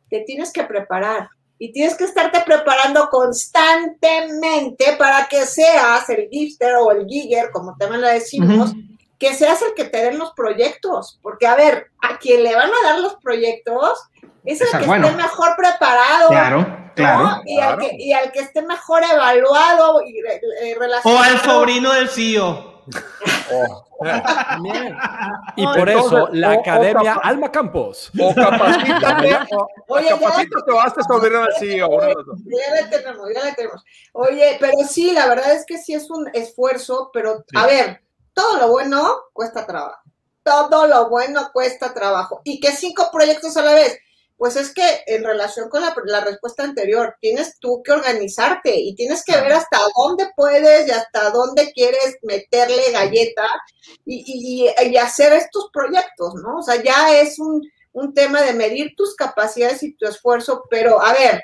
te 0.10 0.22
tienes 0.22 0.52
que 0.52 0.64
preparar. 0.64 1.30
Y 1.60 1.72
tienes 1.72 1.96
que 1.96 2.04
estarte 2.04 2.42
preparando 2.46 3.10
constantemente 3.10 4.96
para 4.98 5.28
que 5.28 5.46
seas 5.46 6.08
el 6.10 6.28
gifter 6.30 6.76
o 6.76 6.92
el 6.92 7.06
gigger, 7.08 7.52
como 7.52 7.76
también 7.78 8.02
lo 8.02 8.08
decimos, 8.08 8.74
que 9.20 9.34
seas 9.34 9.62
el 9.64 9.74
que 9.74 9.86
te 9.86 9.98
den 10.04 10.20
los 10.20 10.32
proyectos. 10.34 11.20
Porque, 11.22 11.48
a 11.48 11.56
ver, 11.56 11.88
a 12.02 12.18
quien 12.20 12.44
le 12.44 12.56
van 12.56 12.70
a 12.70 12.88
dar 12.88 13.00
los 13.00 13.16
proyectos 13.16 14.00
es 14.46 14.62
el 14.62 14.68
que 14.80 14.86
bueno. 14.86 15.08
esté 15.08 15.18
mejor 15.18 15.56
preparado. 15.58 16.30
Claro, 16.30 16.60
¿no? 16.62 16.92
claro. 16.96 17.42
Y, 17.46 17.60
Al 17.60 17.78
que, 17.80 17.96
y 17.98 18.14
al 18.14 18.32
que 18.32 18.40
esté 18.40 18.62
mejor 18.62 19.04
evaluado 19.04 20.02
y 20.06 20.22
re- 20.22 20.42
eh, 20.62 20.76
O 20.76 20.80
relacionado. 20.80 21.24
al 21.24 21.42
sobrino 21.42 21.92
del 21.94 22.10
CEO. 22.10 22.77
Oh. 23.52 23.88
Y 25.56 25.66
Ay, 25.66 25.80
por 25.80 25.90
entonces, 25.90 26.18
eso, 26.20 26.30
la 26.34 26.50
o- 26.52 26.60
Academia 26.60 27.14
Alma 27.24 27.52
Campos. 27.52 28.12
O 28.20 28.34
capacítate, 28.36 29.38
o, 29.56 29.68
Oye, 29.88 30.10
capacítate 30.10 30.72
o 30.72 30.80
hazte 30.80 31.04
sobrino 31.04 31.42
del 31.42 31.54
CEO. 31.60 31.88
uno 31.90 32.04
de 32.06 32.14
los 32.14 32.26
dos. 32.26 32.40
Ya 32.46 32.82
la 32.82 32.90
tenemos, 32.90 33.30
ya 33.34 33.44
la 33.46 33.54
tenemos. 33.56 33.84
Oye, 34.14 34.58
pero 34.60 34.74
sí, 34.88 35.12
la 35.12 35.28
verdad 35.28 35.54
es 35.54 35.66
que 35.66 35.78
sí 35.78 35.94
es 35.94 36.10
un 36.10 36.30
esfuerzo, 36.34 37.10
pero 37.14 37.44
a 37.56 37.66
ver, 37.66 38.02
todo 38.34 38.58
lo 38.58 38.70
bueno 38.70 39.16
cuesta 39.34 39.66
trabajo. 39.66 40.02
Todo 40.44 40.88
lo 40.88 41.10
bueno 41.10 41.50
cuesta 41.52 41.94
trabajo. 41.94 42.42
¿Y 42.44 42.60
que 42.60 42.72
cinco 42.72 43.10
proyectos 43.12 43.58
a 43.58 43.64
la 43.64 43.74
vez? 43.74 43.98
Pues 44.38 44.56
es 44.56 44.72
que 44.74 45.02
en 45.08 45.24
relación 45.24 45.68
con 45.70 45.82
la, 45.82 45.96
la 46.06 46.22
respuesta 46.22 46.64
anterior, 46.64 47.16
tienes 47.20 47.58
tú 47.60 47.82
que 47.84 47.92
organizarte 47.92 48.76
y 48.76 48.94
tienes 48.94 49.24
que 49.26 49.36
ver 49.36 49.52
hasta 49.54 49.80
dónde 49.96 50.30
puedes 50.36 50.88
y 50.88 50.92
hasta 50.92 51.32
dónde 51.32 51.72
quieres 51.74 52.18
meterle 52.22 52.92
galleta 52.92 53.48
y, 54.06 54.16
y- 54.16 54.66
y- 54.68 54.90
y 54.92 54.98
hacer 54.98 55.34
estos 55.34 55.70
proyectos, 55.74 56.36
¿no? 56.36 56.60
O 56.60 56.62
sea, 56.62 56.82
ya 56.84 57.20
es 57.20 57.40
un, 57.40 57.62
un 57.94 58.14
tema 58.14 58.42
de 58.44 58.54
medir 58.54 58.94
tus 58.96 59.16
capacidades 59.16 59.82
y 59.82 59.96
tu 59.96 60.06
esfuerzo, 60.08 60.64
pero 60.70 61.02
a 61.02 61.14
ver, 61.14 61.42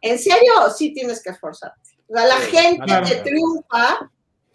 en 0.00 0.18
serio, 0.18 0.52
sí 0.74 0.94
tienes 0.94 1.22
que 1.22 1.30
esforzarte. 1.30 1.80
O 2.08 2.14
sea, 2.16 2.26
la 2.26 2.36
gente 2.36 2.92
que 3.08 3.16
triunfa 3.16 4.10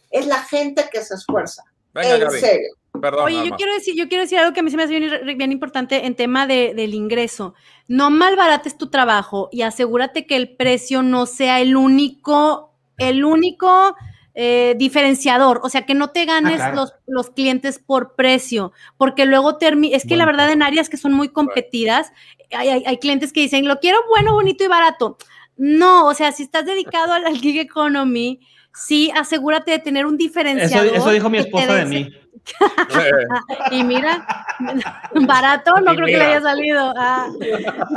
es 0.10 0.26
la 0.26 0.40
gente 0.44 0.90
que 0.92 1.04
se 1.04 1.14
esfuerza. 1.14 1.64
Venga, 1.94 2.16
en 2.16 2.22
Gaby. 2.22 2.40
serio. 2.40 2.74
Perdón. 3.02 3.26
Oye, 3.26 3.48
yo 3.50 3.56
quiero 3.56 3.74
decir, 3.74 3.96
yo 3.96 4.08
quiero 4.08 4.24
decir 4.24 4.38
algo 4.40 4.54
que 4.54 4.60
a 4.60 4.64
mí 4.64 4.72
se 4.72 4.78
me 4.78 4.84
hace 4.84 5.00
bien, 5.00 5.38
bien 5.38 5.52
importante 5.52 6.06
en 6.06 6.16
tema 6.16 6.48
de, 6.48 6.74
del 6.74 6.94
ingreso. 6.94 7.54
No 7.88 8.10
malbarates 8.10 8.78
tu 8.78 8.88
trabajo 8.90 9.50
y 9.52 9.62
asegúrate 9.62 10.26
que 10.26 10.36
el 10.36 10.56
precio 10.56 11.02
no 11.04 11.26
sea 11.26 11.62
el 11.62 11.76
único, 11.76 12.74
el 12.98 13.24
único 13.26 13.96
eh, 14.36 14.76
diferenciador. 14.78 15.62
O 15.64 15.70
sea, 15.70 15.86
que 15.86 15.94
no 15.96 16.10
te 16.10 16.26
ganes 16.26 16.58
claro. 16.58 16.76
los, 16.76 16.94
los 17.08 17.30
clientes 17.32 17.80
por 17.80 18.16
precio, 18.16 18.72
porque 18.98 19.26
luego 19.26 19.58
termina. 19.58 19.96
Es 19.96 20.06
que 20.06 20.16
la 20.18 20.26
verdad, 20.26 20.52
en 20.52 20.62
áreas 20.64 20.90
que 20.90 20.98
son 20.98 21.14
muy 21.14 21.30
competidas, 21.30 22.12
hay, 22.52 22.70
hay- 22.70 22.84
hay 22.86 22.98
clientes 22.98 23.34
que 23.34 23.42
dicen, 23.42 23.68
lo 23.68 23.80
quiero 23.80 23.98
bueno, 24.10 24.34
bonito 24.34 24.64
y 24.64 24.68
barato. 24.68 25.18
No, 25.56 26.06
o 26.06 26.14
sea, 26.14 26.32
si 26.32 26.44
estás 26.44 26.66
dedicado 26.66 27.14
al, 27.14 27.26
al 27.26 27.38
gig 27.40 27.58
economy, 27.60 28.40
sí, 28.76 29.12
asegúrate 29.16 29.72
de 29.72 29.80
tener 29.80 30.06
un 30.06 30.14
Eso, 30.14 30.18
diferenciador. 30.28 30.96
eso 30.96 31.10
dijo 31.10 31.30
mi 31.32 31.40
esposa 31.40 31.74
de 31.74 31.86
mí. 31.86 32.10
Y 33.72 33.84
mira, 33.84 34.26
barato, 35.28 35.80
no 35.82 35.94
Y 35.94 35.96
creo 35.96 36.08
que 36.08 36.18
le 36.18 36.26
haya 36.26 36.42
salido. 36.42 36.94
Ah, 36.98 37.30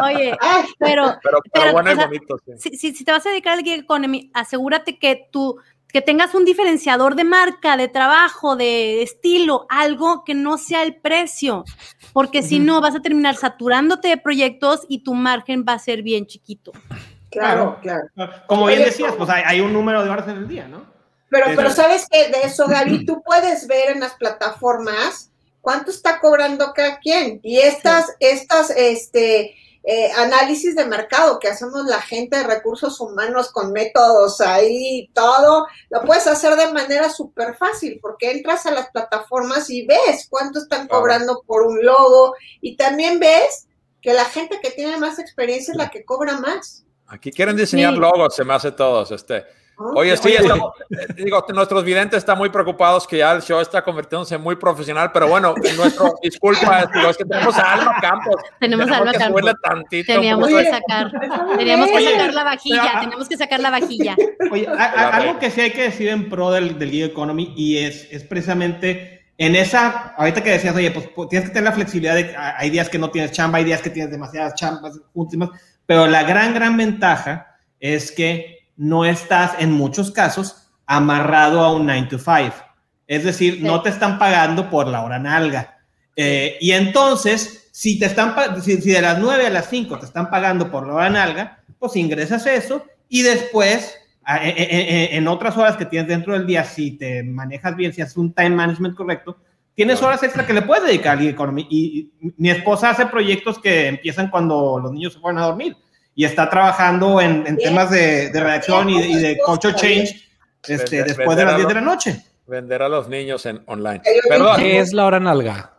oye, 0.05 0.37
pero 0.79 1.05
pero, 1.07 1.19
pero 1.23 1.41
Pero, 1.53 1.73
bueno 1.73 1.91
o 1.93 1.95
sea, 1.95 2.07
bonito, 2.07 2.37
sí. 2.45 2.53
si, 2.59 2.77
si- 2.77 2.95
si 2.95 3.05
te 3.05 3.13
vas 3.13 3.25
a 3.27 3.31
dedicar 3.31 3.57
al 3.59 3.65
gig 3.65 3.81
economy, 3.81 4.31
asegúrate 4.35 4.99
que 4.99 5.29
tú 5.31 5.57
que 5.93 6.03
tengas 6.03 6.37
un 6.37 6.45
diferenciador 6.45 7.17
de 7.17 7.25
marca, 7.25 7.77
de 7.77 7.89
trabajo, 7.89 8.55
de 8.55 9.03
estilo, 9.03 9.67
algo 9.69 10.23
que 10.25 10.35
no 10.35 10.57
sea 10.57 10.85
el 10.85 10.95
precio, 11.01 11.65
porque 12.13 12.43
si 12.43 12.61
no 12.61 12.81
vas 12.81 12.95
a 12.95 13.01
terminar 13.01 13.35
saturándote 13.35 14.07
de 14.07 14.17
proyectos 14.17 14.87
y 14.89 15.03
tu 15.03 15.15
margen 15.15 15.65
va 15.69 15.73
a 15.73 15.79
ser 15.81 16.03
bien 16.05 16.27
chiquito. 16.27 16.71
claro, 17.29 17.79
claro. 17.83 18.07
Como 18.47 18.67
bien 18.67 18.85
decías, 18.85 19.15
pues 19.17 19.29
hay, 19.31 19.43
hay 19.45 19.61
un 19.61 19.73
número 19.73 20.05
de 20.05 20.11
horas 20.11 20.29
en 20.29 20.37
el 20.37 20.47
día, 20.47 20.69
¿no? 20.69 20.85
Pero, 21.31 21.47
pero 21.55 21.71
sabes 21.71 22.07
que 22.11 22.29
de 22.29 22.43
eso, 22.43 22.67
Gaby, 22.67 23.07
tú 23.07 23.23
puedes 23.23 23.67
ver 23.67 23.91
en 23.91 24.01
las 24.01 24.15
plataformas 24.15 25.31
cuánto 25.61 25.91
está 25.91 26.19
cobrando 26.19 26.73
cada 26.75 26.99
quien. 26.99 27.41
Y 27.43 27.59
estas, 27.59 28.07
estas, 28.19 28.71
este, 28.71 29.55
eh, 29.83 30.11
análisis 30.13 30.75
de 30.77 30.85
mercado 30.85 31.39
que 31.39 31.49
hacemos 31.49 31.87
la 31.87 32.03
gente 32.03 32.37
de 32.37 32.43
recursos 32.43 33.01
humanos 33.01 33.51
con 33.51 33.73
métodos 33.73 34.41
ahí, 34.43 35.09
todo, 35.15 35.67
lo 35.89 36.03
puedes 36.03 36.27
hacer 36.27 36.55
de 36.57 36.71
manera 36.73 37.09
súper 37.09 37.57
fácil, 37.57 37.99
porque 38.03 38.31
entras 38.31 38.67
a 38.67 38.73
las 38.73 38.91
plataformas 38.91 39.71
y 39.71 39.87
ves 39.87 40.27
cuánto 40.29 40.59
están 40.59 40.87
cobrando 40.87 41.43
por 41.47 41.63
un 41.63 41.83
logo, 41.83 42.35
y 42.61 42.77
también 42.77 43.19
ves 43.21 43.69
que 44.03 44.13
la 44.13 44.27
gente 44.27 44.61
que 44.63 44.71
tiene 44.71 44.99
más 44.99 45.19
experiencia 45.19 45.73
es 45.73 45.79
la 45.79 45.91
que 45.91 46.05
cobra 46.05 46.35
más. 46.39 46.85
Aquí 47.07 47.31
quieren 47.31 47.57
diseñar 47.57 47.95
Sí. 47.95 48.01
logos, 48.01 48.35
se 48.37 48.45
me 48.45 48.55
hace 48.55 48.73
todos. 48.73 49.11
Este. 49.11 49.45
Oye, 49.95 50.17
sí, 50.17 50.29
Oye, 50.29 50.37
estamos- 50.37 50.73
digo, 51.17 51.45
nuestros 51.55 51.85
videntes 51.85 52.19
están 52.19 52.37
muy 52.37 52.51
preocupados 52.51 53.07
que 53.07 53.19
ya 53.19 53.33
el 53.33 53.41
show 53.43 53.61
está 53.61 53.83
convirtiéndose 53.83 54.35
en 54.35 54.43
muy 54.43 54.57
profesional, 54.57 55.11
pero 55.13 55.27
bueno, 55.29 55.55
nuestro 55.77 56.13
disculpa, 56.23 56.85
digo, 56.95 57.09
es 57.11 57.17
que 57.17 57.25
tenemos 57.25 57.57
a 57.59 57.73
Alma 57.73 57.97
Campos. 58.01 58.37
Tenemos 58.61 58.91
a 58.91 58.97
Alma 58.99 59.13
Campos. 59.13 59.43
tantito. 59.63 60.13
Teníamos 60.13 60.49
porque 60.51 60.65
que 60.65 60.71
sacar, 60.71 61.11
teníamos 61.57 61.89
que 61.91 62.05
sacar 62.05 62.35
la 62.35 62.45
vajilla, 62.45 63.01
tenemos 63.01 63.29
que 63.29 63.37
sacar 63.37 63.61
la 63.61 63.71
vajilla. 63.71 64.17
Oye, 64.51 64.69
a- 64.69 64.73
a- 64.85 65.09
algo 65.17 65.39
que 65.39 65.51
sí 65.51 65.61
hay 65.63 65.71
que 65.71 65.83
decir 65.83 66.09
en 66.09 66.29
pro 66.29 66.51
del, 66.51 66.79
del 66.79 66.91
gig 66.91 67.05
economy 67.05 67.53
y 67.57 67.79
es, 67.79 68.07
es 68.11 68.23
precisamente 68.25 69.25
en 69.39 69.57
esa, 69.57 70.15
ahorita 70.19 70.43
que 70.43 70.51
decías, 70.51 70.77
oye, 70.77 70.91
pues, 70.91 71.09
pues, 71.15 71.29
tienes 71.31 71.49
que 71.49 71.55
tener 71.55 71.71
la 71.71 71.73
flexibilidad 71.75 72.15
de, 72.15 72.37
hay 72.37 72.69
días 72.69 72.91
que 72.91 72.99
no 72.99 73.11
tienes 73.11 73.33
chamba, 73.33 73.57
hay 73.57 73.65
días 73.65 73.81
que 73.81 73.89
tienes 73.89 74.11
demasiadas 74.13 74.55
chambas 74.55 75.01
últimas, 75.15 75.49
pero 75.87 76.07
la 76.07 76.23
gran, 76.25 76.53
gran 76.53 76.77
ventaja 76.77 77.57
es 77.81 78.13
que 78.13 78.60
no 78.83 79.05
estás 79.05 79.53
en 79.59 79.73
muchos 79.73 80.11
casos 80.11 80.71
amarrado 80.87 81.61
a 81.61 81.71
un 81.73 81.85
9 81.85 82.07
to 82.11 82.19
5. 82.19 82.55
Es 83.07 83.25
decir, 83.25 83.57
Sí. 83.57 83.63
no 83.63 83.83
te 83.83 83.91
están 83.91 84.19
pagando 84.19 84.71
por 84.71 84.87
la 84.89 85.03
hora 85.03 85.19
nalga. 85.19 85.79
Eh, 86.17 86.57
y 86.61 86.71
entonces, 86.73 87.69
si 87.73 87.99
te 87.99 88.07
están 88.07 88.35
si, 88.63 88.81
si 88.81 88.91
de 88.91 89.03
las 89.03 89.19
9 89.19 89.47
a 89.47 89.51
las 89.51 89.69
5 89.69 89.99
te 89.99 90.07
están 90.07 90.31
pagando 90.31 90.71
por 90.71 90.87
la 90.87 90.95
hora 90.95 91.11
nalga, 91.11 91.59
pues 91.79 91.95
ingresas 91.97 92.47
eso 92.47 92.85
y 93.09 93.23
después, 93.23 93.95
a- 94.25 94.39
e- 94.47 94.49
e- 94.51 95.05
e- 95.05 95.17
en 95.17 95.29
otras 95.29 95.57
horas 95.59 95.77
que 95.77 95.85
tienes 95.85 96.09
dentro 96.09 96.33
del 96.33 96.47
día, 96.47 96.65
si 96.65 96.93
te 96.93 97.23
manejas 97.23 97.77
bien, 97.77 97.93
si 97.93 98.01
haces 98.01 98.17
un 98.17 98.33
time 98.33 98.51
management 98.51 98.95
correcto, 98.97 99.37
tienes 99.75 100.01
horas 100.03 100.23
extra 100.23 100.47
que 100.47 100.53
le 100.55 100.63
puedes 100.63 100.85
dedicar 100.85 101.21
economy. 101.23 101.67
Y, 101.71 102.11
y 102.21 102.33
mi 102.39 102.49
esposa 102.51 102.91
hace 102.91 103.05
proyectos 103.07 103.59
que 103.59 103.89
empiezan 103.89 104.31
cuando 104.31 104.79
los 104.83 104.91
niños 104.93 105.13
se 105.13 105.21
fueron 105.21 105.41
a 105.43 105.47
dormir 105.47 105.77
y 106.21 106.25
está 106.27 106.51
trabajando 106.51 107.19
en, 107.21 107.45
en 107.47 107.57
temas 107.57 107.91
de, 107.91 108.29
de 108.29 108.41
redacción 108.41 108.91
y, 108.91 109.01
de- 109.01 109.09
y 109.09 109.15
de 109.17 109.39
culture 109.39 109.75
change 109.75 110.29
este, 110.69 110.99
Vender- 111.03 111.07
después 111.17 111.37
de 111.39 111.45
las 111.47 111.55
vender 111.55 111.57
10 111.57 111.69
de 111.69 111.75
la 111.75 111.81
noche. 111.81 112.25
Vender 112.47 112.83
a 112.83 112.89
los 112.91 113.09
niños 113.09 113.47
en 113.47 113.63
online. 113.67 114.03
Perdón. 114.29 114.57
¿Qué 114.59 114.81
es 114.81 114.93
la 114.93 115.07
hora 115.07 115.19
nalga? 115.19 115.73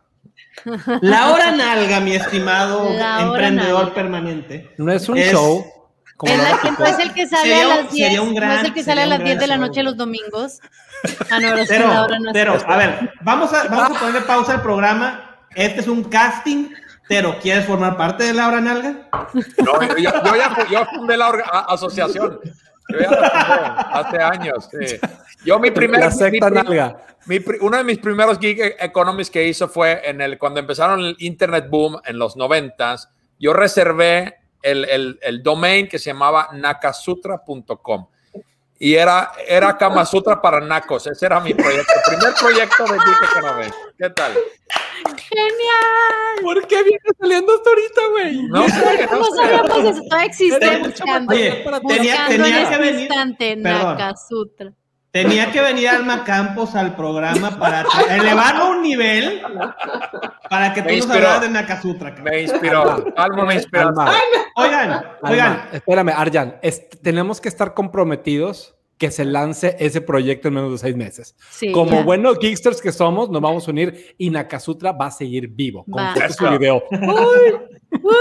La 1.02 1.32
hora 1.32 1.52
nalga, 1.52 2.00
mi 2.00 2.14
estimado 2.16 2.88
emprendedor 3.20 3.80
nalga. 3.82 3.94
permanente. 3.94 4.74
No 4.80 4.92
es 4.92 5.08
un 5.10 5.18
Es- 5.20 5.32
show. 5.32 5.64
Como 6.18 6.34
Es 6.34 6.40
la 6.40 6.58
que 6.62 6.72
no 6.72 6.86
es 6.86 7.00
el 7.00 7.14
que 7.14 7.28
sale 7.28 7.42
Sería 7.50 7.64
a 7.64 7.68
las 7.82 7.92
10. 7.92 8.08
sería 8.08 8.22
un 8.22 8.34
no 8.36 8.54
es 8.54 8.64
el 8.64 8.74
que 8.74 8.84
sale 8.84 9.02
a 9.02 9.06
las 9.08 9.20
gran 9.20 9.26
10 9.32 9.40
de 9.40 9.48
la 9.48 9.56
show. 9.56 9.66
noche 9.68 9.84
los 9.84 9.98
domingos. 9.98 10.60
Ah, 11.32 11.40
no, 11.40 11.50
Pero, 11.68 11.88
no 12.20 12.32
pero, 12.32 12.56
esta. 12.56 12.74
a 12.74 12.78
ver, 12.78 13.12
vamos 13.22 13.52
a, 13.54 13.64
vamos 13.70 13.98
a 13.98 14.00
ponerle 14.00 14.22
pausa 14.22 14.54
al 14.54 14.62
programa. 14.62 15.28
Este 15.56 15.82
es 15.82 15.88
un 15.88 16.04
casting. 16.04 16.70
Pero, 17.08 17.38
¿quieres 17.42 17.66
formar 17.66 17.98
parte 17.98 18.24
de 18.24 18.34
la 18.34 18.48
hora 18.48 18.62
nalga? 18.62 19.10
No, 19.58 19.82
yo, 19.82 19.98
yo- 19.98 20.24
yo 20.24 20.36
ya 20.36 20.56
yo 20.72 20.86
fundé 20.96 21.18
la 21.18 21.30
orga- 21.30 21.50
a- 21.52 21.74
asociación. 21.74 22.40
Yo 22.90 23.00
ya 23.00 23.10
la 23.12 23.30
fundé 24.00 24.18
hace 24.24 24.24
años. 24.24 24.70
sí. 24.72 24.98
Yo 25.46 25.60
mi 25.60 25.72
primer... 25.72 26.00
La 26.00 26.10
mi 26.10 26.16
secta 26.16 26.50
prim- 26.50 26.64
nalga. 26.64 26.98
Mi 27.26 27.40
uno 27.62 27.78
de 27.78 27.84
mis 27.84 28.00
primeros 28.00 28.40
gig 28.40 28.60
e- 28.60 28.76
economics 28.80 29.30
que 29.30 29.46
hizo 29.48 29.68
fue 29.68 30.02
en 30.10 30.22
el 30.22 30.38
cuando 30.40 30.60
empezaron 30.60 31.00
el 31.02 31.16
internet 31.20 31.68
boom 31.70 32.00
en 32.06 32.18
los 32.18 32.36
noventas. 32.38 33.10
Yo 33.40 33.54
reservé 33.54 34.38
el, 34.64 34.86
el, 34.86 35.20
el 35.22 35.44
domain 35.44 35.88
que 35.88 36.00
se 36.00 36.12
llamaba 36.12 36.50
nakasutra.com 36.54 38.08
y 38.84 38.96
era, 38.96 39.32
era 39.48 39.78
Kama 39.78 40.04
Sutra 40.06 40.42
para 40.42 40.60
nacos. 40.60 41.06
Ese 41.06 41.26
era 41.28 41.40
mi 41.40 41.54
proyecto, 41.54 41.94
el 41.94 42.18
primer 42.18 42.34
proyecto 42.34 42.84
de 42.86 43.00
gig 43.00 43.16
economics. 43.38 43.76
¿Qué 43.98 44.10
tal? 44.10 44.34
¡Genial! 45.30 46.44
¿Por 46.44 46.68
qué 46.68 46.84
viene 46.84 47.00
saliendo 47.20 47.54
hasta 47.54 47.70
ahorita, 47.70 48.02
güey? 48.12 48.44
No 48.48 48.68
sé, 48.68 49.08
no 49.12 49.20
No 49.20 49.26
sabíamos 49.36 49.78
eso. 49.86 50.02
Todavía 50.04 50.26
existe 50.26 50.78
buscando. 50.78 51.34
Oye, 51.34 51.62
buscando 51.64 51.88
tenía- 51.88 52.26
en 52.26 52.28
tenía 52.42 52.62
este 52.64 52.76
que 52.76 52.82
venir- 52.82 53.00
instante 53.02 53.58
Perdón. 53.62 53.98
Nakasutra. 53.98 54.74
Tenía 55.12 55.52
que 55.52 55.60
venir 55.62 55.90
Alma 55.90 56.24
Campos 56.24 56.74
al 56.76 56.96
programa 56.96 57.60
para 57.60 57.82
a 57.82 58.70
un 58.70 58.82
nivel 58.82 59.42
para 60.50 60.74
que 60.74 60.82
tú 60.84 60.96
nos 60.96 61.10
hablaras 61.10 61.42
de 61.42 61.50
Nakasutra. 61.50 62.16
cabrón. 62.16 62.34
Me 62.34 62.42
inspiró. 62.44 63.06
Alma 63.18 63.46
me 63.46 63.56
inspiró. 63.56 63.90
Alma, 63.90 64.12
Oigan, 64.56 64.92
Alma, 64.92 65.06
oigan, 65.24 65.62
espérame, 65.74 66.10
Arjan. 66.16 66.56
es- 66.62 66.90
tenemos 67.02 67.42
que 67.42 67.50
estar 67.50 67.74
comprometidos 67.74 68.76
que 68.98 69.10
se 69.12 69.26
lance 69.26 69.76
ese 69.80 70.00
proyecto 70.00 70.48
en 70.50 70.54
menos 70.54 70.72
de 70.74 70.78
seis 70.78 70.96
meses. 70.96 71.36
Sí, 71.50 71.72
Como 71.72 71.92
ya. 71.92 72.04
buenos 72.04 72.38
geeksters 72.40 72.82
que 72.82 72.92
somos, 72.92 73.30
nos 73.32 73.42
vamos 73.42 73.68
a 73.68 73.72
unir 73.72 74.14
y 74.18 74.30
Nakasutra 74.30 74.92
va 74.92 75.08
a 75.08 75.12
seguir 75.12 75.48
vivo. 75.50 75.84
Con 75.90 76.04
Va. 76.04 76.14
y 76.16 76.22
Eso. 76.22 76.52
video. 76.52 76.84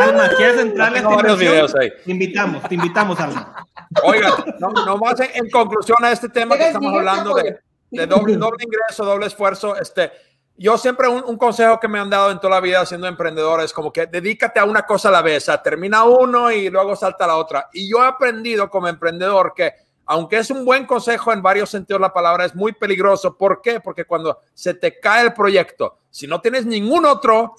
Alma, 0.00 0.30
¿quieres 0.36 0.58
entrarle 0.60 0.98
a 0.98 1.02
inversión? 1.02 1.38
videos 1.38 1.74
ahí. 1.76 1.90
Te 2.04 2.10
invitamos, 2.10 2.62
te 2.64 2.74
invitamos, 2.74 3.20
Alma. 3.20 3.66
Oigan, 4.04 4.32
no, 4.58 4.68
nomás 4.70 5.18
en, 5.20 5.30
en 5.34 5.50
conclusión 5.50 5.98
a 6.02 6.12
este 6.12 6.28
tema 6.28 6.56
que 6.56 6.68
estamos 6.68 6.94
hablando 6.94 7.34
de, 7.34 7.58
de 7.90 8.06
doble, 8.06 8.36
doble 8.36 8.64
ingreso, 8.64 9.04
doble 9.04 9.26
esfuerzo, 9.26 9.76
este, 9.76 10.12
yo 10.56 10.78
siempre 10.78 11.08
un, 11.08 11.24
un 11.24 11.36
consejo 11.36 11.80
que 11.80 11.88
me 11.88 11.98
han 11.98 12.10
dado 12.10 12.30
en 12.30 12.38
toda 12.38 12.54
la 12.54 12.60
vida 12.60 12.84
siendo 12.86 13.06
emprendedor 13.06 13.62
es 13.62 13.72
como 13.72 13.92
que 13.92 14.06
dedícate 14.06 14.60
a 14.60 14.64
una 14.64 14.82
cosa 14.82 15.08
a 15.08 15.12
la 15.12 15.22
vez, 15.22 15.44
sea, 15.44 15.62
termina 15.62 16.04
uno 16.04 16.52
y 16.52 16.68
luego 16.70 16.94
salta 16.94 17.24
a 17.24 17.28
la 17.28 17.36
otra. 17.36 17.68
Y 17.72 17.90
yo 17.90 18.04
he 18.04 18.06
aprendido 18.06 18.70
como 18.70 18.86
emprendedor 18.86 19.54
que 19.54 19.72
aunque 20.10 20.38
es 20.38 20.50
un 20.50 20.64
buen 20.64 20.86
consejo 20.86 21.32
en 21.32 21.40
varios 21.40 21.70
sentidos 21.70 22.00
la 22.00 22.12
palabra, 22.12 22.44
es 22.44 22.52
muy 22.56 22.72
peligroso. 22.72 23.38
¿Por 23.38 23.62
qué? 23.62 23.78
Porque 23.78 24.04
cuando 24.04 24.40
se 24.54 24.74
te 24.74 24.98
cae 24.98 25.26
el 25.26 25.32
proyecto, 25.32 25.98
si 26.10 26.26
no 26.26 26.40
tienes 26.40 26.66
ningún 26.66 27.06
otro, 27.06 27.54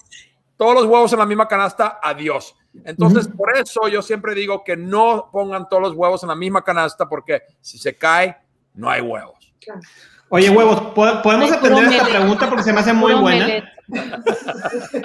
todos 0.62 0.76
los 0.76 0.86
huevos 0.86 1.12
en 1.12 1.18
la 1.18 1.26
misma 1.26 1.48
canasta, 1.48 2.00
adiós. 2.04 2.56
Entonces, 2.86 3.28
por 3.28 3.58
eso 3.58 3.88
yo 3.88 4.04
siempre 4.04 4.36
digo 4.36 4.64
que 4.64 4.78
no 4.78 5.28
pongan 5.32 5.68
todos 5.68 5.82
los 5.82 5.94
huevos 5.96 6.22
en 6.22 6.30
la 6.30 6.36
misma 6.36 6.64
canasta, 6.64 7.10
porque 7.10 7.42
si 7.60 7.80
se 7.80 7.96
cae, 7.98 8.38
no 8.76 8.88
hay 8.88 9.02
huevos. 9.02 9.52
Oye, 10.30 10.52
huevos, 10.52 10.80
¿po- 10.94 11.20
¿podemos 11.24 11.52
Ay, 11.52 11.58
atender 11.58 11.86
esta 11.86 12.06
pregunta 12.06 12.48
porque 12.48 12.62
se 12.62 12.74
me 12.74 12.80
hace 12.80 12.94
muy 12.94 13.12
Puro 13.12 13.24
buena? 13.24 13.74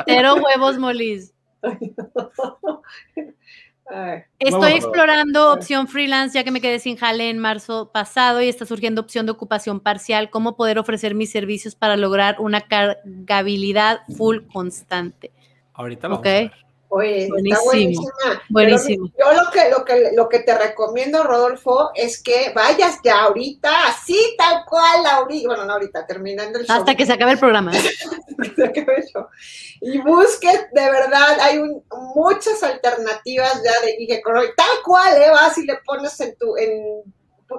Cero 0.04 0.34
huevos 0.44 0.76
molis. 0.76 1.32
Estoy 4.38 4.72
explorando 4.72 5.54
opción 5.54 5.88
freelance 5.88 6.34
ya 6.34 6.44
que 6.44 6.50
me 6.50 6.60
quedé 6.60 6.80
sin 6.80 6.98
jale 6.98 7.30
en 7.30 7.38
marzo 7.38 7.90
pasado 7.92 8.42
y 8.42 8.48
está 8.50 8.66
surgiendo 8.66 9.00
opción 9.00 9.24
de 9.24 9.32
ocupación 9.32 9.80
parcial. 9.80 10.28
¿Cómo 10.28 10.54
poder 10.54 10.78
ofrecer 10.78 11.14
mis 11.14 11.30
servicios 11.30 11.74
para 11.74 11.96
lograr 11.96 12.36
una 12.40 12.60
cargabilidad 12.60 14.00
full 14.18 14.40
constante? 14.52 15.32
Ahorita 15.76 16.08
lo 16.08 16.16
Ok. 16.16 16.24
vamos 16.24 16.36
a 16.36 16.40
ver. 16.40 16.52
Oye, 16.88 17.22
está 17.24 17.32
Buenísimo, 17.34 17.64
buenísima. 17.64 18.12
Pero 18.22 18.40
buenísimo. 18.50 19.10
yo 19.18 19.32
lo 19.42 19.50
que, 19.50 19.70
lo 19.70 19.84
que 19.84 20.10
lo 20.14 20.28
que 20.28 20.38
te 20.38 20.56
recomiendo, 20.56 21.24
Rodolfo, 21.24 21.90
es 21.96 22.22
que 22.22 22.52
vayas 22.54 23.00
ya 23.02 23.22
ahorita, 23.24 23.88
así 23.88 24.16
tal 24.38 24.64
cual, 24.66 25.04
ahorita, 25.04 25.48
bueno, 25.48 25.64
no 25.64 25.72
ahorita, 25.72 26.06
terminando 26.06 26.60
el 26.60 26.64
show. 26.66 26.76
Hasta 26.76 26.94
que 26.94 27.04
se 27.04 27.12
acabe 27.12 27.32
el 27.32 27.38
programa. 27.40 27.72
se 28.56 28.64
acabe 28.64 28.98
el 28.98 29.04
show. 29.08 29.26
Y 29.80 29.98
busques, 29.98 30.66
de 30.72 30.90
verdad, 30.90 31.40
hay 31.40 31.58
un- 31.58 31.82
muchas 32.14 32.62
alternativas 32.62 33.60
ya 33.64 33.84
de 33.84 33.96
gig 33.96 34.12
economy, 34.12 34.46
tal 34.56 34.82
cual, 34.84 35.20
¿eh? 35.20 35.30
Vas 35.30 35.58
y 35.58 35.66
le 35.66 35.78
pones 35.84 36.18
en 36.20 36.36
tu, 36.38 36.56
en 36.56 37.02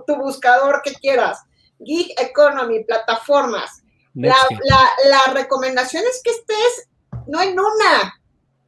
tu 0.07 0.15
buscador 0.15 0.81
que 0.83 0.93
quieras. 0.93 1.41
Gig 1.83 2.13
Economy, 2.17 2.85
plataformas. 2.85 3.83
La, 4.15 4.35
la, 4.63 4.89
la 5.09 5.33
recomendación 5.33 6.03
es 6.09 6.21
que 6.23 6.31
estés, 6.31 6.86
no 7.27 7.41
en 7.41 7.59
una, 7.59 8.19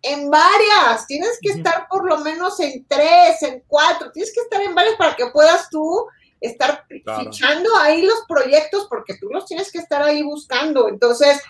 en 0.02 0.30
varias. 0.30 1.06
Tienes 1.08 1.38
que 1.42 1.50
estar 1.52 1.88
por 1.90 2.08
lo 2.08 2.18
menos 2.20 2.60
en 2.60 2.86
tres, 2.88 3.42
en 3.44 3.64
cuatro. 3.68 4.12
Tienes 4.12 4.34
que 4.34 4.42
estar 4.42 4.62
en 4.62 4.74
varias 4.76 4.96
para 4.96 5.16
que 5.16 5.28
puedas 5.28 5.70
tú 5.70 6.08
estar 6.42 6.86
Claro. 7.04 7.20
fichando 7.32 7.70
ahí 7.82 8.02
los 8.04 8.24
proyectos 8.28 8.88
porque 8.90 9.18
tú 9.20 9.28
los 9.30 9.46
tienes 9.46 9.72
que 9.72 9.80
estar 9.80 10.02
ahí 10.02 10.24
buscando. 10.24 10.88
Entonces, 10.88 11.42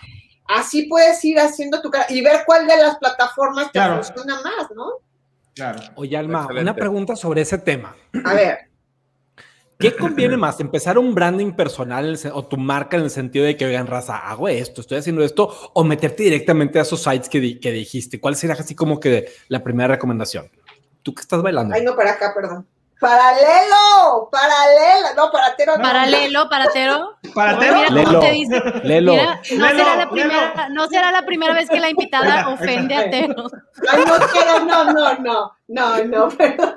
así 0.48 0.86
puedes 0.86 1.24
ir 1.24 1.38
haciendo 1.38 1.80
tu 1.80 1.90
cara 1.90 2.06
y 2.08 2.20
ver 2.22 2.42
cuál 2.44 2.66
de 2.66 2.76
las 2.76 2.96
plataformas 2.98 3.66
te 3.66 3.72
Claro. 3.78 4.02
funciona 4.02 4.40
más, 4.42 4.68
¿no? 4.74 4.86
Claro. 5.54 5.80
Oye, 5.96 6.16
Alma, 6.16 6.40
Excelente. 6.42 6.62
una 6.62 6.74
pregunta 6.74 7.14
sobre 7.16 7.42
ese 7.42 7.58
tema. 7.58 7.94
A 8.24 8.34
ver, 8.34 8.69
¿Qué 9.80 9.96
conviene 9.96 10.36
más? 10.36 10.60
¿Empezar 10.60 10.98
un 10.98 11.14
branding 11.14 11.52
personal 11.52 12.18
o 12.34 12.44
tu 12.46 12.56
marca 12.58 12.96
en 12.96 13.04
el 13.04 13.10
sentido 13.10 13.44
de 13.46 13.56
que, 13.56 13.64
oigan, 13.66 13.86
raza, 13.86 14.16
hago 14.18 14.48
esto, 14.48 14.80
estoy 14.82 14.98
haciendo 14.98 15.24
esto, 15.24 15.52
o 15.72 15.82
meterte 15.84 16.22
directamente 16.22 16.78
a 16.78 16.82
esos 16.82 17.02
sites 17.02 17.28
que, 17.28 17.40
di- 17.40 17.58
que 17.58 17.72
dijiste? 17.72 18.20
¿Cuál 18.20 18.36
sería 18.36 18.54
así 18.54 18.74
como 18.74 19.00
que 19.00 19.32
la 19.48 19.62
primera 19.62 19.88
recomendación? 19.88 20.50
¿Tú 21.02 21.14
que 21.14 21.22
estás 21.22 21.40
bailando? 21.42 21.74
ay 21.74 21.82
no, 21.82 21.96
para 21.96 22.12
acá, 22.12 22.32
perdón. 22.34 22.66
Paralelo, 23.00 24.28
paralelo, 24.30 25.08
no, 25.16 25.30
paratero. 25.32 25.76
no. 25.78 25.82
Paralelo, 25.82 26.48
paratero. 26.50 27.16
Para 27.34 27.56
Mira 27.56 27.86
cómo 28.04 28.20
te 28.20 28.30
dice. 28.32 28.62
Lelo. 28.84 29.12
Mira, 29.12 29.40
no, 29.56 29.66
Lelo, 29.66 29.68
será 29.78 29.96
la 29.96 29.96
Lelo. 30.04 30.10
primera, 30.10 30.68
no 30.68 30.86
será 30.88 31.10
la 31.10 31.24
primera 31.24 31.54
vez 31.54 31.70
que 31.70 31.80
la 31.80 31.88
invitada 31.88 32.50
ofende 32.50 32.94
a 32.94 33.08
Tero. 33.10 33.46
Ay, 33.90 34.04
no 34.06 34.26
quiero, 34.30 34.64
no, 34.66 34.84
no, 34.92 35.14
no, 35.18 35.52
no, 35.68 36.04
no, 36.04 36.28
pero, 36.36 36.74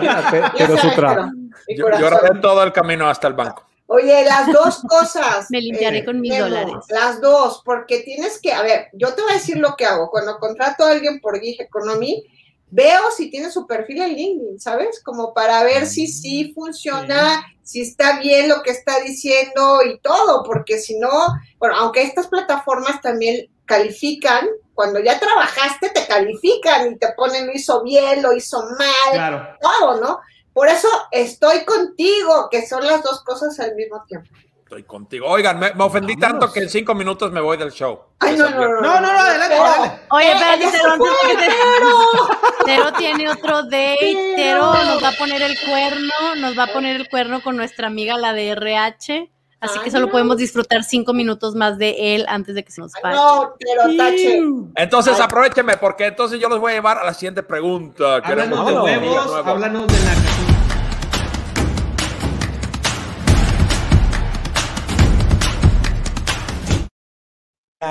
Mira, 0.00 0.30
te- 0.30 0.40
ya 0.40 0.52
pero 0.56 0.76
sabes, 0.76 0.82
Sutra. 0.82 1.30
Yo, 1.68 1.88
lloraré 1.98 2.40
todo 2.40 2.62
el 2.62 2.72
camino 2.72 3.08
hasta 3.08 3.28
el 3.28 3.34
banco. 3.34 3.64
Oye, 3.86 4.24
las 4.24 4.50
dos 4.50 4.82
cosas. 4.88 5.46
Me 5.50 5.60
limpiaré 5.60 6.04
con 6.04 6.20
mis 6.20 6.32
Memo, 6.32 6.44
dólares. 6.44 6.74
Las 6.88 7.20
dos, 7.20 7.62
porque 7.64 8.00
tienes 8.00 8.40
que, 8.40 8.52
a 8.52 8.62
ver, 8.62 8.88
yo 8.92 9.14
te 9.14 9.22
voy 9.22 9.32
a 9.32 9.34
decir 9.34 9.58
lo 9.58 9.76
que 9.76 9.84
hago. 9.84 10.10
Cuando 10.10 10.38
contrato 10.38 10.84
a 10.84 10.90
alguien 10.90 11.20
por 11.20 11.38
Gig 11.38 11.60
Economy, 11.60 12.24
veo 12.70 13.10
si 13.16 13.30
tiene 13.30 13.50
su 13.50 13.66
perfil 13.66 14.02
en 14.02 14.14
LinkedIn, 14.14 14.60
¿sabes? 14.60 15.02
Como 15.04 15.32
para 15.32 15.62
ver 15.62 15.86
si 15.86 16.06
sí 16.08 16.52
funciona, 16.54 17.44
si 17.62 17.82
está 17.82 18.18
bien 18.18 18.48
lo 18.48 18.62
que 18.62 18.70
está 18.70 19.00
diciendo 19.00 19.80
y 19.84 19.98
todo, 20.00 20.42
porque 20.42 20.78
si 20.78 20.98
no, 20.98 21.10
bueno, 21.58 21.76
aunque 21.76 22.02
estas 22.02 22.26
plataformas 22.26 23.00
también 23.00 23.48
califican, 23.64 24.48
cuando 24.74 24.98
ya 24.98 25.20
trabajaste 25.20 25.90
te 25.90 26.06
califican 26.06 26.92
y 26.92 26.98
te 26.98 27.12
ponen 27.16 27.46
lo 27.46 27.52
hizo 27.52 27.82
bien, 27.84 28.22
lo 28.22 28.32
hizo 28.32 28.60
mal, 28.76 29.12
Claro. 29.12 29.46
todo, 29.60 30.00
¿no? 30.00 30.18
Por 30.54 30.68
eso 30.68 30.88
estoy 31.10 31.64
contigo, 31.66 32.48
que 32.50 32.66
son 32.66 32.86
las 32.86 33.02
dos 33.02 33.22
cosas 33.24 33.58
al 33.60 33.74
mismo 33.74 34.02
tiempo. 34.08 34.30
Estoy 34.62 34.84
contigo. 34.84 35.26
Oigan, 35.28 35.58
me, 35.58 35.74
me 35.74 35.84
ofendí 35.84 36.14
Vámonos. 36.16 36.40
tanto 36.40 36.52
que 36.54 36.60
en 36.60 36.70
cinco 36.70 36.94
minutos 36.94 37.30
me 37.30 37.40
voy 37.40 37.56
del 37.58 37.70
show. 37.70 38.00
Ay, 38.20 38.34
no, 38.36 38.48
no, 38.48 38.60
no. 38.60 38.80
No, 38.80 39.00
no, 39.00 39.12
no, 39.12 39.18
adelante. 39.20 40.00
Oye, 40.10 40.26
Eh, 40.26 40.32
espérate, 40.32 40.70
Tero, 40.70 40.96
te- 41.38 42.64
Tero 42.64 42.92
tiene 42.94 43.28
otro 43.30 43.62
date. 43.64 43.98
Tero. 44.36 44.72
Tero 44.72 44.84
nos 44.84 45.04
va 45.04 45.08
a 45.08 45.12
poner 45.18 45.42
el 45.42 45.58
cuerno, 45.60 46.34
nos 46.38 46.58
va 46.58 46.62
a 46.64 46.72
poner 46.72 46.96
el 46.96 47.08
cuerno 47.10 47.42
con 47.42 47.56
nuestra 47.56 47.88
amiga, 47.88 48.16
la 48.16 48.32
de 48.32 48.48
RH. 48.48 49.30
Así 49.60 49.78
que 49.80 49.90
solo 49.90 50.06
no. 50.06 50.12
podemos 50.12 50.36
disfrutar 50.36 50.84
cinco 50.84 51.12
minutos 51.14 51.54
más 51.54 51.78
de 51.78 52.14
él 52.14 52.26
antes 52.28 52.54
de 52.54 52.64
que 52.64 52.70
se 52.70 52.80
nos 52.80 52.94
Ay, 52.96 53.00
vaya. 53.02 53.16
No, 53.16 53.54
pero 53.58 53.96
tache. 53.96 54.42
Entonces, 54.76 55.14
Ay. 55.16 55.22
aprovecheme, 55.22 55.76
porque 55.78 56.06
entonces 56.06 56.38
yo 56.40 56.48
los 56.48 56.60
voy 56.60 56.72
a 56.72 56.74
llevar 56.76 56.98
a 56.98 57.04
la 57.04 57.14
siguiente 57.14 57.42
pregunta. 57.42 58.20
Queremos 58.22 58.58
Háblanos 58.58 58.84
de 58.86 58.98
huevos, 58.98 59.26
nuevo. 59.26 59.48
háblanos 59.50 59.86
de 59.86 59.92
Nakasutra. 60.04 60.53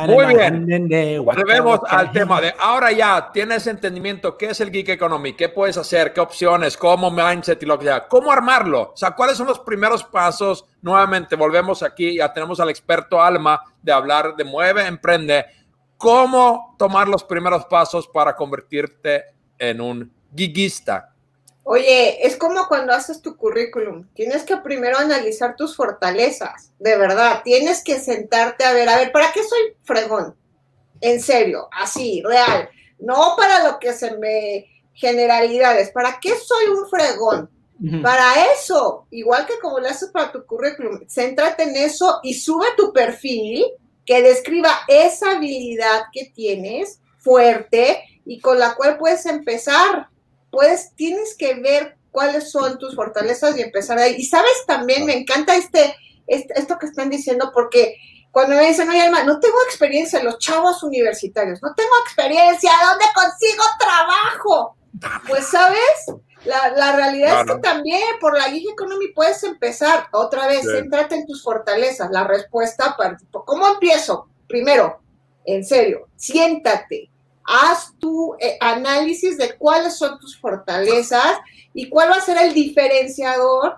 Muy 0.08 0.26
bien. 0.36 1.24
Volvemos 1.24 1.80
al 1.88 2.12
tema 2.12 2.42
de 2.42 2.54
ahora 2.60 2.92
ya 2.92 3.32
tienes 3.32 3.68
entendimiento 3.68 4.38
qué 4.38 4.48
es 4.48 4.60
el 4.62 4.72
geek 4.72 4.90
economy, 4.90 5.34
qué 5.34 5.50
puedes 5.50 5.78
hacer, 5.78 6.14
qué 6.14 6.22
opciones, 6.22 6.78
cómo 6.78 7.12
mindset 7.12 7.62
y 7.64 7.66
lo 7.66 7.78
que 7.78 7.86
sea, 7.86 8.08
cómo 8.08 8.32
armarlo, 8.32 8.92
o 8.94 8.98
sea, 8.98 9.12
cuáles 9.12 9.38
son 9.38 9.48
los 9.48 9.60
primeros 9.60 10.04
pasos. 10.04 10.66
Nuevamente 10.82 11.36
volvemos 11.36 11.84
aquí, 11.84 12.18
ya 12.18 12.32
tenemos 12.34 12.60
al 12.60 12.70
experto 12.70 13.22
Alma 13.22 13.62
de 13.82 13.92
hablar 13.92 14.36
de 14.36 14.44
mueve, 14.44 14.86
emprende. 14.86 15.46
cómo 15.98 16.76
tomar 16.78 17.08
los 17.08 17.24
primeros 17.24 17.66
pasos 17.66 18.08
para 18.08 18.36
convertirte 18.36 19.24
en 19.58 19.80
un 19.80 20.12
giguista. 20.36 21.13
Oye, 21.64 22.26
es 22.26 22.36
como 22.36 22.68
cuando 22.68 22.94
haces 22.94 23.22
tu 23.22 23.38
currículum. 23.38 24.08
Tienes 24.14 24.44
que 24.44 24.58
primero 24.58 24.98
analizar 24.98 25.56
tus 25.56 25.76
fortalezas, 25.76 26.72
de 26.80 26.98
verdad. 26.98 27.42
Tienes 27.44 27.84
que 27.84 28.00
sentarte 28.00 28.66
a 28.66 28.74
ver, 28.74 28.90
a 28.90 28.98
ver, 28.98 29.12
¿para 29.12 29.32
qué 29.32 29.44
soy 29.44 29.76
fregón? 29.84 30.36
En 31.00 31.22
serio, 31.22 31.70
así, 31.72 32.22
real. 32.26 32.70
No 33.00 33.36
para 33.38 33.64
lo 33.64 33.80
que 33.80 33.94
se 33.94 34.18
me 34.18 34.68
generalidades. 34.94 35.92
¿Para 35.92 36.20
qué 36.20 36.36
soy 36.36 36.66
un 36.68 36.88
fregón? 36.90 37.50
Para 38.02 38.46
eso, 38.54 39.08
igual 39.12 39.46
que 39.46 39.60
como 39.60 39.78
lo 39.80 39.90
haces 39.90 40.10
para 40.10 40.32
tu 40.32 40.46
currículum, 40.46 41.02
céntrate 41.06 41.64
en 41.64 41.76
eso 41.76 42.22
y 42.24 42.34
sube 42.36 42.68
tu 42.78 42.94
perfil 42.94 43.66
que 44.06 44.22
describa 44.22 44.70
esa 44.88 45.32
habilidad 45.32 46.04
que 46.14 46.32
tienes 46.34 47.02
fuerte 47.18 48.04
y 48.26 48.40
con 48.40 48.58
la 48.58 48.76
cual 48.76 48.98
puedes 48.98 49.26
empezar. 49.26 50.08
Pues 50.54 50.94
tienes 50.96 51.36
que 51.36 51.56
ver 51.56 51.98
cuáles 52.12 52.52
son 52.52 52.78
tus 52.78 52.96
fortalezas 52.96 53.58
y 53.58 53.62
empezar 53.64 53.98
ahí. 53.98 54.14
Y 54.20 54.26
sabes 54.26 54.54
también, 54.68 55.04
me 55.04 55.18
encanta 55.18 55.56
este, 55.56 55.96
este, 56.28 56.54
esto 56.60 56.78
que 56.78 56.86
están 56.86 57.10
diciendo 57.10 57.50
porque 57.52 57.98
cuando 58.30 58.56
me 58.56 58.68
dicen, 58.68 58.88
oye, 58.88 59.02
Alma, 59.02 59.24
no 59.24 59.40
tengo 59.40 59.58
experiencia 59.66 60.20
en 60.20 60.26
los 60.26 60.38
chavos 60.38 60.84
universitarios, 60.84 61.60
no 61.64 61.74
tengo 61.74 61.90
experiencia, 62.06 62.70
¿dónde 62.88 63.06
consigo 63.16 63.64
trabajo? 63.80 64.78
Pues, 65.28 65.48
¿sabes? 65.48 66.22
La, 66.46 66.96
realidad 66.96 67.42
es 67.42 67.52
que 67.52 67.60
también 67.60 68.04
por 68.22 68.38
la 68.38 68.44
Gig 68.44 68.70
Economy 68.70 69.08
puedes 69.16 69.44
empezar 69.44 70.06
otra 70.12 70.46
vez, 70.46 70.62
céntrate 70.62 71.16
en 71.16 71.26
tus 71.26 71.42
fortalezas. 71.42 72.12
La 72.12 72.26
respuesta, 72.26 72.96
para, 72.96 73.18
¿cómo 73.32 73.68
empiezo? 73.70 74.28
Primero, 74.48 75.02
en 75.46 75.66
serio, 75.66 76.10
siéntate, 76.16 77.10
haz 77.46 77.94
tu 78.00 78.36
eh, 78.40 78.58
análisis 78.60 79.38
de 79.38 79.56
cuáles 79.58 79.98
son 79.98 80.20
tus 80.20 80.40
fortalezas 80.40 81.38
y 81.74 81.90
cuál 81.90 82.12
va 82.12 82.16
a 82.16 82.22
ser 82.22 82.38
el 82.38 82.54
diferenciador 82.54 83.78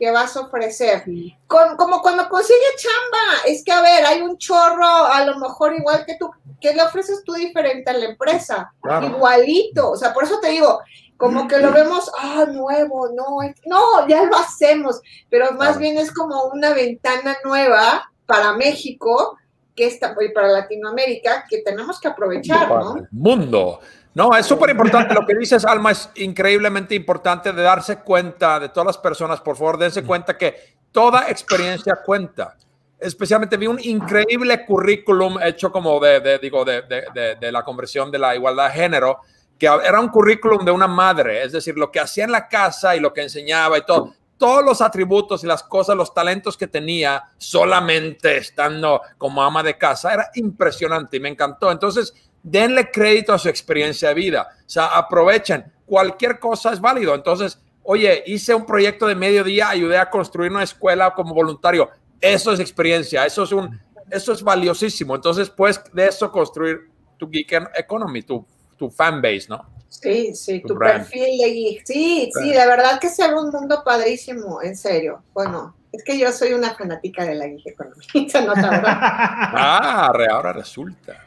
que 0.00 0.10
vas 0.10 0.34
a 0.36 0.40
ofrecer. 0.40 1.04
como 1.46 2.00
cuando 2.00 2.28
consigue 2.28 2.58
chamba, 2.78 3.44
es 3.46 3.62
que 3.62 3.72
a 3.72 3.82
ver, 3.82 4.04
hay 4.06 4.22
un 4.22 4.38
chorro, 4.38 4.86
a 4.86 5.24
lo 5.26 5.38
mejor 5.38 5.74
igual 5.74 6.04
que 6.06 6.16
tú, 6.18 6.30
¿qué 6.60 6.72
le 6.72 6.82
ofreces 6.82 7.22
tú 7.24 7.34
diferente 7.34 7.90
a 7.90 7.94
la 7.94 8.06
empresa? 8.06 8.72
Igualito, 9.02 9.90
o 9.90 9.96
sea, 9.96 10.14
por 10.14 10.24
eso 10.24 10.40
te 10.40 10.48
digo, 10.48 10.80
como 11.18 11.46
que 11.46 11.58
lo 11.58 11.70
vemos, 11.70 12.10
ah, 12.18 12.46
nuevo, 12.50 13.10
no, 13.14 13.40
no, 13.66 14.08
ya 14.08 14.24
lo 14.24 14.36
hacemos, 14.38 15.02
pero 15.28 15.52
más 15.52 15.78
bien 15.78 15.98
es 15.98 16.10
como 16.12 16.44
una 16.44 16.72
ventana 16.72 17.36
nueva 17.44 18.10
para 18.24 18.54
México, 18.54 19.36
que 19.74 19.86
está, 19.86 20.14
y 20.20 20.28
para 20.30 20.48
Latinoamérica, 20.48 21.44
que 21.48 21.62
tenemos 21.62 22.00
que 22.00 22.08
aprovechar, 22.08 22.68
¿no? 22.68 22.96
El 22.96 23.08
mundo. 23.10 23.80
No, 24.14 24.36
es 24.36 24.44
súper 24.46 24.70
importante. 24.70 25.14
Lo 25.14 25.24
que 25.24 25.34
dices, 25.34 25.64
Alma, 25.64 25.92
es 25.92 26.10
increíblemente 26.16 26.94
importante 26.94 27.52
de 27.52 27.62
darse 27.62 28.00
cuenta 28.00 28.58
de 28.58 28.68
todas 28.68 28.86
las 28.86 28.98
personas. 28.98 29.40
Por 29.40 29.56
favor, 29.56 29.78
dense 29.78 30.02
cuenta 30.02 30.36
que 30.36 30.74
toda 30.90 31.30
experiencia 31.30 31.98
cuenta. 32.04 32.56
Especialmente 32.98 33.56
vi 33.56 33.66
un 33.66 33.80
increíble 33.80 34.66
currículum 34.66 35.40
hecho 35.40 35.70
como 35.70 35.98
de, 36.00 36.38
digo, 36.38 36.64
de, 36.64 36.82
de, 36.82 37.36
de 37.40 37.52
la 37.52 37.62
conversión 37.62 38.10
de 38.10 38.18
la 38.18 38.34
igualdad 38.34 38.66
de 38.66 38.74
género 38.74 39.20
que 39.60 39.66
era 39.66 40.00
un 40.00 40.08
currículum 40.08 40.64
de 40.64 40.70
una 40.70 40.88
madre, 40.88 41.42
es 41.44 41.52
decir, 41.52 41.76
lo 41.76 41.92
que 41.92 42.00
hacía 42.00 42.24
en 42.24 42.32
la 42.32 42.48
casa 42.48 42.96
y 42.96 43.00
lo 43.00 43.12
que 43.12 43.20
enseñaba 43.20 43.76
y 43.76 43.82
todo, 43.84 44.14
todos 44.40 44.64
los 44.64 44.80
atributos 44.80 45.44
y 45.44 45.46
las 45.46 45.62
cosas, 45.62 45.94
los 45.94 46.14
talentos 46.14 46.56
que 46.56 46.66
tenía 46.66 47.24
solamente 47.36 48.38
estando 48.38 49.02
como 49.18 49.42
ama 49.42 49.62
de 49.62 49.76
casa, 49.76 50.14
era 50.14 50.30
impresionante 50.34 51.18
y 51.18 51.20
me 51.20 51.28
encantó. 51.28 51.70
Entonces, 51.70 52.14
denle 52.42 52.90
crédito 52.90 53.34
a 53.34 53.38
su 53.38 53.50
experiencia 53.50 54.08
de 54.08 54.14
vida, 54.14 54.48
o 54.58 54.62
sea, 54.68 54.86
aprovechen, 54.86 55.70
cualquier 55.84 56.38
cosa 56.38 56.72
es 56.72 56.80
válido. 56.80 57.14
Entonces, 57.14 57.60
oye, 57.82 58.24
hice 58.26 58.54
un 58.54 58.64
proyecto 58.64 59.06
de 59.06 59.14
mediodía, 59.14 59.68
ayudé 59.68 59.98
a 59.98 60.08
construir 60.08 60.50
una 60.50 60.62
escuela 60.62 61.12
como 61.12 61.34
voluntario, 61.34 61.90
eso 62.18 62.50
es 62.50 62.60
experiencia, 62.60 63.26
eso 63.26 63.42
es 63.42 63.52
un, 63.52 63.78
eso 64.10 64.32
es 64.32 64.42
valiosísimo. 64.42 65.14
Entonces, 65.14 65.50
puedes 65.50 65.82
de 65.92 66.06
eso 66.06 66.32
construir 66.32 66.88
tu 67.18 67.28
geek 67.28 67.52
economy, 67.76 68.22
tu 68.22 68.46
tu 68.80 68.90
fanbase, 68.90 69.46
¿no? 69.50 69.62
Sí, 69.90 70.34
sí, 70.34 70.62
tu, 70.66 70.78
perfil 70.78 71.38
de 71.38 71.52
geek. 71.52 71.82
Sí, 71.84 72.30
sí, 72.32 72.50
de 72.50 72.66
verdad 72.66 72.98
que 72.98 73.10
se 73.10 73.22
un 73.32 73.50
mundo 73.50 73.82
padrísimo, 73.84 74.62
en 74.62 74.74
serio. 74.74 75.22
Bueno, 75.34 75.76
es 75.92 76.02
que 76.02 76.18
yo 76.18 76.32
soy 76.32 76.54
una 76.54 76.70
fanática 76.70 77.26
de 77.26 77.34
la 77.34 77.46
geek 77.46 77.66
economía, 77.66 78.30
se 78.30 78.42
nota, 78.42 78.70
¿verdad? 78.70 78.98
ah, 79.02 80.10
ahora 80.30 80.54
resulta. 80.54 81.26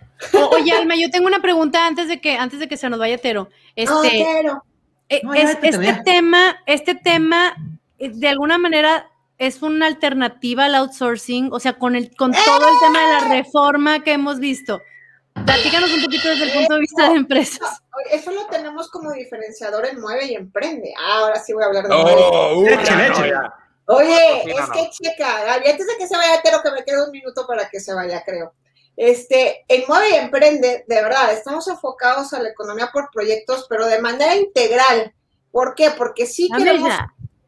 oye, 0.51 0.71
Alma, 0.71 0.95
yo 0.95 1.11
tengo 1.11 1.27
una 1.27 1.43
pregunta 1.43 1.85
antes 1.85 2.07
de 2.07 2.19
que, 2.19 2.37
antes 2.37 2.59
de 2.59 2.67
que 2.67 2.77
se 2.77 2.89
nos 2.89 2.97
vaya 2.97 3.19
Tero. 3.19 3.49
Este, 3.75 4.21
eh, 5.09 5.21
este 5.35 6.01
tema, 6.03 6.55
este 6.65 6.95
tema, 6.95 7.53
eh, 7.99 8.09
de 8.09 8.27
alguna 8.29 8.57
manera, 8.57 9.11
es 9.37 9.61
una 9.61 9.85
alternativa 9.85 10.65
al 10.65 10.75
outsourcing, 10.75 11.49
o 11.51 11.59
sea, 11.59 11.73
con 11.73 11.95
el, 11.95 12.15
con 12.15 12.31
todo 12.31 12.67
el 12.67 12.79
tema 12.79 12.99
de 12.99 13.13
la 13.13 13.35
¡Eh! 13.35 13.43
reforma 13.43 14.03
que 14.03 14.13
hemos 14.13 14.39
visto. 14.39 14.81
Platícanos 15.33 15.91
un 15.91 16.03
poquito 16.03 16.29
desde 16.29 16.45
el 16.45 16.51
punto 16.51 16.73
de 16.75 16.79
vista 16.79 17.09
de 17.09 17.15
empresas. 17.15 17.81
Eso 18.11 18.31
lo 18.31 18.45
tenemos 18.47 18.89
como 18.89 19.11
diferenciador 19.11 19.85
en 19.85 19.99
Mueve 19.99 20.25
y 20.25 20.35
Emprende. 20.35 20.93
Ah, 20.97 21.19
ahora 21.19 21.39
sí 21.39 21.53
voy 21.53 21.63
a 21.63 21.67
hablar 21.67 21.87
de 21.87 21.93
oh, 21.93 22.55
Mueve. 22.55 23.47
Uh, 23.85 23.93
Oye, 23.93 24.43
es 24.45 24.69
que 24.69 24.89
checa, 24.91 25.53
antes 25.53 25.87
de 25.87 25.97
que 25.97 26.07
se 26.07 26.15
vaya 26.15 26.41
Tero, 26.41 26.61
que 26.63 26.71
me 26.71 26.85
queda 26.85 27.05
un 27.05 27.11
minuto 27.11 27.45
para 27.45 27.69
que 27.69 27.79
se 27.79 27.93
vaya, 27.93 28.23
creo. 28.25 28.53
Este, 28.95 29.65
en 29.67 29.83
Mueve 29.87 30.11
y 30.11 30.15
Emprende, 30.15 30.85
de 30.87 31.01
verdad, 31.01 31.33
estamos 31.33 31.67
enfocados 31.67 32.33
a 32.33 32.39
la 32.39 32.49
economía 32.49 32.91
por 32.93 33.09
proyectos, 33.11 33.65
pero 33.67 33.87
de 33.87 33.99
manera 33.99 34.35
integral. 34.35 35.13
¿Por 35.51 35.75
qué? 35.75 35.91
Porque 35.91 36.25
sí 36.25 36.49
queremos, 36.55 36.93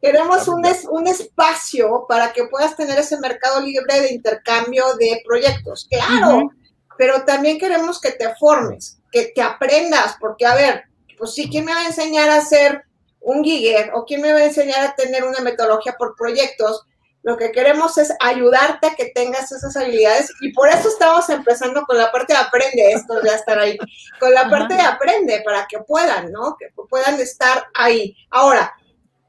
queremos 0.02 0.46
un, 0.48 0.62
un 0.90 1.06
espacio 1.06 2.04
para 2.08 2.32
que 2.32 2.44
puedas 2.44 2.76
tener 2.76 2.98
ese 2.98 3.18
mercado 3.18 3.60
libre 3.60 4.00
de 4.00 4.12
intercambio 4.12 4.94
de 4.96 5.22
proyectos. 5.24 5.88
Claro, 5.88 6.50
pero 6.98 7.24
también 7.24 7.58
queremos 7.58 8.00
que 8.00 8.12
te 8.12 8.34
formes, 8.36 8.98
que, 9.10 9.32
te 9.34 9.42
aprendas, 9.42 10.16
porque 10.20 10.46
a 10.46 10.54
ver, 10.54 10.84
pues 11.18 11.34
sí, 11.34 11.48
¿quién 11.50 11.64
me 11.64 11.74
va 11.74 11.80
a 11.80 11.86
enseñar 11.86 12.30
a 12.30 12.40
ser 12.40 12.84
un 13.20 13.42
giguer 13.42 13.90
o 13.94 14.04
quién 14.04 14.20
me 14.20 14.32
va 14.32 14.38
a 14.38 14.44
enseñar 14.44 14.82
a 14.82 14.94
tener 14.94 15.24
una 15.24 15.40
metodología 15.40 15.94
por 15.98 16.14
proyectos? 16.16 16.86
Lo 17.22 17.36
que 17.36 17.50
queremos 17.50 17.98
es 17.98 18.12
ayudarte 18.20 18.86
a 18.86 18.94
que 18.94 19.06
tengas 19.06 19.50
esas 19.50 19.76
habilidades 19.76 20.30
y 20.42 20.52
por 20.52 20.68
eso 20.68 20.88
estamos 20.88 21.28
empezando 21.28 21.82
con 21.82 21.98
la 21.98 22.12
parte 22.12 22.34
de 22.34 22.38
aprende, 22.38 22.92
esto 22.92 23.14
ya 23.24 23.34
estar 23.34 23.58
ahí, 23.58 23.76
con 24.20 24.32
la 24.32 24.48
parte 24.48 24.74
de 24.74 24.82
aprende 24.82 25.42
para 25.44 25.66
que 25.66 25.80
puedan, 25.80 26.30
¿no? 26.30 26.56
Que 26.56 26.68
puedan 26.88 27.20
estar 27.20 27.64
ahí. 27.74 28.16
Ahora, 28.30 28.72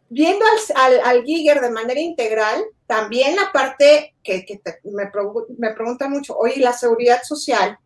viendo 0.10 0.46
al, 0.76 1.00
al, 1.04 1.24
Giger 1.24 1.60
de 1.60 1.72
manera 1.72 2.00
integral, 2.00 2.64
también 2.88 3.36
la 3.36 3.52
parte 3.52 4.16
que, 4.24 4.46
me, 4.86 5.12
me, 5.58 5.74
pregunta 5.74 6.08
mucho, 6.08 6.38
oye, 6.38 6.60
la 6.62 6.74
seguridad 6.74 7.22
social 7.24 7.78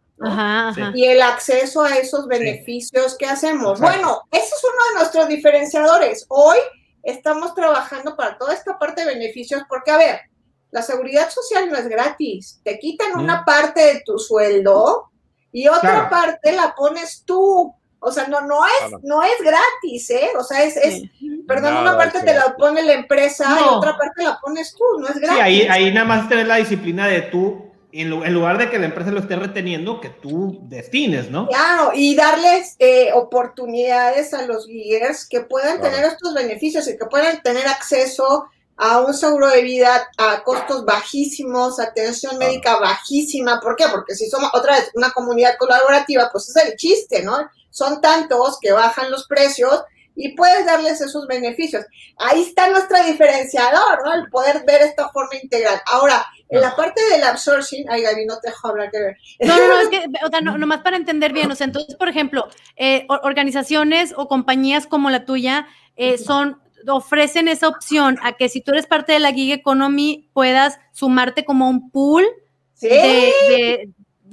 y 0.93 1.06
el 1.06 1.22
acceso 1.22 1.82
a 1.82 1.97
esos 1.97 2.28
beneficios 2.28 3.18
que 3.18 3.26
hacemos. 3.26 3.80
Bueno, 3.80 4.22
ese 4.32 4.45
es 4.45 4.64
uno 4.64 4.84
de 4.89 4.99
nuestros 4.99 5.28
diferenciadores. 5.28 6.26
Hoy 6.30 6.58
estamos 7.02 7.56
trabajando 7.56 8.16
para 8.16 8.38
toda 8.38 8.54
esta 8.54 8.78
parte 8.78 9.02
de 9.02 9.16
beneficios, 9.16 9.64
porque 9.68 9.89
a 9.89 9.97
ver, 9.97 10.22
la 10.70 10.84
seguridad 10.84 11.30
social 11.30 11.70
no 11.70 11.76
es 11.76 11.88
gratis. 11.88 12.62
Te 12.64 12.78
quitan 12.78 13.20
una 13.20 13.43
parte 13.43 13.82
de 13.82 14.04
tu 14.06 14.20
sueldo 14.20 15.10
y 15.52 15.68
otra 15.68 16.10
parte 16.10 16.52
la 16.52 16.76
pones 16.76 17.24
tú. 17.26 17.76
O 18.04 18.12
sea, 18.12 18.28
no, 18.28 18.41
no 18.41 18.66
es, 18.66 19.04
no 19.04 19.22
es 19.22 19.38
gratis, 19.39 20.10
¿eh? 20.10 20.30
O 20.38 20.43
sea, 20.43 20.64
es, 20.64 20.76
es 20.76 21.04
perdón, 21.47 21.78
una 21.78 21.95
parte 21.95 22.22
te 22.22 22.34
la 22.34 22.56
pone 22.58 22.82
la 22.82 22.93
empresa 22.93 23.45
y 23.60 23.64
otra 23.76 23.95
parte 23.95 24.24
la 24.24 24.39
pones 24.41 24.74
tú, 24.76 24.84
no 24.99 25.08
es 25.08 25.20
gratis. 25.20 25.36
Sí, 25.36 25.39
ahí, 25.39 25.68
ahí 25.70 25.93
nada 25.93 26.08
más 26.08 26.28
tener 26.28 26.47
la 26.47 26.56
disciplina 26.56 27.08
de 27.08 27.22
tú, 27.22 27.72
en, 27.91 28.34
lugar 28.34 28.58
de 28.58 28.72
que 28.72 28.80
la 28.80 28.88
empresa 28.88 29.12
lo 29.12 29.20
esté 29.20 29.36
reteniendo, 29.36 30.02
que 30.02 30.10
tú 30.10 30.62
destines, 30.64 31.30
¿no? 31.30 31.47
Claro, 31.47 31.91
y 31.93 32.16
darles 32.16 32.76
eh, 32.80 33.12
oportunidades 33.14 34.34
a 34.34 34.47
los 34.47 34.66
guías 34.66 35.28
que 35.28 35.41
puedan 35.41 35.80
tener 35.80 36.04
estos 36.06 36.34
beneficios 36.34 36.88
y 36.88 36.97
que 36.97 37.06
puedan 37.06 37.41
tener 37.43 37.68
acceso 37.68 38.45
a 38.78 38.99
un 38.99 39.14
seguro 39.14 39.47
de 39.47 39.62
vida 39.62 40.10
a 40.18 40.41
costos 40.43 40.86
bajísimos, 40.86 41.80
atención 41.80 42.39
médica 42.39 42.80
bajísima. 42.80 43.60
¿Por 43.60 43.76
qué? 43.76 43.86
Porque 43.91 44.16
si 44.16 44.28
somos 44.28 44.49
otra 44.54 44.74
vez 44.74 44.89
una 44.95 45.12
comunidad 45.12 45.56
colaborativa, 45.60 46.30
pues 46.32 46.49
es 46.49 46.56
el 46.66 46.76
chiste, 46.78 47.22
¿no? 47.22 47.38
Son 47.72 47.99
tantos 48.01 48.59
que 48.61 48.72
bajan 48.72 49.09
los 49.09 49.28
precios 49.28 49.84
y 50.15 50.36
puedes 50.36 50.65
darles 50.65 51.01
esos 51.01 51.26
beneficios. 51.28 51.86
Ahí 52.17 52.43
está 52.43 52.69
nuestro 52.69 53.03
diferenciador, 53.03 54.05
¿no? 54.05 54.13
El 54.13 54.30
poder 54.30 54.63
ver 54.65 54.82
esta 54.82 55.09
forma 55.09 55.36
integral. 55.41 55.82
Ahora, 55.86 56.26
en 56.49 56.61
la 56.61 56.76
parte 56.76 57.01
del 57.09 57.24
absorption, 57.24 57.86
ay 57.89 58.01
Gaby, 58.01 58.26
no 58.26 58.38
te 58.39 58.49
dejo 58.49 58.67
hablar 58.67 58.91
que 58.91 58.99
ver. 58.99 59.17
No, 59.39 59.57
no, 59.57 59.67
no, 59.67 59.80
es 59.80 59.88
que, 59.89 60.05
o 60.26 60.30
sea, 60.30 60.41
no, 60.41 60.57
nomás 60.59 60.82
para 60.82 60.97
entender 60.97 61.34
bien, 61.34 61.49
o 61.49 61.55
sea, 61.55 61.65
entonces, 61.65 61.95
por 61.95 62.09
ejemplo, 62.09 62.49
eh, 62.76 63.05
organizaciones 63.07 64.13
o 64.15 64.28
compañías 64.28 64.86
como 64.86 65.09
la 65.09 65.26
tuya 65.26 65.67
eh, 65.95 66.17
son 66.17 66.61
ofrecen 66.88 67.47
esa 67.47 67.67
opción 67.67 68.17
a 68.24 68.34
que 68.34 68.49
si 68.49 68.59
tú 68.59 68.72
eres 68.72 68.88
parte 68.88 69.13
de 69.13 69.19
la 69.19 69.32
gig 69.32 69.51
economy 69.51 70.30
puedas 70.34 70.80
sumarte 70.91 71.45
como 71.45 71.69
un 71.69 71.91
pool 71.91 72.26
de, 72.82 72.89
de, 72.89 73.89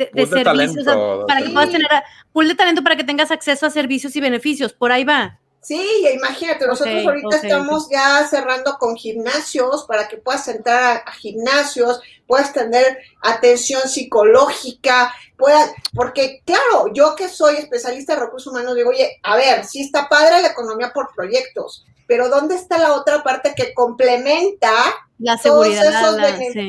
de 0.06 0.26
servicios, 0.26 0.78
o 0.78 0.84
sea, 0.84 0.94
talento, 0.94 1.26
para 1.26 1.42
que 1.42 1.50
puedas 1.50 1.70
tener 1.70 1.88
pool 2.32 2.48
de 2.48 2.54
talento 2.54 2.82
para 2.82 2.96
que 2.96 3.04
tengas 3.04 3.30
acceso 3.30 3.66
a 3.66 3.70
servicios 3.70 4.14
y 4.16 4.20
beneficios. 4.20 4.72
Por 4.72 4.92
ahí 4.92 5.04
va. 5.04 5.38
Sí, 5.60 6.06
imagínate, 6.14 6.66
nosotros 6.66 6.94
ahorita 7.04 7.36
estamos 7.42 7.88
ya 7.90 8.26
cerrando 8.28 8.78
con 8.78 8.96
gimnasios 8.96 9.84
para 9.86 10.06
que 10.08 10.16
puedas 10.16 10.46
entrar 10.48 10.82
a, 10.82 10.96
a 10.98 11.12
gimnasios, 11.12 12.00
puedas 12.28 12.52
tener 12.52 12.98
atención 13.22 13.82
psicológica, 13.82 15.12
puedas, 15.36 15.72
porque 15.94 16.42
claro, 16.46 16.92
yo 16.94 17.14
que 17.16 17.28
soy 17.28 17.56
especialista 17.56 18.14
de 18.14 18.20
recursos 18.20 18.52
humanos, 18.52 18.76
digo, 18.76 18.90
oye, 18.90 19.18
a 19.22 19.36
ver, 19.36 19.64
sí 19.64 19.80
está 19.82 20.08
padre 20.08 20.40
la 20.40 20.48
economía 20.48 20.92
por 20.94 21.12
proyectos, 21.14 21.84
pero 22.06 22.28
¿dónde 22.28 22.54
está 22.54 22.78
la 22.78 22.94
otra 22.94 23.22
parte 23.22 23.52
que 23.56 23.74
complementa 23.74 24.72
La 25.18 25.36
todos 25.36 25.66
esos 25.66 26.16
la- 26.16 26.38
sí. 26.52 26.68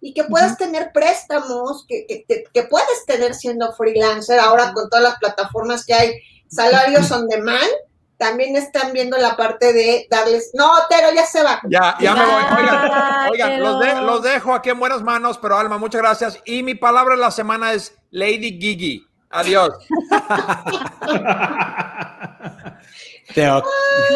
Y 0.00 0.14
que 0.14 0.24
puedas 0.24 0.56
tener 0.56 0.90
préstamos, 0.92 1.84
que, 1.86 2.06
que, 2.06 2.24
que- 2.24 2.44
que 2.52 2.62
puedes 2.64 3.04
tener 3.06 3.34
siendo 3.34 3.72
freelancer 3.74 4.38
ahora 4.38 4.72
con 4.72 4.88
todas 4.88 5.04
las 5.04 5.18
plataformas 5.18 5.84
que 5.84 5.94
hay, 5.94 6.20
salarios 6.48 7.10
on 7.10 7.28
demand, 7.28 7.68
también 8.16 8.54
están 8.56 8.92
viendo 8.92 9.16
la 9.16 9.36
parte 9.36 9.72
de 9.72 10.06
darles, 10.10 10.50
no, 10.54 10.70
Tero, 10.90 11.08
ya 11.14 11.24
se 11.24 11.42
va. 11.42 11.60
Ya, 11.70 11.96
ya 12.00 12.14
me 12.14 12.24
voy. 12.26 12.42
Oigan, 12.60 13.28
oigan 13.30 13.60
los, 13.62 13.80
de- 13.80 13.86
pero- 13.86 14.00
los 14.02 14.22
dejo 14.22 14.54
aquí 14.54 14.70
en 14.70 14.78
buenas 14.80 15.02
manos, 15.02 15.38
pero 15.38 15.56
Alma, 15.58 15.78
muchas 15.78 16.02
gracias. 16.02 16.38
Y 16.44 16.62
mi 16.62 16.74
palabra 16.74 17.14
de 17.14 17.20
la 17.20 17.30
semana 17.30 17.72
es 17.72 17.94
Lady 18.10 18.58
Gigi. 18.60 19.06
Adiós. 19.30 19.72
Teo, 23.34 23.62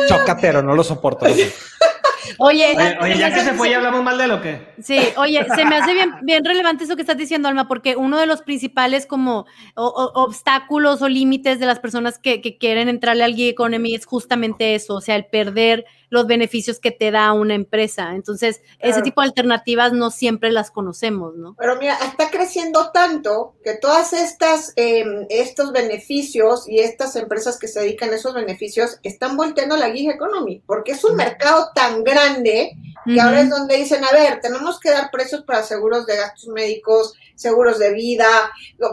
chocatero, 0.08 0.62
no 0.62 0.74
lo 0.74 0.82
soporto. 0.84 1.26
Oye, 2.38 2.74
Oye, 2.76 2.98
oye, 3.00 3.18
ya 3.18 3.32
que 3.32 3.40
se 3.40 3.52
fue, 3.54 3.70
¿ya 3.70 3.76
hablamos 3.78 4.02
mal 4.02 4.18
de 4.18 4.26
lo 4.26 4.40
que? 4.42 4.60
Sí, 4.82 4.98
oye, 5.16 5.44
se 5.54 5.64
me 5.64 5.76
hace 5.76 5.92
bien, 5.94 6.10
bien 6.22 6.44
relevante 6.44 6.84
eso 6.84 6.96
que 6.96 7.02
estás 7.02 7.16
diciendo, 7.16 7.48
Alma, 7.48 7.68
porque 7.68 7.96
uno 7.96 8.18
de 8.18 8.26
los 8.26 8.42
principales 8.42 9.06
como 9.06 9.46
o- 9.74 9.84
o- 9.86 10.22
obstáculos 10.22 11.02
o 11.02 11.08
límites 11.08 11.58
de 11.60 11.66
las 11.66 11.78
personas 11.80 12.18
que, 12.18 12.40
que 12.40 12.58
quieren 12.58 12.88
entrarle 12.88 13.24
al 13.24 13.34
gig 13.34 13.48
economy 13.50 13.94
es 13.94 14.06
justamente 14.06 14.74
eso, 14.74 14.94
o 14.94 15.00
sea, 15.00 15.16
el 15.16 15.26
perder 15.26 15.84
los 16.10 16.26
beneficios 16.26 16.78
que 16.78 16.90
te 16.90 17.10
da 17.10 17.32
una 17.32 17.54
empresa. 17.54 18.14
Entonces, 18.14 18.60
ese 18.78 19.02
tipo 19.02 19.20
de 19.20 19.28
alternativas 19.28 19.92
no 19.92 20.10
siempre 20.10 20.50
las 20.50 20.70
conocemos, 20.70 21.36
¿no? 21.36 21.54
Pero 21.58 21.76
mira, 21.76 21.96
está 22.04 22.30
creciendo 22.30 22.90
tanto 22.92 23.54
que 23.64 23.74
todas 23.74 24.12
estas, 24.12 24.72
eh, 24.76 25.04
estos 25.30 25.72
beneficios 25.72 26.68
y 26.68 26.78
estas 26.80 27.16
empresas 27.16 27.58
que 27.58 27.68
se 27.68 27.80
dedican 27.80 28.10
a 28.10 28.16
esos 28.16 28.34
beneficios 28.34 28.98
están 29.02 29.36
volteando 29.36 29.74
a 29.74 29.78
la 29.78 29.90
gig 29.90 30.10
economy, 30.10 30.62
porque 30.66 30.92
es 30.92 31.04
un 31.04 31.16
mercado 31.16 31.70
tan 31.74 32.04
grande 32.04 32.76
que 33.04 33.20
ahora 33.20 33.42
es 33.42 33.50
donde 33.50 33.76
dicen, 33.76 34.02
a 34.02 34.12
ver, 34.12 34.40
tenemos 34.40 34.80
que 34.80 34.90
dar 34.90 35.10
precios 35.10 35.42
para 35.42 35.62
seguros 35.62 36.06
de 36.06 36.16
gastos 36.16 36.48
médicos, 36.48 37.12
seguros 37.34 37.78
de 37.78 37.92
vida, 37.92 38.26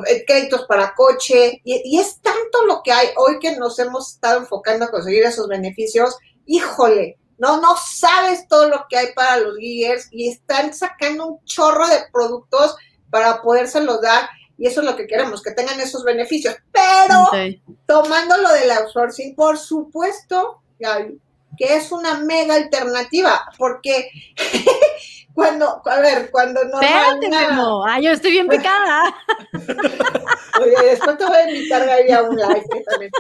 eh, 0.08 0.26
créditos 0.26 0.66
para 0.66 0.94
coche, 0.96 1.62
y, 1.64 1.82
y 1.86 2.00
es 2.00 2.20
tanto 2.20 2.66
lo 2.66 2.82
que 2.84 2.92
hay 2.92 3.08
hoy 3.16 3.40
que 3.40 3.56
nos 3.56 3.80
hemos 3.80 4.14
estado 4.14 4.40
enfocando 4.40 4.86
a 4.86 4.92
conseguir 4.92 5.24
esos 5.24 5.48
beneficios, 5.48 6.18
híjole, 6.52 7.18
no, 7.38 7.60
no 7.60 7.76
sabes 7.76 8.48
todo 8.48 8.68
lo 8.68 8.86
que 8.90 8.98
hay 8.98 9.08
para 9.16 9.38
los 9.38 9.58
giggers 9.58 10.08
y 10.12 10.30
están 10.30 10.74
sacando 10.74 11.26
un 11.26 11.46
chorro 11.46 11.88
de 11.88 12.04
productos 12.12 12.76
para 13.10 13.42
podérselos 13.42 14.02
dar 14.02 14.30
y 14.58 14.68
eso 14.68 14.82
es 14.82 14.86
lo 14.86 14.96
que 14.96 15.08
queremos, 15.08 15.42
que 15.42 15.52
tengan 15.52 15.80
esos 15.80 16.04
beneficios, 16.04 16.56
pero 16.72 17.30
tomando 17.88 18.38
lo 18.38 18.52
del 18.52 18.70
outsourcing, 18.70 19.34
por 19.34 19.58
supuesto, 19.58 20.62
Gaby, 20.78 21.20
que 21.58 21.78
es 21.78 21.92
una 21.92 22.20
mega 22.20 22.56
alternativa, 22.56 23.44
porque 23.58 24.12
cuando, 25.34 25.82
a 25.84 26.00
ver, 26.00 26.30
cuando 26.30 26.64
no 26.66 26.80
Espérate, 26.80 27.28
Memo. 27.30 27.84
Ay, 27.86 28.04
yo 28.04 28.12
estoy 28.12 28.32
bien 28.32 28.48
picada. 28.48 29.16
Oye, 30.62 30.76
después 30.92 31.18
te 31.18 31.26
voy 31.26 31.36
a 31.36 31.50
invitar, 31.50 31.86
Gaby, 31.88 32.12
a 32.12 32.22
un 32.22 32.36
live 32.36 32.66
también. 32.88 33.12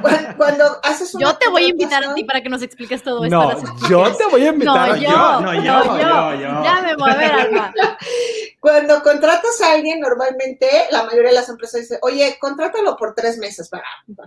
Cuando, 0.00 0.36
cuando 0.36 0.80
haces 0.82 1.14
una 1.14 1.26
Yo 1.26 1.36
te 1.36 1.48
voy 1.48 1.64
a 1.64 1.68
invitar 1.68 2.04
a 2.04 2.14
ti 2.14 2.24
para 2.24 2.42
que 2.42 2.48
nos 2.48 2.62
expliques 2.62 3.02
todo 3.02 3.24
esto. 3.24 3.36
No, 3.36 3.50
a 3.50 3.88
yo 3.88 4.16
te 4.16 4.24
voy 4.26 4.42
a 4.46 4.48
invitar. 4.48 4.88
No, 4.88 4.94
a- 4.94 4.96
yo, 4.98 5.10
no, 5.10 5.40
no, 5.40 5.54
yo, 5.54 5.62
yo, 5.62 5.98
yo, 5.98 6.34
yo. 6.34 6.64
Ya, 6.64 6.80
Memo, 6.82 7.06
a 7.06 7.14
ver, 7.14 7.32
Alma. 7.32 7.74
Cuando 8.60 9.02
contratas 9.02 9.60
a 9.60 9.72
alguien, 9.72 10.00
normalmente 10.00 10.66
la 10.90 11.02
mayoría 11.04 11.28
de 11.30 11.34
las 11.34 11.48
empresas 11.48 11.82
dicen, 11.82 11.98
oye, 12.02 12.36
contrátalo 12.40 12.96
por 12.96 13.14
tres 13.14 13.36
meses 13.38 13.68
para, 13.68 13.84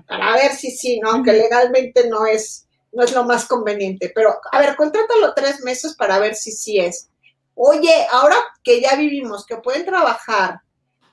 para 0.08 0.34
ver 0.34 0.52
si 0.54 0.72
sí, 0.72 1.00
¿no? 1.00 1.10
Aunque 1.12 1.34
legalmente 1.34 2.08
no 2.08 2.26
es, 2.26 2.68
no 2.92 3.04
es 3.04 3.14
lo 3.14 3.24
más 3.24 3.46
conveniente. 3.48 4.12
Pero, 4.14 4.40
a 4.52 4.60
ver, 4.60 4.76
contrátalo 4.76 5.34
tres 5.34 5.62
meses 5.64 5.96
para 5.96 6.20
ver 6.20 6.36
si 6.36 6.52
sí 6.52 6.80
es. 6.80 7.10
Oye, 7.56 8.06
ahora 8.12 8.36
que 8.64 8.80
ya 8.80 8.96
vivimos, 8.96 9.44
que 9.46 9.58
pueden 9.58 9.86
trabajar 9.86 10.60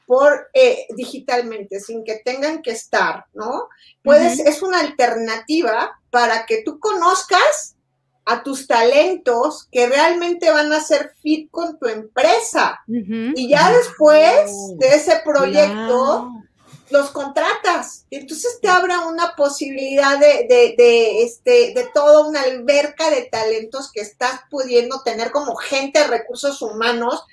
por 0.07 0.49
eh, 0.53 0.87
digitalmente, 0.97 1.81
sin 1.81 2.05
que 2.05 2.21
tengan 2.25 2.63
que 2.63 2.73
estar, 2.73 3.27
¿no? 3.35 3.69
Puedes, 4.03 4.39
es 4.39 4.63
una 4.63 4.81
alternativa 4.81 5.99
para 6.11 6.47
que 6.47 6.63
tú 6.63 6.79
conozcas 6.79 7.75
a 8.27 8.43
tus 8.43 8.67
talentos 8.67 9.69
que 9.71 9.87
realmente 9.87 10.51
van 10.51 10.73
a 10.73 10.81
ser 10.81 11.15
fit 11.23 11.51
con 11.51 11.79
tu 11.79 11.87
empresa. 11.87 12.81
Y 12.87 13.49
ya 13.49 13.71
después 13.71 14.51
de 14.79 14.89
ese 14.89 15.21
proyecto, 15.25 16.31
los 16.91 17.11
contratas. 17.11 18.07
Y 18.11 18.17
Entonces 18.17 18.59
te 18.61 18.69
abre 18.69 18.97
una 18.97 19.35
posibilidad 19.37 20.19
de, 20.19 20.47
de, 20.49 20.75
de, 20.77 21.23
este, 21.23 21.75
de 21.75 21.89
toda 21.93 22.27
una 22.27 22.43
alberca 22.43 23.11
de 23.11 23.23
talentos 23.23 23.91
que 23.93 24.01
estás 24.01 24.41
pudiendo 24.51 25.03
tener 25.03 25.31
como 25.31 25.55
gente 25.57 26.01
de 26.01 26.07
recursos 26.07 26.63
humanos. 26.63 27.25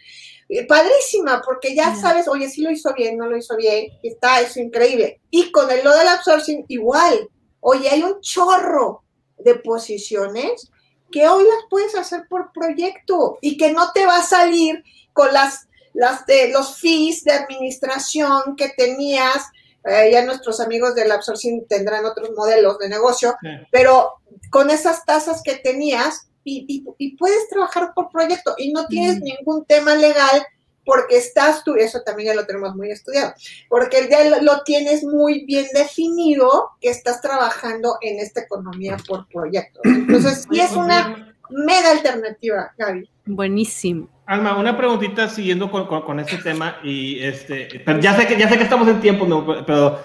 Eh, 0.54 0.68
Padrísima, 0.68 1.42
porque 1.46 1.74
ya 1.74 1.96
sabes, 1.96 2.28
oye, 2.28 2.50
sí 2.50 2.62
lo 2.62 2.72
hizo 2.72 2.94
bien, 2.94 3.16
no 3.18 3.26
lo 3.30 3.38
hizo 3.38 3.56
bien, 3.56 3.88
está 4.04 4.42
eso 4.42 4.60
increíble. 4.60 5.22
Y 5.30 5.50
con 5.50 5.72
el 5.72 5.82
lo 5.82 5.96
del 5.96 6.10
outsourcing, 6.10 6.66
igual. 6.68 7.30
Oye, 7.62 7.88
hay 7.90 8.04
un 8.04 8.20
chorro 8.20 9.02
de 9.38 9.56
posiciones 9.56 10.70
que 11.10 11.26
hoy 11.28 11.44
las 11.44 11.64
puedes 11.70 11.96
hacer 11.96 12.24
por 12.30 12.52
proyecto 12.52 13.38
y 13.40 13.58
que 13.58 13.72
no 13.72 13.94
te 13.94 14.06
va 14.06 14.18
a 14.18 14.24
salir 14.24 14.84
con 15.14 15.32
las, 15.34 15.68
las 15.94 16.26
de 16.26 16.50
los 16.50 16.80
fees 16.80 17.24
de 17.24 17.32
administración 17.32 18.56
que 18.58 18.70
tenías. 18.76 19.46
Eh, 19.86 20.10
ya 20.12 20.26
nuestros 20.26 20.60
amigos 20.60 20.96
del 20.96 21.12
outsourcing 21.14 21.66
tendrán 21.68 22.06
otros 22.06 22.32
modelos 22.36 22.78
de 22.78 22.90
negocio, 22.90 23.36
Sí. 23.42 23.50
pero 23.72 24.16
con 24.50 24.70
esas 24.70 25.06
tasas 25.06 25.42
que 25.44 25.56
tenías 25.56 26.28
y, 26.44 26.66
y- 26.68 26.84
y 26.98 27.16
puedes 27.18 27.48
trabajar 27.50 27.92
por 27.96 28.10
proyecto 28.10 28.54
y 28.58 28.72
no 28.74 28.86
tienes 28.88 29.18
Mm. 29.20 29.24
ningún 29.24 29.66
tema 29.66 29.96
legal 29.96 30.44
porque 30.84 31.18
estás 31.18 31.64
tú, 31.64 31.76
eso 31.76 32.02
también 32.04 32.30
ya 32.30 32.36
lo 32.36 32.46
tenemos 32.48 32.76
muy 32.76 32.90
estudiado, 32.90 33.34
porque 33.70 34.08
ya 34.10 34.24
lo, 34.28 34.42
lo 34.42 34.64
tienes 34.64 35.04
muy 35.04 35.46
bien 35.46 35.68
definido 35.74 36.70
que 36.82 36.90
estás 36.90 37.22
trabajando 37.22 37.98
en 38.02 38.20
esta 38.20 38.42
economía 38.42 38.98
por 39.08 39.28
proyecto. 39.28 39.80
Entonces, 39.84 40.48
sí 40.52 40.60
es 40.60 40.72
una 40.72 41.36
mega 41.52 41.92
alternativa, 41.92 42.74
Gaby. 42.78 43.08
Buenísimo. 43.26 44.10
Alma, 44.26 44.58
una 44.58 44.76
preguntita 44.76 45.30
siguiendo 45.30 45.70
con, 45.70 45.86
con- 45.86 46.02
con 46.02 46.20
este 46.20 46.38
tema 46.38 46.78
y 46.84 47.20
este, 47.24 47.68
pero 47.86 48.00
ya 48.00 48.16
sé 48.18 48.26
que 48.26 48.38
ya 48.38 48.50
sé 48.50 48.58
que 48.58 48.64
estamos 48.64 48.88
en 48.88 49.00
tiempo, 49.02 49.26
no, 49.28 49.46
pero 49.66 50.00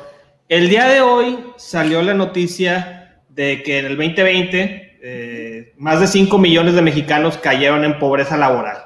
el 0.49 0.68
día 0.68 0.87
de 0.89 1.01
hoy 1.01 1.39
salió 1.57 2.03
la 2.03 2.12
noticia 2.12 3.22
de 3.30 3.62
que 3.62 3.78
en 3.78 3.87
el 3.87 3.97
2020 3.97 4.99
eh, 5.03 5.36
más 5.79 6.01
de 6.01 6.07
5 6.07 6.39
millones 6.39 6.74
de 6.74 6.83
mexicanos 6.83 7.37
cayeron 7.39 7.85
en 7.85 7.99
pobreza 7.99 8.37
laboral. 8.37 8.79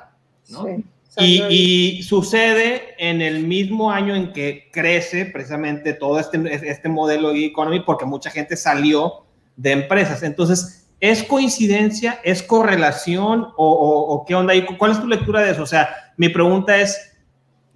¿no? 0.49 0.65
Sí, 1.09 1.43
Y, 1.51 2.03
sucede 2.05 2.95
en 2.99 3.21
el 3.21 3.45
mismo 3.47 3.91
año 3.91 4.15
en 4.15 4.33
que 4.33 4.69
crece 4.73 5.25
precisamente 5.27 5.93
todo 5.93 6.19
este, 6.21 6.39
este 6.69 6.89
modelo 6.89 7.31
de 7.33 7.47
economy 7.47 7.81
porque 7.81 8.05
mucha 8.07 8.31
gente 8.31 8.57
salió 8.57 9.25
de 9.57 9.73
empresas. 9.73 10.23
Entonces, 10.23 10.89
¿es 11.01 11.23
coincidencia? 11.25 12.21
¿Es 12.25 12.43
correlación? 12.43 13.49
¿O, 13.57 13.69
o- 13.73 14.15
o 14.15 14.25
qué 14.25 14.35
onda? 14.35 14.55
¿Y 14.55 14.65
¿Cuál 14.65 14.93
es 14.93 15.01
tu 15.01 15.09
lectura 15.09 15.41
de 15.43 15.51
eso? 15.51 15.63
O 15.63 15.67
sea, 15.67 15.89
mi 16.17 16.29
pregunta 16.29 16.77
es, 16.81 17.13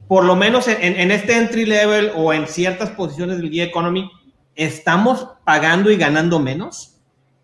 por 0.08 0.24
lo 0.24 0.36
menos 0.36 0.68
en, 0.68 0.80
en- 0.82 1.00
en 1.00 1.10
este 1.10 1.36
entry 1.36 1.66
level 1.66 2.12
o 2.16 2.32
en 2.32 2.46
ciertas 2.46 2.90
posiciones 2.90 3.38
del 3.38 3.58
economy, 3.60 4.10
¿estamos 4.54 5.26
pagando 5.44 5.90
y 5.90 5.96
ganando 5.96 6.38
menos? 6.38 6.93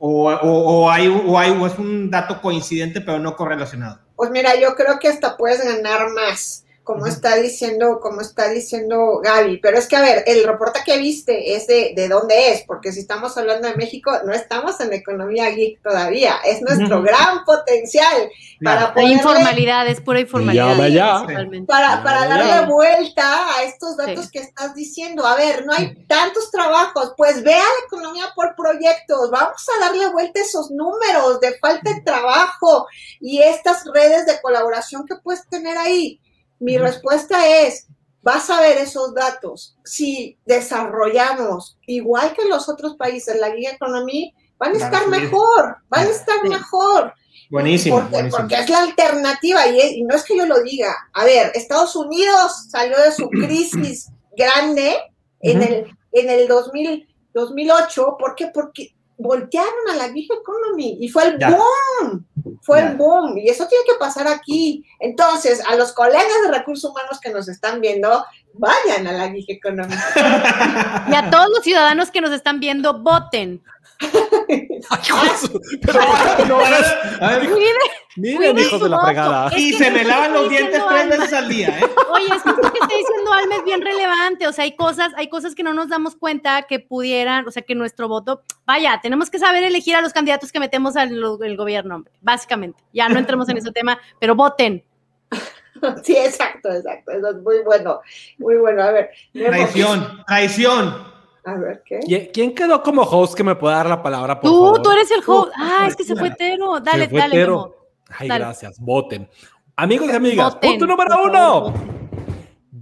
¿O, 0.03 0.31
o- 0.33 0.91
hay, 0.91 1.09
o 1.09 1.39
hay- 1.39 1.51
o 1.51 1.67
es 1.67 1.79
un 1.79 2.11
dato 2.11 2.41
coincidente 2.41 3.03
pero 3.03 3.19
no 3.19 3.37
correlacionado? 3.37 4.01
Pues 4.17 4.31
mira, 4.31 4.59
yo 4.59 4.75
creo 4.75 4.99
que 4.99 5.09
hasta 5.09 5.37
puedes 5.37 5.63
ganar 5.63 6.09
más, 6.11 6.65
como 6.91 7.07
está 7.07 7.37
diciendo, 7.37 8.01
como 8.01 8.21
está 8.21 8.49
diciendo 8.49 9.21
Gaby. 9.23 9.59
Pero 9.59 9.79
es 9.79 9.87
que, 9.87 9.95
a 9.95 10.01
ver, 10.01 10.25
el 10.27 10.43
reporte 10.45 10.81
que 10.85 10.99
viste 10.99 11.55
es 11.55 11.69
de, 11.69 11.93
de 11.95 12.09
dónde 12.09 12.51
es, 12.51 12.63
porque 12.67 12.91
si 12.93 12.99
estamos 12.99 13.39
hablando 13.39 13.69
de 13.69 13.77
México, 13.77 14.11
no 14.25 14.33
estamos 14.33 14.81
en 14.81 14.93
economía 14.93 15.49
geek 15.51 15.81
todavía. 15.83 16.35
Es 16.45 16.61
nuestro 16.63 17.01
gran 17.03 17.45
potencial 17.45 18.29
para 18.65 18.89
Hay 18.89 18.93
poder 18.95 19.11
informalidad, 19.13 19.87
es 19.87 20.01
pura 20.01 20.19
informalidad. 20.19 20.77
Ya, 20.77 20.89
ya. 20.89 21.27
para, 21.67 22.03
para 22.03 22.23
Ya. 22.23 22.29
darle 22.29 22.67
vuelta 22.73 23.57
a 23.57 23.63
estos 23.63 23.97
datos 23.97 24.25
Sí. 24.25 24.31
que 24.33 24.39
estás 24.41 24.75
diciendo. 24.75 25.25
A 25.25 25.37
ver, 25.37 25.65
no 25.65 25.73
hay 25.73 25.95
tantos 26.09 26.51
trabajos, 26.51 27.15
pues 27.17 27.45
vea 27.45 27.59
la 27.63 27.87
economía 27.87 28.25
por 28.35 28.57
proyectos, 28.57 29.31
vamos 29.31 29.65
a 29.77 29.85
darle 29.87 30.09
vuelta 30.11 30.41
a 30.41 30.43
esos 30.43 30.73
números 30.73 31.39
de 31.41 31.57
falta 31.59 31.93
de 31.95 32.01
trabajo 32.01 32.87
y 33.21 33.41
estas 33.43 33.85
redes 33.95 34.27
de 34.27 34.41
colaboración 34.41 35.07
que 35.07 35.15
puedes 35.17 35.47
tener 35.49 35.79
ahí. 35.79 36.21
Mi 36.61 36.79
respuesta 36.79 37.47
es, 37.47 37.89
vas 38.23 38.49
a 38.51 38.61
ver 38.61 38.79
esos 38.79 39.15
datos. 39.15 39.77
Si 39.85 40.39
desarrollamos 40.45 41.79
igual 41.87 42.33
que 42.35 42.45
los 42.47 42.69
otros 42.69 42.97
países 42.97 43.39
la 43.41 43.51
gig 43.53 43.69
economy, 43.69 44.35
van 44.59 44.75
a 44.75 44.79
estar 44.85 45.09
mejor, 45.09 45.77
van 45.89 46.07
a 46.07 46.11
estar 46.11 46.43
mejor. 46.49 47.15
Buenísimo, 47.51 47.97
Porque, 47.97 48.11
buenísimo. 48.13 48.39
porque 48.39 48.55
es 48.57 48.69
la 48.71 48.83
alternativa 48.83 49.67
y, 49.69 49.81
es- 49.81 49.93
y 49.93 50.03
no 50.05 50.15
es 50.15 50.23
que 50.23 50.37
yo 50.37 50.47
lo 50.47 50.63
diga. 50.63 50.95
A 51.15 51.25
ver, 51.25 51.51
Estados 51.55 51.97
Unidos 51.97 52.69
salió 52.71 52.97
de 53.01 53.11
su 53.11 53.29
crisis 53.31 54.09
grande 54.37 54.97
en 55.41 55.59
Ujú. 55.61 55.69
el, 55.73 55.97
en 56.13 56.31
el 56.31 56.47
2000, 56.47 57.09
2008. 57.35 58.17
¿Por 58.19 58.35
qué? 58.37 58.49
Porque 58.55 58.95
voltearon 59.21 59.89
a 59.93 59.97
la 59.97 60.13
gig 60.13 60.29
economy 60.33 60.99
y 61.01 61.09
fue 61.09 61.25
el 61.29 61.39
Ya. 61.39 61.51
boom. 61.51 62.27
Fue 62.63 62.79
Ya. 62.81 62.91
el 62.91 62.97
boom. 62.97 63.39
Y 63.39 63.49
eso 63.49 63.67
tiene 63.67 63.85
que 63.87 63.95
pasar 63.99 64.27
aquí. 64.29 64.85
Entonces, 64.99 65.63
a 65.67 65.77
los 65.77 65.93
colegas 65.93 66.25
de 66.45 66.51
recursos 66.53 66.91
humanos 66.91 67.21
que 67.21 67.31
nos 67.31 67.49
están 67.49 67.81
viendo, 67.81 68.25
vayan 68.55 69.07
a 69.07 69.13
la 69.13 69.31
gig 69.31 69.47
economy. 69.49 69.95
Y 71.11 71.15
a 71.15 71.29
todos 71.31 71.49
los 71.51 71.63
ciudadanos 71.65 72.11
que 72.11 72.21
nos 72.21 72.31
están 72.33 72.61
viendo, 72.61 72.99
voten. 73.01 73.63
Pero 74.01 76.01
¿por 76.01 76.37
qué 76.37 76.45
no 76.47 76.61
es? 76.63 76.87
A 77.21 77.37
ver, 77.37 77.51
Cuide- 77.51 77.75
Miren, 78.17 78.37
cuiden 78.37 78.59
hijos 78.59 78.79
su 78.79 78.85
de 78.85 78.91
la 78.91 79.01
fregada. 79.01 79.51
Y 79.57 79.73
se 79.75 79.91
me 79.91 80.05
lavan 80.05 80.33
los 80.33 80.49
dientes 80.51 80.83
tres 80.89 81.09
veces 81.09 81.33
al 81.33 81.49
día, 81.49 81.69
¿eh? 81.79 81.85
Oye, 82.11 82.25
es 82.35 82.43
que 82.43 82.51
esto 82.51 82.73
que 82.73 82.79
está 82.79 82.97
diciendo 82.97 83.33
Alma 83.33 83.57
es 83.57 83.65
bien 83.65 83.81
relevante. 83.81 84.49
O 84.49 84.53
sea, 84.53 84.65
hay 84.65 84.75
cosas, 84.75 85.13
hay 85.17 85.29
cosas 85.29 85.55
que 85.55 85.63
no 85.63 85.75
nos 85.75 85.89
damos 85.89 86.17
cuenta 86.17 86.63
que 86.63 86.81
pudieran, 86.81 87.47
o 87.47 87.51
sea, 87.51 87.63
que 87.63 87.75
nuestro 87.75 88.09
voto, 88.09 88.43
vaya, 88.67 88.99
tenemos 89.03 89.31
que 89.31 89.39
saber 89.39 89.63
elegir 89.63 89.95
a 89.95 90.01
los 90.01 90.13
candidatos 90.13 90.51
que 90.51 90.61
metemos 90.61 90.97
al 90.97 91.11
el 91.13 91.57
gobierno, 91.57 91.97
hombre, 91.97 92.13
básicamente. 92.21 92.83
Ya 92.93 93.09
no 93.09 93.19
entremos 93.19 93.49
en 93.49 93.59
ese 93.59 93.71
tema, 93.71 93.99
pero 94.19 94.35
voten. 94.35 94.85
Sí, 96.05 96.15
exacto, 96.15 96.69
exacto. 96.71 97.11
Eso 97.13 97.31
es 97.31 97.37
muy 97.37 97.61
bueno. 97.65 98.01
Muy 98.37 98.57
bueno. 98.57 98.83
A 98.83 98.91
ver. 98.91 99.11
Traición, 99.33 100.23
traición. 100.27 101.11
A 101.45 101.55
ver, 101.55 101.83
¿qué? 101.85 102.01
¿Quién- 102.01 102.31
¿Quién 102.33 102.55
quedó 102.55 102.83
como 102.83 103.03
host 103.03 103.35
que 103.35 103.43
me 103.43 103.55
pueda 103.55 103.77
dar 103.77 103.89
la 103.89 104.03
palabra, 104.03 104.41
por 104.41 104.51
Tú, 104.51 104.57
favor? 104.65 104.83
tú 104.83 104.91
eres 104.91 105.11
el 105.11 105.21
host. 105.27 105.53
Ah, 105.57 105.85
es 105.89 105.97
que 105.97 106.05
se 106.05 106.15
fue 106.17 106.31
Tero. 106.33 106.81
Dale, 106.81 107.05
Se 107.05 107.11
fue 107.11 107.19
dale, 107.21 107.35
Tero. 107.37 107.77
Ay, 108.19 108.29
Dale. 108.29 108.45
gracias. 108.45 108.79
Voten. 108.79 109.29
Amigos 109.77 110.09
y 110.13 110.17
amigas, 110.17 110.55
Voten, 110.55 110.71
punto 110.71 110.87
número 110.87 111.25
uno. 111.25 111.61
voten. 111.63 112.00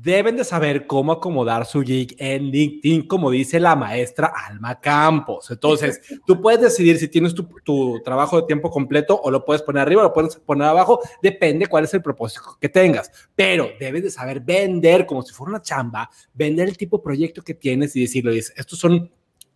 Deben 0.00 0.36
de 0.36 0.44
saber 0.44 0.86
cómo 0.86 1.10
acomodar 1.10 1.66
su 1.66 1.82
gig 1.82 2.14
en 2.18 2.52
LinkedIn, 2.52 3.08
como 3.08 3.32
dice 3.32 3.58
la 3.58 3.74
maestra 3.74 4.32
Alma 4.48 4.78
Campos. 4.78 5.50
Entonces, 5.50 6.00
tú 6.26 6.40
puedes 6.40 6.60
decidir 6.60 6.98
si 6.98 7.08
tienes 7.08 7.34
tu, 7.34 7.48
tu 7.64 8.00
trabajo 8.04 8.40
de 8.40 8.46
tiempo 8.46 8.70
completo 8.70 9.20
o 9.20 9.28
lo 9.28 9.44
puedes 9.44 9.62
poner 9.62 9.82
arriba 9.82 10.02
o 10.02 10.04
lo 10.04 10.12
puedes 10.12 10.36
poner 10.36 10.68
abajo, 10.68 11.00
depende 11.20 11.66
cuál 11.66 11.82
es 11.82 11.94
el 11.94 12.02
propósito 12.02 12.56
que 12.60 12.68
tengas. 12.68 13.10
Pero 13.34 13.70
debes 13.80 14.04
de 14.04 14.10
saber 14.10 14.40
vender 14.40 15.04
como 15.04 15.22
si 15.22 15.34
fuera 15.34 15.50
una 15.50 15.62
chamba, 15.62 16.08
vender 16.32 16.68
el 16.68 16.76
tipo 16.76 16.98
de 16.98 17.02
proyecto 17.02 17.42
que 17.42 17.54
tienes 17.54 17.96
y 17.96 18.02
decirle, 18.02 18.32
dices, 18.32 18.54
estos 18.56 18.78
son 18.78 19.10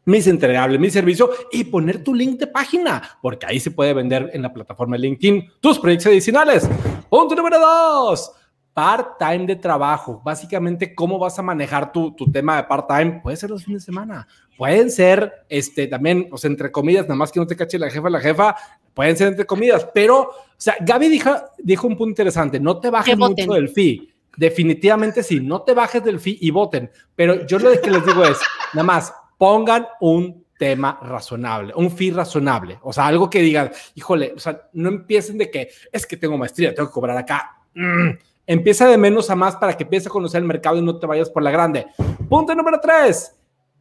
mis 0.05 0.27
entregables, 0.27 0.81
mi 0.81 0.91
servicio 0.91 1.31
y 1.53 1.63
poner 1.63 2.03
tu 2.03 2.15
link 2.15 2.41
de 2.41 2.49
página, 2.49 3.17
porque 3.23 3.47
ahí 3.47 3.61
se 3.61 3.71
puede 3.71 3.95
vender 3.95 4.31
en 4.33 4.43
la 4.43 4.53
plataforma 4.53 4.97
de 4.97 5.03
LinkedIn 5.03 5.53
tus 5.61 5.79
proyectos 5.79 6.09
adicionales. 6.09 6.69
Punto 7.09 7.37
número 7.37 7.61
dos 7.61 8.33
part-time 8.75 9.47
de 9.47 9.57
trabajo. 9.57 10.21
Básicamente, 10.25 10.95
cómo 10.95 11.19
vas 11.19 11.39
a 11.39 11.43
manejar 11.43 11.93
tu, 11.93 12.13
tu 12.13 12.31
tema 12.31 12.57
de 12.57 12.65
part-time. 12.65 13.21
Puede 13.23 13.37
ser 13.37 13.51
los 13.51 13.65
fines 13.65 13.83
de 13.83 13.87
semana. 13.87 14.27
Pueden 14.57 14.91
ser, 14.91 15.45
este, 15.49 15.87
también, 15.87 16.29
o 16.31 16.39
sea, 16.39 16.49
entre 16.49 16.71
comillas, 16.71 17.05
nada 17.05 17.17
más 17.17 17.33
que 17.33 17.41
no 17.41 17.47
te 17.47 17.57
cache 17.57 17.79
la 17.79 17.91
jefa, 17.91 18.11
la 18.11 18.21
jefa, 18.21 18.57
pueden 18.95 19.17
ser 19.17 19.29
entre 19.29 19.47
comillas. 19.47 19.87
Pero, 19.93 20.21
o 20.21 20.35
sea, 20.57 20.77
Gaby 20.81 21.09
dijo, 21.09 21.31
dijo 21.59 21.87
un 21.87 21.97
punto 21.97 22.11
interesante, 22.11 22.61
no 22.61 22.79
te 22.79 22.91
bajes 22.91 23.17
mucho 23.17 23.53
del 23.53 23.69
fee. 23.69 24.09
Definitivamente 24.37 25.23
sí, 25.23 25.41
no 25.41 25.63
te 25.63 25.75
bajes 25.75 26.03
del 26.05 26.21
fee 26.21 26.39
y 26.41 26.51
voten. 26.51 26.91
Pero 27.15 27.47
yo 27.47 27.59
lo 27.59 27.71
que 27.81 27.91
les 27.91 28.07
digo 28.07 28.25
es, 28.25 28.39
nada 28.73 28.85
más, 28.85 29.15
pongan 29.37 29.87
un 30.01 30.43
tema 30.59 30.99
razonable, 31.03 31.73
un 31.75 31.91
fee 31.91 32.13
razonable. 32.13 32.79
O 32.83 32.93
sea, 32.93 33.07
algo 33.07 33.29
que 33.29 33.43
digan, 33.43 33.73
híjole, 33.97 34.33
o 34.37 34.39
sea, 34.39 34.69
no 34.75 34.89
empiecen 34.89 35.37
de 35.37 35.51
que 35.51 35.71
es 35.91 36.07
que 36.07 36.17
tengo 36.17 36.39
maestría, 36.39 36.73
tengo 36.73 36.89
que 36.89 36.95
cobrar 36.95 37.17
acá. 37.19 37.57
Mm. 37.75 38.11
Empieza 38.47 38.89
de 38.89 38.99
menos 38.99 39.31
a 39.31 39.37
más 39.37 39.57
para 39.57 39.77
que 39.77 39.85
empieces 39.85 40.09
a 40.09 40.11
conocer 40.11 40.41
el 40.43 40.49
mercado 40.49 40.77
y 40.77 40.83
no 40.83 40.99
te 40.99 41.07
vayas 41.07 41.31
por 41.31 41.43
la 41.43 41.51
grande. 41.51 41.87
Punto 42.29 42.55
número 42.55 42.81
tres. 42.81 43.37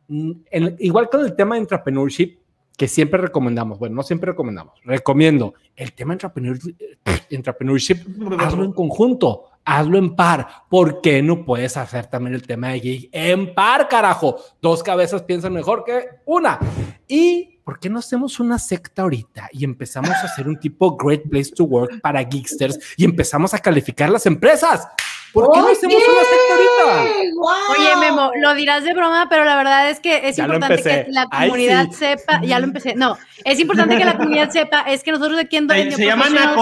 Mm, 0.08 0.32
en- 0.52 0.76
igual 0.80 1.10
con 1.10 1.22
el 1.22 1.36
tema 1.36 1.56
de 1.56 1.62
entrepreneurship, 1.62 2.38
que 2.78 2.88
siempre 2.88 3.20
recomendamos, 3.22 3.78
bueno, 3.80 3.96
no 3.98 4.04
siempre 4.04 4.32
recomendamos, 4.32 4.74
recomiendo 4.84 5.54
el 5.76 5.94
tema 5.94 6.16
de 6.16 6.20
entrepreneur- 6.28 6.76
entrepreneurship, 7.30 7.98
hazlo 8.40 8.64
en 8.64 8.74
conjunto, 8.74 9.46
hazlo 9.66 9.98
en 9.98 10.16
par. 10.16 10.48
¿Por 10.70 11.02
qué 11.02 11.22
no 11.22 11.46
puedes 11.46 11.78
hacer 11.78 12.08
también 12.08 12.34
el 12.36 12.44
tema 12.46 12.70
de 12.70 12.80
gig 12.80 13.10
en 13.12 13.54
par, 13.54 13.88
carajo? 13.88 14.38
Dos 14.62 14.84
cabezas 14.84 15.24
piensan 15.24 15.54
mejor 15.54 15.84
que 15.86 16.06
una. 16.26 16.60
Y 17.08 17.60
¿por 17.64 17.80
qué 17.80 17.90
no 17.90 18.00
hacemos 18.00 18.40
una 18.40 18.58
secta 18.60 19.04
ahorita 19.04 19.50
y 19.52 19.64
empezamos 19.64 20.10
a 20.12 20.24
hacer 20.26 20.48
un 20.48 20.60
tipo 20.60 20.96
Great 20.98 21.24
Place 21.30 21.52
to 21.56 21.64
Work 21.66 22.02
para 22.02 22.24
geeksters 22.24 22.80
y 22.98 23.06
empezamos 23.06 23.54
a 23.54 23.60
calificar 23.60 24.10
las 24.10 24.26
empresas? 24.26 24.88
¿Por 25.34 25.50
qué 25.54 25.60
no 25.60 25.68
hacemos 25.70 25.96
una 25.96 26.24
secta 26.24 26.54
ahorita? 26.98 27.14
¡Oye! 27.14 27.32
¡Guau! 27.34 27.56
Oye, 27.80 27.96
Memo, 28.02 28.32
lo 28.42 28.54
dirás 28.54 28.84
de 28.84 28.94
broma, 28.94 29.28
pero 29.30 29.46
la 29.46 29.56
verdad 29.56 29.90
es 29.90 30.02
que 30.02 30.28
es 30.28 30.36
Ya 30.36 30.44
importante 30.44 30.84
que 30.84 31.06
la 31.10 31.26
Ay, 31.32 31.48
comunidad 31.48 31.86
sí. 31.92 31.94
sepa, 31.94 32.42
ya 32.44 32.60
lo 32.60 32.66
empecé, 32.66 32.96
no, 32.96 33.18
es 33.46 33.58
importante 33.58 33.98
que 33.98 34.04
la 34.04 34.18
comunidad 34.18 34.50
sepa, 34.50 34.82
es 34.82 35.04
que 35.04 35.12
nosotros 35.14 35.40
aquí 35.40 35.56
en 35.56 35.70
Se, 35.70 35.92
se 35.92 36.06
llama 36.06 36.26
Professionals- 36.26 36.56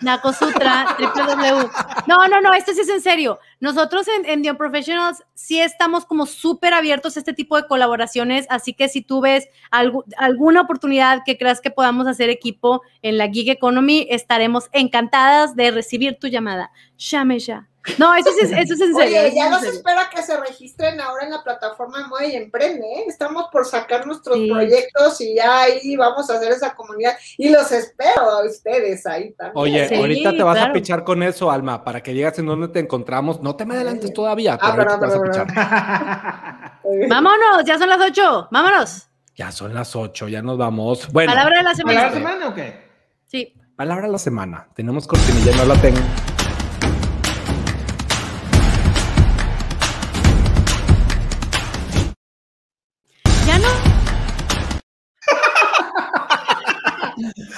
Nakosutra. 0.00 0.96
Www. 0.98 1.70
No, 2.06 2.28
no, 2.28 2.40
no, 2.40 2.52
esto 2.54 2.72
sí 2.72 2.80
es 2.80 2.88
en 2.88 3.00
serio. 3.00 3.38
Nosotros 3.60 4.06
en, 4.08 4.26
en 4.26 4.42
The 4.42 4.50
Unprofessionals 4.50 5.22
sí 5.34 5.60
estamos 5.60 6.04
como 6.06 6.26
súper 6.26 6.74
abiertos 6.74 7.16
a 7.16 7.20
este 7.20 7.32
tipo 7.32 7.56
de 7.56 7.66
colaboraciones, 7.66 8.46
así 8.50 8.74
que 8.74 8.88
si 8.88 9.02
tú 9.02 9.20
ves 9.20 9.48
algu- 9.70 10.04
alguna 10.16 10.60
oportunidad 10.62 11.22
que 11.24 11.38
creas 11.38 11.60
que 11.60 11.70
podamos 11.70 12.06
hacer 12.06 12.30
equipo 12.30 12.82
en 13.02 13.18
la 13.18 13.28
Gig 13.28 13.50
Economy, 13.50 14.06
estaremos 14.10 14.68
encantadas 14.72 15.56
de 15.56 15.70
recibir 15.70 16.18
tu 16.18 16.26
llamada. 16.28 16.70
Llame 16.96 17.38
ya. 17.38 17.68
No, 17.98 18.14
eso 18.14 18.30
sí 18.32 18.46
es, 18.46 18.50
eso 18.52 18.74
es 18.74 18.80
en 18.80 18.94
serio. 18.94 19.20
Oye, 19.20 19.34
ya 19.34 19.50
los 19.50 19.60
serio. 19.60 19.74
espero 19.76 20.00
a 20.00 20.08
que 20.08 20.22
se 20.22 20.36
registren 20.40 21.00
ahora 21.00 21.24
en 21.24 21.30
la 21.32 21.42
plataforma 21.42 21.98
de 21.98 22.04
Mueve 22.06 22.28
y 22.28 22.36
Emprende. 22.36 22.80
¿eh? 22.86 23.04
Estamos 23.06 23.46
por 23.52 23.66
sacar 23.66 24.06
nuestros 24.06 24.36
Sí. 24.36 24.48
proyectos 24.50 25.20
y 25.20 25.34
ya 25.34 25.60
ahí 25.62 25.94
vamos 25.96 26.30
a 26.30 26.34
hacer 26.36 26.50
esa 26.52 26.74
comunidad. 26.74 27.14
Y 27.36 27.50
los 27.50 27.70
espero 27.72 28.22
a 28.22 28.44
ustedes 28.46 29.04
ahí 29.06 29.32
también. 29.34 29.52
Oye, 29.56 29.88
Sí, 29.88 29.94
ahorita 29.96 30.32
te 30.32 30.42
vas 30.42 30.56
claro. 30.56 30.70
a 30.70 30.72
pichar 30.74 31.04
con 31.04 31.22
eso, 31.22 31.50
Alma, 31.50 31.84
para 31.84 32.02
que 32.02 32.12
digas 32.12 32.38
en 32.38 32.46
dónde 32.46 32.68
te 32.68 32.78
encontramos. 32.80 33.40
No 33.42 33.54
te 33.56 33.66
me 33.66 33.74
adelantes 33.74 34.12
todavía, 34.14 34.54
Ah, 34.60 34.72
pero 34.76 34.90
ahorita 34.90 35.00
perdón, 35.00 35.22
te 35.22 35.28
vas 35.28 35.38
a 35.40 35.44
perdón, 35.44 35.46
pichar. 35.48 37.08
Vámonos, 37.08 37.64
ya 37.66 37.78
son 37.78 37.88
las 37.90 38.00
ocho. 38.00 38.48
Vámonos. 38.50 39.08
Ya 39.36 39.50
son 39.50 39.74
las 39.74 39.96
8, 39.96 40.28
ya 40.28 40.42
nos 40.42 40.56
vamos. 40.56 41.10
Bueno, 41.12 41.32
Palabra 41.32 41.56
de 41.58 41.62
la 41.64 41.70
¿Para 41.70 41.76
semana. 41.76 42.02
la 42.04 42.12
semana 42.12 42.48
o 42.48 42.54
qué? 42.54 42.84
Sí. 43.26 43.52
palabra 43.76 44.06
de 44.06 44.12
la 44.12 44.18
semana. 44.18 44.68
Tenemos 44.76 45.08
cortinilla, 45.08 45.56
no 45.56 45.64
la 45.64 45.74
tengo. 45.82 45.98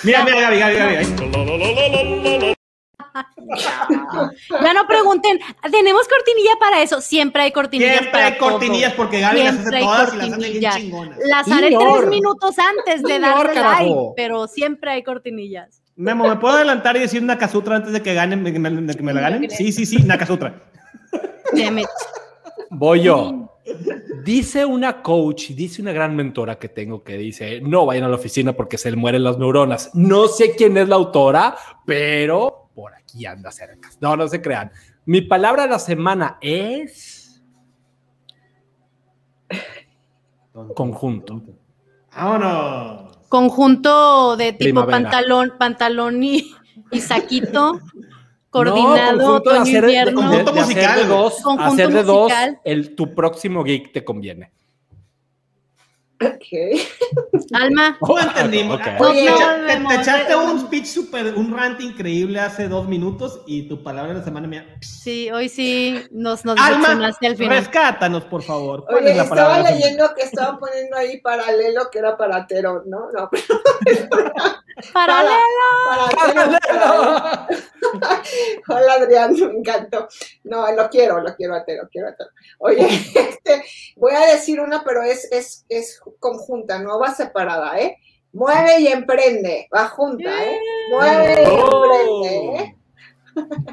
Mira, 0.07 0.24
mira, 0.24 0.40
Gaby, 0.40 0.59
Gaby, 0.59 0.74
Gaby. 0.76 1.07
Ya 4.62 4.72
no 4.74 4.86
pregunten, 4.86 5.38
tenemos 5.70 6.07
cortinilla 6.09 6.50
para 6.61 6.82
eso. 6.82 7.00
Siempre 7.00 7.42
hay 7.42 7.52
cortinillas 7.52 7.92
Siempre 7.92 8.12
para 8.12 8.26
hay 8.26 8.36
cortinillas 8.38 8.90
todo. 8.94 9.04
porque 9.04 9.20
Gaby 9.20 9.38
las 9.38 9.46
hace 9.54 9.57
Siempre 9.59 9.76
hay 9.78 9.84
todas 9.84 10.14
y 10.14 10.16
las 10.16 10.26
hace 10.26 10.26
bien 10.26 10.30
cortinillas. 10.42 10.76
chingonas. 10.76 11.18
Las 11.26 11.50
haré 11.50 11.66
Señor. 11.68 11.98
tres 11.98 12.11
minutos 12.11 12.57
antes 12.59 13.02
de 13.02 13.09
Señor, 13.09 13.20
darle 13.20 13.54
carajo. 13.54 13.82
like, 13.84 14.12
pero 14.16 14.46
siempre 14.48 14.90
hay 14.90 15.02
cortinillas. 15.02 15.82
Memo, 15.96 16.28
¿me 16.28 16.36
puedo 16.36 16.57
adelantar 16.57 16.96
y 16.96 17.00
decir 17.00 17.22
Nakasutra 17.22 17.76
antes 17.76 17.92
de 17.92 18.02
que 18.02 18.12
ganen, 18.14 18.44
de 18.44 18.52
que 18.52 18.59
me, 18.59 18.70
de 18.70 18.94
que 18.94 19.02
me 19.02 19.14
la 19.14 19.20
ganen? 19.22 19.48
Sí, 19.50 19.72
sí, 19.72 19.86
sí, 19.86 20.02
Nakasutra. 20.02 20.54
Voy 22.70 23.02
yo. 23.02 23.45
Dice 24.24 24.64
una 24.64 25.02
coach, 25.02 25.50
dice 25.50 25.82
una 25.82 25.92
gran 25.92 26.14
mentora 26.16 26.58
que 26.58 26.68
tengo 26.68 27.02
que 27.02 27.16
dice, 27.16 27.60
no 27.60 27.86
vayan 27.86 28.04
a 28.04 28.08
la 28.08 28.16
oficina 28.16 28.52
porque 28.52 28.78
se 28.78 28.90
le 28.90 28.96
mueren 28.96 29.24
las 29.24 29.38
neuronas. 29.38 29.90
No 29.94 30.28
sé 30.28 30.54
quién 30.56 30.76
es 30.76 30.88
la 30.88 30.96
autora, 30.96 31.56
pero 31.84 32.70
por 32.74 32.94
aquí 32.94 33.26
anda 33.26 33.50
cerca. 33.50 33.90
No, 34.00 34.16
no 34.16 34.28
se 34.28 34.40
crean. 34.40 34.70
Mi 35.04 35.20
palabra 35.20 35.64
de 35.64 35.70
la 35.70 35.78
semana 35.78 36.38
es 36.40 37.42
conjunto. 40.74 41.42
Vámonos. 42.14 43.18
Conjunto 43.28 44.36
de 44.36 44.52
tipo 44.52 44.84
Primavera. 44.84 44.98
pantalón, 45.02 45.52
pantalón 45.58 46.22
y, 46.22 46.52
y 46.92 47.00
saquito, 47.00 47.80
coordinado, 48.64 49.16
No, 49.16 49.24
conjunto 49.24 49.32
de 49.32 49.36
otoño, 49.36 49.62
hacer 49.62 49.72
de- 49.84 49.86
invierno. 49.92 50.20
de- 50.20 50.26
Conjunto 50.26 50.61
hacer 50.61 50.96
de 50.96 51.04
dos, 51.07 51.34
Conjunto 51.42 51.64
hacer 51.64 51.92
de 51.92 52.02
dos, 52.02 52.32
el, 52.64 52.94
tu 52.94 53.14
próximo 53.14 53.62
geek 53.64 53.92
te 53.92 54.04
conviene. 54.04 54.50
Ok. 56.18 56.80
Alma, 57.52 57.98
No 58.08 58.18
entendimos. 58.18 58.80
Oye, 59.00 59.30
te- 59.66 59.94
echaste 60.00 60.34
un 60.34 60.60
speech 60.60 60.86
super, 60.86 61.34
un 61.34 61.54
rant 61.54 61.80
increíble 61.80 62.40
hace 62.40 62.68
dos 62.68 62.88
minutos 62.88 63.42
y 63.46 63.68
tu 63.68 63.82
palabra 63.82 64.12
de 64.14 64.18
la 64.20 64.24
semana 64.24 64.48
mía. 64.48 64.66
sí, 64.80 65.30
hoy 65.30 65.48
sí 65.50 66.06
nos, 66.10 66.44
nos 66.46 66.58
Alma, 66.58 66.88
al 66.92 67.14
final. 67.36 67.58
rescátanos, 67.58 68.24
por 68.24 68.42
favor. 68.42 68.84
¿Cuál 68.86 69.02
Oye, 69.04 69.10
es 69.10 69.16
la 69.18 69.22
estaba 69.24 69.58
leyendo 69.60 70.14
que 70.14 70.22
estaban 70.22 70.58
poniendo 70.58 70.96
ahí 70.96 71.20
paralelo 71.20 71.90
que 71.90 71.98
era 71.98 72.16
para 72.16 72.46
Terón, 72.46 72.84
¿no? 72.86 73.10
No, 73.12 73.28
Paralelo. 74.92 75.38
para 75.86 76.08
Terón. 76.08 76.58
para- 76.80 77.48
Hola 78.68 78.92
Adrián, 78.94 79.32
me 79.32 79.58
encantó. 79.58 80.08
No, 80.44 80.70
lo 80.72 80.88
quiero, 80.90 81.20
lo 81.20 81.34
quiero 81.36 81.54
a 81.54 81.64
Tero, 81.64 81.88
quiero 81.90 82.08
a 82.08 82.16
Tero. 82.16 82.30
Oye, 82.58 82.86
este, 83.14 83.64
voy 83.96 84.12
a 84.14 84.32
decir 84.32 84.60
una, 84.60 84.82
pero 84.84 85.02
es, 85.02 85.30
es, 85.32 85.64
es 85.68 86.00
conjunta, 86.20 86.78
no 86.78 86.98
va 86.98 87.12
separada, 87.14 87.78
¿eh? 87.80 87.96
Mueve 88.32 88.80
y 88.80 88.88
emprende, 88.88 89.68
va 89.74 89.88
junta, 89.88 90.30
¿eh? 90.44 90.59
Mueve 90.90 91.42
y 91.42 91.54
emprende, 91.54 92.62
¿eh? 92.62 92.76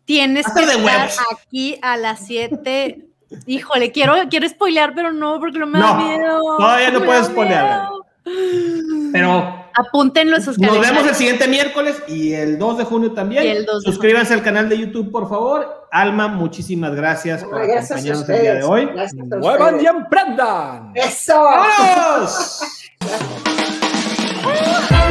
Tienes 0.04 0.44
que 0.52 0.60
estar 0.62 0.76
huevos. 0.84 1.18
aquí 1.32 1.78
a 1.80 1.96
las 1.96 2.26
7. 2.26 3.06
Híjole, 3.46 3.90
quiero, 3.90 4.14
quiero 4.28 4.48
spoilear, 4.48 4.94
pero 4.94 5.12
no, 5.12 5.38
porque 5.40 5.58
no 5.58 5.66
me 5.66 5.78
da 5.78 5.94
No, 5.94 6.04
miedo. 6.04 6.40
todavía 6.58 6.90
no 6.90 7.00
Me 7.00 7.06
puedes 7.06 7.22
da 7.26 7.30
spoilear. 7.30 7.88
pero 9.12 9.63
Apúntenlo 9.74 10.36
a 10.36 10.40
sus 10.40 10.58
Nos 10.58 10.80
vemos 10.80 11.06
el 11.06 11.14
siguiente 11.14 11.48
miércoles 11.48 11.96
y 12.06 12.32
el 12.32 12.58
2 12.58 12.78
de 12.78 12.84
junio 12.84 13.12
también. 13.12 13.44
Y 13.44 13.48
el 13.48 13.66
2 13.66 13.82
de 13.82 13.90
Suscríbanse 13.90 14.28
junio. 14.28 14.38
al 14.38 14.44
canal 14.44 14.68
de 14.68 14.78
YouTube, 14.78 15.10
por 15.10 15.28
favor. 15.28 15.88
Alma, 15.90 16.28
muchísimas 16.28 16.94
gracias 16.94 17.44
por 17.44 17.66
gracias 17.66 17.90
acompañarnos 17.90 18.28
el 18.28 18.40
día 18.40 18.54
de 18.54 18.62
hoy. 18.62 18.88
¡Muevan 19.40 19.82
y 19.82 19.86
emprendan! 19.86 20.92
¡Eso! 20.94 21.42
¡Vámonos! 21.42 22.60